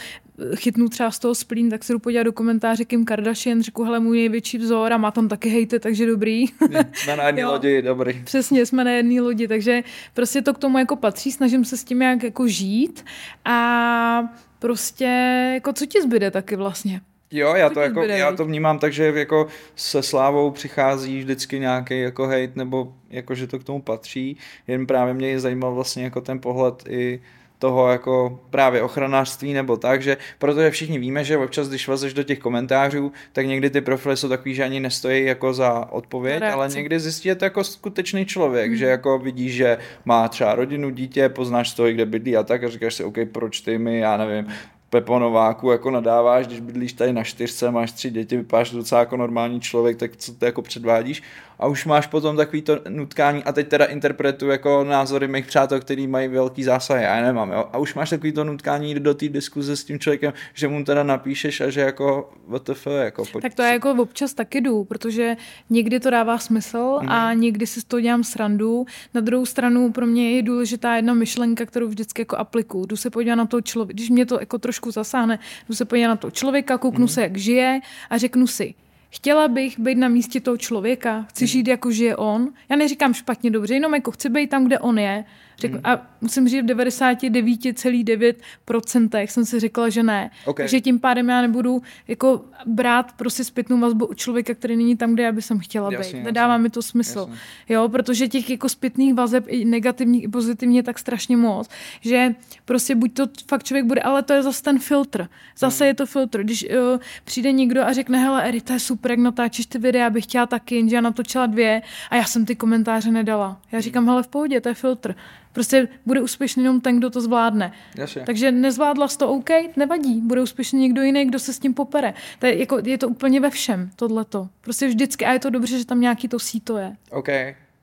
[0.56, 4.00] chytnu třeba z toho splín, tak se jdu podívat do komentáře Kim Kardashian, řeknu, hele,
[4.00, 6.46] můj největší vzor a má tam taky hejty, takže dobrý.
[6.94, 8.22] Jsme na jedné lodi, dobrý.
[8.24, 9.84] Přesně, jsme na jedné lodi, takže
[10.14, 13.06] prostě to k tomu jako patří, snažím se s tím jak jako žít
[13.46, 15.06] a prostě
[15.54, 17.02] jako co ti zbyde taky vlastně.
[17.32, 22.00] Jo, já to, jako, já to vnímám tak, že jako se slávou přichází vždycky nějaký
[22.00, 24.38] jako hate, nebo jako, že to k tomu patří.
[24.68, 27.22] Jen právě mě zajímal vlastně jako ten pohled i
[27.60, 32.24] toho jako právě ochranářství nebo tak, že protože všichni víme, že občas, když vlezeš do
[32.24, 36.56] těch komentářů, tak někdy ty profily jsou takový, že ani nestojí jako za odpověď, Reakci.
[36.56, 40.90] ale někdy zjistí, je to jako skutečný člověk, že jako vidíš, že má třeba rodinu,
[40.90, 44.18] dítě, poznáš toho, kde bydlí a tak a říkáš si, OK, proč ty mi, já
[44.18, 44.48] nevím,
[44.90, 49.18] Pepo Nováku jako nadáváš, když bydlíš tady na čtyřce, máš tři děti, vypadáš docela jako
[49.18, 51.24] normální člověk, tak co to jako předvádíš
[51.60, 55.80] a už máš potom takový to nutkání a teď teda interpretuji jako názory mých přátel,
[55.80, 57.66] který mají velký zásahy, já je nemám, jo?
[57.74, 61.04] a už máš takový to nutkání do té diskuze s tím člověkem, že mu teda
[61.04, 65.36] napíšeš a že jako WTF, jako pojď Tak to já jako občas taky jdu, protože
[65.70, 67.10] někdy to dává smysl Mhm.
[67.12, 68.86] a někdy si z toho dělám srandu.
[69.14, 72.86] Na druhou stranu pro mě je důležitá jedna myšlenka, kterou vždycky jako aplikuju.
[72.86, 75.40] Jdu se podívat na toho člověka, když mě to jako trošku zasáhne,
[75.70, 77.08] jdu se podívat na toho člověka, kouknu Mhm.
[77.08, 77.80] se, jak žije
[78.10, 78.74] a řeknu si,
[79.16, 81.26] Chtěla bych být na místě toho člověka, Mhm.
[81.30, 82.50] chci žít jako žije on.
[82.70, 85.24] Já neříkám špatně, dobře, jenom jako chci být tam, kde on je.
[85.60, 85.86] Řeknu, Mhm.
[85.94, 90.32] A musím říct, v 99,9% jsem si řekla, že ne.
[90.46, 90.58] Ok.
[90.58, 95.14] Takže tím pádem já nebudu jako brát prostě zpětnou vazbu od člověka, který není tam,
[95.14, 96.04] kde já bych chtěla Jasně, být.
[96.18, 96.24] jasně.
[96.24, 97.20] Nedává mi to smysl.
[97.20, 97.36] Jasně.
[97.70, 101.70] Jo, protože těch jako zpětných vazeb, i negativních, i pozitivně, je tak strašně moc,
[102.02, 102.36] že
[102.66, 105.28] prostě buď to fakt člověk bude, ale to je zase ten filtr.
[105.58, 105.88] Zase Hmm.
[105.88, 106.44] je to filtr.
[106.44, 110.10] Když uh, přijde někdo a řekne, hele, Eri, to je super, jak natáčíš ty videa,
[110.10, 113.62] bych chtěla taky, jenže já natočila dvě a já jsem ty komentáře nedala.
[113.72, 115.16] Já říkám, hele, v pohodě, to je filtr.
[115.56, 117.72] Prostě bude úspěšný jenom ten, kdo to zvládne.
[117.98, 118.24] Jasně.
[118.26, 122.14] Takže nezvládla to OK, nevadí, bude úspěšný někdo jiný, kdo se s tím popere.
[122.40, 124.50] To je, jako, je to úplně ve všem, tohleto.
[124.62, 126.96] Prostě vždycky, a je to dobře, že tam nějaký to síto je.
[127.12, 127.30] OK.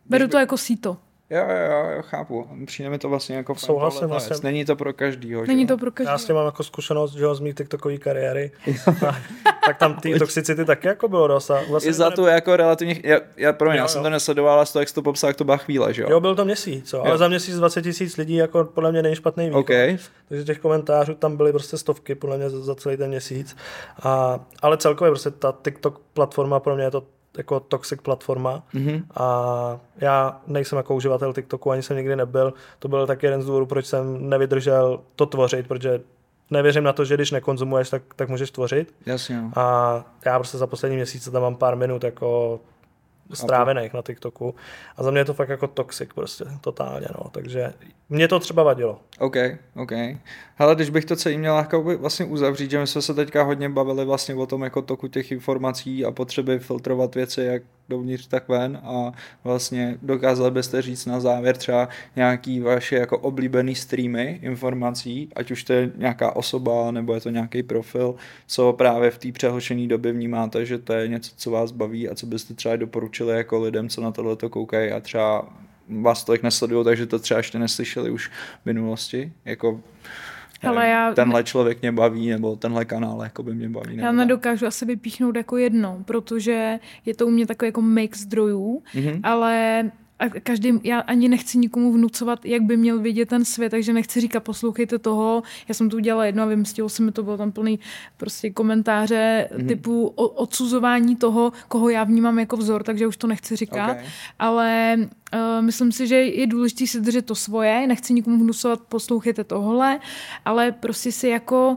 [0.06, 0.96] Beru Když to jako síto.
[1.32, 2.46] Jo, jo, jo, jo, chápu.
[2.66, 4.36] Přijde mi to vlastně jako Souhlasím, vlastně.
[4.42, 5.78] Není to pro každýho, Není že to jo?
[5.78, 8.50] pro Já s tím mám jako zkušenost, že jo, z mý TikTokové kariéry.
[9.66, 11.50] tak tam té toxicity taky jako bylo dost.
[11.50, 14.02] A vlastně I za to jako relativně, já, já, pro mě, Jo, já jsem jo.
[14.04, 16.08] to nesledoval, ale z toho, jak jsi to popsal, jak to byla chvíle, že jo?
[16.10, 17.02] Jo, byl to měsíc, jo.
[17.06, 19.60] ale za měsíc 20 tisíc lidí jako podle mě není špatný výkon.
[19.60, 19.70] OK.
[20.28, 23.56] Takže těch komentářů tam byly prostě stovky podle mě za, za celý ten měsíc.
[24.02, 27.02] A, ale celkově prostě ta TikTok platforma pro mě je to
[27.36, 29.02] jako toxic platforma Mhm.
[29.14, 32.54] a já nejsem jako uživatel TikToku, ani jsem nikdy nebyl.
[32.78, 36.00] To byl taky jeden z důvodů, proč jsem nevydržel to tvořit, protože
[36.50, 38.94] nevěřím na to, že když nekonzumuješ, tak, tak můžeš tvořit.
[39.06, 39.42] Jasně, jo.
[39.56, 42.60] A já prostě za poslední měsíce tam mám pár minut jako
[43.36, 44.54] strávených na TikToku.
[44.96, 47.30] A za mě je to fakt jako toxic prostě, totálně, no.
[47.30, 47.72] Takže
[48.08, 49.00] mě to třeba vadilo.
[49.18, 49.36] OK,
[49.76, 49.92] OK.
[50.54, 53.68] Hele, když bych to celý měl jako vlastně uzavřít, že my jsme se teďka hodně
[53.68, 58.48] bavili vlastně o tom jako toku těch informací a potřeby filtrovat věci jak dovnitř, tak
[58.48, 59.12] ven a
[59.44, 65.64] vlastně dokázali byste říct na závěr třeba nějaký vaše jako oblíbený streamy informací, ať už
[65.64, 68.14] to je nějaká osoba nebo je to nějaký profil,
[68.46, 72.14] co právě v té přehošené době vnímáte, že to je něco, co vás baví a
[72.14, 75.48] co byste třeba doporučili jako lidem, co na tohle to koukají a třeba
[75.88, 78.28] vás tolik nesledují, takže to třeba ještě neslyšeli už
[78.62, 79.80] v minulosti, jako
[80.62, 83.96] Hele, já- tenhle člověk mě baví, nebo tenhle kanál jako by mě baví.
[83.96, 88.82] Já nedokážu asi vypíchnout jako jedno, protože je to u mě takový jako mix zdrojů,
[88.94, 89.20] Mhm.
[89.22, 89.82] ale
[90.22, 94.20] a každý, já ani nechci nikomu vnucovat, jak by měl vidět ten svět, takže nechci
[94.20, 97.52] říkat, poslouchejte toho, já jsem to udělala jedno a vymstilo se mi to, bylo tam
[97.52, 97.78] plný
[98.16, 99.60] prostě komentáře Mhm.
[99.60, 99.68] mm-hmm.
[99.68, 104.04] typu odsuzování toho, koho já vnímám jako vzor, takže už to nechci říkat, Ok.
[104.38, 109.44] ale uh, myslím si, že je důležité si držet to svoje, nechci nikomu vnucovat, poslouchejte
[109.44, 110.00] tohle,
[110.44, 111.76] ale prostě si jako,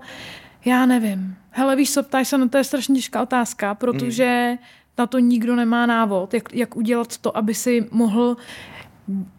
[0.65, 4.57] já nevím, hele víš co, ptáš se, no to je strašně těžká otázka, protože mm.
[4.97, 8.37] Na to nikdo nemá návod, jak, jak udělat to, aby si mohl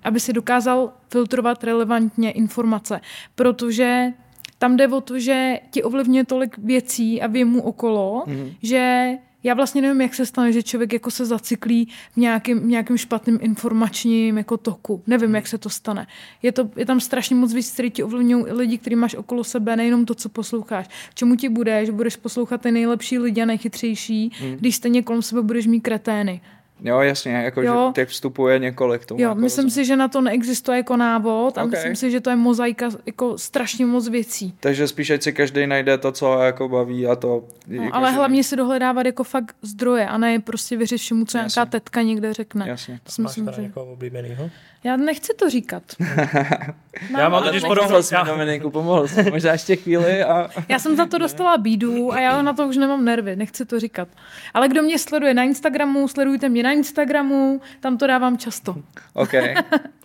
[0.05, 3.01] aby si dokázal filtrovat relevantně informace,
[3.35, 4.13] protože
[4.59, 8.51] tam jde o to, že ti ovlivňuje tolik věcí a věmů okolo, mm.
[8.63, 9.13] že
[9.47, 12.99] já vlastně nevím, jak se stane, že člověk jako se zacyklí v nějakém, v nějakém
[12.99, 15.03] špatném informačním jako toku.
[15.07, 16.07] Nevím, jak se to stane.
[16.43, 19.77] Je, to, je tam strašně moc věcí, které ti ovlivňují lidi, který máš okolo sebe,
[19.77, 20.87] nejenom to, co posloucháš.
[21.11, 21.91] K čemu ti budeš?
[21.91, 24.57] Budeš poslouchat ty nejlepší lidi a nejchytřejší, mm.
[24.57, 26.41] když stejně kolem sebe budeš mít kretény.
[26.85, 27.85] Jo, jasně, jako Jo.
[27.89, 29.21] že těch vstupuje několik tomu.
[29.21, 29.85] Jo, jako myslím rozumím.
[29.85, 31.71] si, že na to neexistuje jako návod a Ok.
[31.71, 34.55] myslím si, že to je mozaika jako strašně moc věcí.
[34.61, 37.45] Takže spíš, ať si každý najde to, co ho jako baví a to...
[37.69, 41.25] No, jako, ale že- hlavně si dohledávat jako fakt zdroje a ne prostě věřit všemu,
[41.25, 41.59] co Jasně.
[41.61, 42.69] nějaká tetka někde řekne.
[42.69, 43.01] Jasně.
[43.05, 43.63] To si Máš myslím, teda že...
[43.63, 44.51] někoho oblíbenýho?
[44.85, 45.83] Já nechci to říkat.
[47.19, 49.31] Já mám totiž podobnou- já- Dominiku, pomohl jsi.
[49.31, 50.51] Možná ještě chvíli a...
[50.69, 53.81] Já jsem za to dostala bídu a já na to už nemám nervy, nechci to
[53.81, 54.09] říkat.
[54.55, 58.75] Ale kdo mě sleduje na Instagramu, sledujte mě na Instagramu, tam to dávám často.
[59.15, 59.33] OK.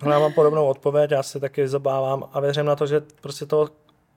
[0.03, 3.45] No, já mám podobnou odpověď, já se taky zabávám a věřím na to, že prostě
[3.45, 3.69] toho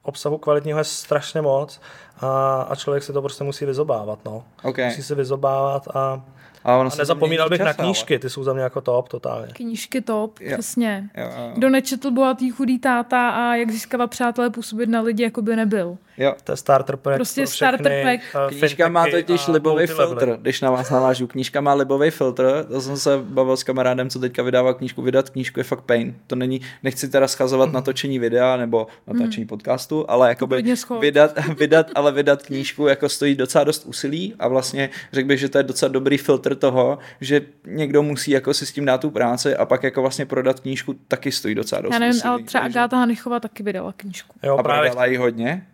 [0.03, 1.81] obsahu kvalitního je strašně moc
[2.21, 4.45] a, a člověk si to prostě musí vyzobávat, no.
[4.63, 4.79] OK.
[4.79, 6.25] Musí si vyzobávat a,
[6.65, 9.09] A, ono a nezapomínal bych na čas, ale- knížky, ty jsou za mě jako top
[9.09, 9.53] totálně.
[9.53, 10.53] Knížky top, Jo.
[10.57, 11.11] přesně.
[11.17, 11.53] Jo, jo, jo.
[11.55, 15.97] Kdo nečetl Bohatý chudý táta a jak získávat přátelé působit na lidi, jako by nebyl.
[16.19, 16.35] jo.
[16.45, 18.23] To je starter pack Prostě starter pack.
[18.53, 21.27] eh, Knížka má totiž libový filtr, když na vás navážu.
[21.27, 25.03] Knížka má libový filtr, to jsem se bavil s kamarádem, co teďka vydává knížku.
[25.03, 26.15] Vydat knížku je fakt pain.
[26.27, 30.63] To není, nechci teda schazovat natočení videa nebo natočení podcastu, ale jakoby
[31.01, 35.49] vydat, vydat, ale vydat knížku jako stojí docela dost úsilí a vlastně řekl bych, že
[35.49, 39.11] to je docela dobrý filtr toho, že někdo musí jako si s tím dát tu
[39.11, 42.65] práci a pak jako vlastně prodat knížku taky stojí docela dost Já nevím, ale třeba
[42.65, 44.39] Agáta Hanichová taky vydala knížku.
[44.43, 44.91] Jo, a právě.
[44.91, 45.67] prodala jí hodně.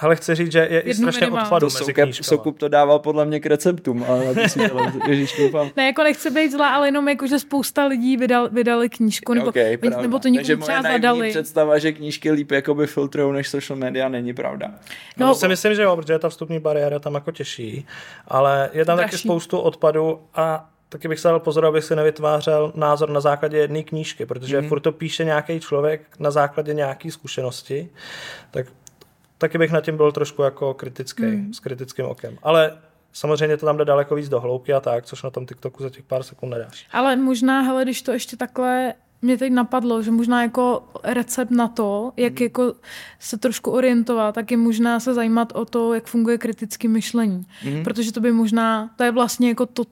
[0.00, 1.44] Ale chci říct, že je i Jednu strašně minimálně.
[1.46, 2.24] odpadu To mezi Soukup.
[2.24, 4.60] Soukup to dával podle mě k receptům, ale na to si
[5.08, 5.70] ježiš, doufám.
[5.76, 9.48] Ne, jako nechci být zlá, ale jenom jako, že spousta lidí vydal, vydali knížku, nebo,
[9.48, 11.30] Okay, nebo to někomu moje třeba zadali.
[11.30, 14.68] představa, že knížky líp jakoby filtrujou než social media, není pravda.
[15.16, 17.86] No, No, to si myslím, že jo, protože ta vstupní bariéra tam jako těžší,
[18.28, 22.72] ale je tam taky spoustu odpadu a taky bych se dal pozor, abych si nevytvářel
[22.74, 24.68] názor na základě jedné knížky, protože mm.
[24.68, 27.88] furt to píše nějaký člověk na základě nějaké zkušenosti,
[28.50, 28.66] tak
[29.40, 31.54] taky bych nad tím byl trošku jako kritický, mm.
[31.54, 32.38] s kritickým okem.
[32.42, 32.78] Ale
[33.12, 35.90] samozřejmě to tam jde daleko víc do hloubky a tak, což na tom TikToku za
[35.90, 36.86] těch pár sekund nedáš.
[36.92, 41.68] Ale možná, hele, když to ještě takhle mě teď napadlo, že možná jako recept na
[41.68, 42.42] to, jak Hmm.
[42.42, 42.74] jako
[43.18, 47.46] se trošku orientovat, tak je možná se zajímat o to, jak funguje kritické myšlení.
[47.64, 47.82] Mhm.
[47.84, 49.82] Protože to by možná, to je vlastně jako to,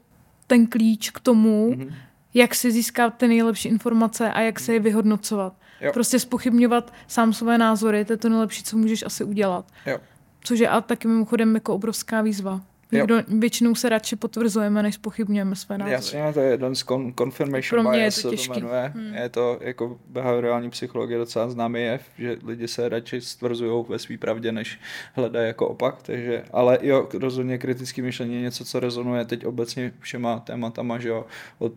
[0.46, 1.94] ten klíč k tomu, Mhm.
[2.34, 5.52] jak si získat ty nejlepší informace a jak se je vyhodnocovat.
[5.80, 5.92] Jo.
[5.92, 9.64] Prostě spochybňovat sám své názory, to je to nejlepší, co můžeš asi udělat.
[9.86, 9.98] Jo.
[10.44, 12.60] Což je a taky mimochodem jako obrovská výzva.
[12.92, 12.98] Jo.
[12.98, 15.92] Někdo, většinou se radši potvrzujeme, než spochybňujeme své názory.
[15.92, 18.50] Jasně, to je jeden z con- confirmation Pro mě je bias, to se to těžký.
[18.60, 18.92] jmenuje.
[18.94, 19.14] Hmm.
[19.14, 24.16] Je to jako behaviorální psychologie docela známý jev, že lidi se radši stvrzují ve své
[24.18, 24.80] pravdě, než
[25.14, 26.02] hledají jako opak.
[26.02, 31.08] Takže, ale jo, rozhodně kritické myšlení je něco, co rezonuje teď obecně všema tématama, že
[31.08, 31.26] jo,
[31.58, 31.72] od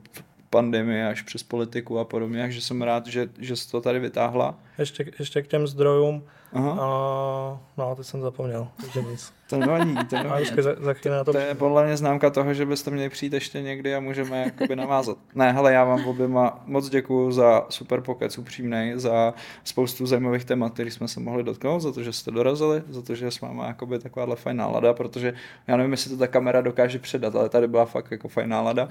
[0.52, 4.56] pandemie až přes politiku a podobně, takže jsem rád, že, že jsi to tady vytáhla.
[4.78, 6.24] Ještě, ještě k těm zdrojům,
[6.54, 9.34] Aha, a, no, teď jsem zapomněl, takže nic.
[9.50, 10.42] to nevadí, to A nevadí.
[10.42, 13.34] ještě za, za na to To je podle mě známka toho, že byste měli přijít
[13.34, 15.18] ještě někdy a můžeme jakoby navázat.
[15.36, 19.34] Ne, hele, já vám oběma moc děkuju za super pokec upřímnej, za
[19.64, 23.16] spoustu zajímavých témat, který jsme se mohli dotknout, za to, že jste dorazili, za to,
[23.16, 25.34] že s váma jakoby takováhle fajn nálada, protože
[25.68, 28.88] já nevím, jestli to ta kamera dokáže předat, ale tady byla fakt jako fajn nálada.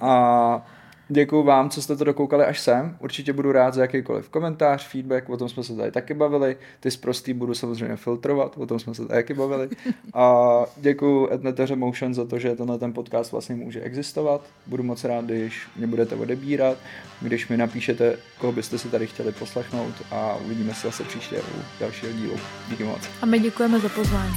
[0.00, 0.66] A
[1.14, 2.96] Děkuji vám, co jste to dokoukali až sem.
[3.00, 6.56] Určitě budu rád za jakýkoliv komentář, feedback, o tom jsme se tady taky bavili.
[6.80, 9.68] Ty z prostý budu samozřejmě filtrovat, o tom jsme se taky bavili.
[10.14, 14.40] A děkuji Etneteře Motion za to, že tenhle ten podcast vlastně může existovat.
[14.66, 16.78] Budu moc rád, když mě budete odebírat,
[17.20, 21.62] když mi napíšete, koho byste si tady chtěli poslechnout a uvidíme se zase příště u
[21.80, 22.36] dalšího dílu.
[22.68, 23.00] Díky moc.
[23.22, 24.34] A my děkujeme za pozvání.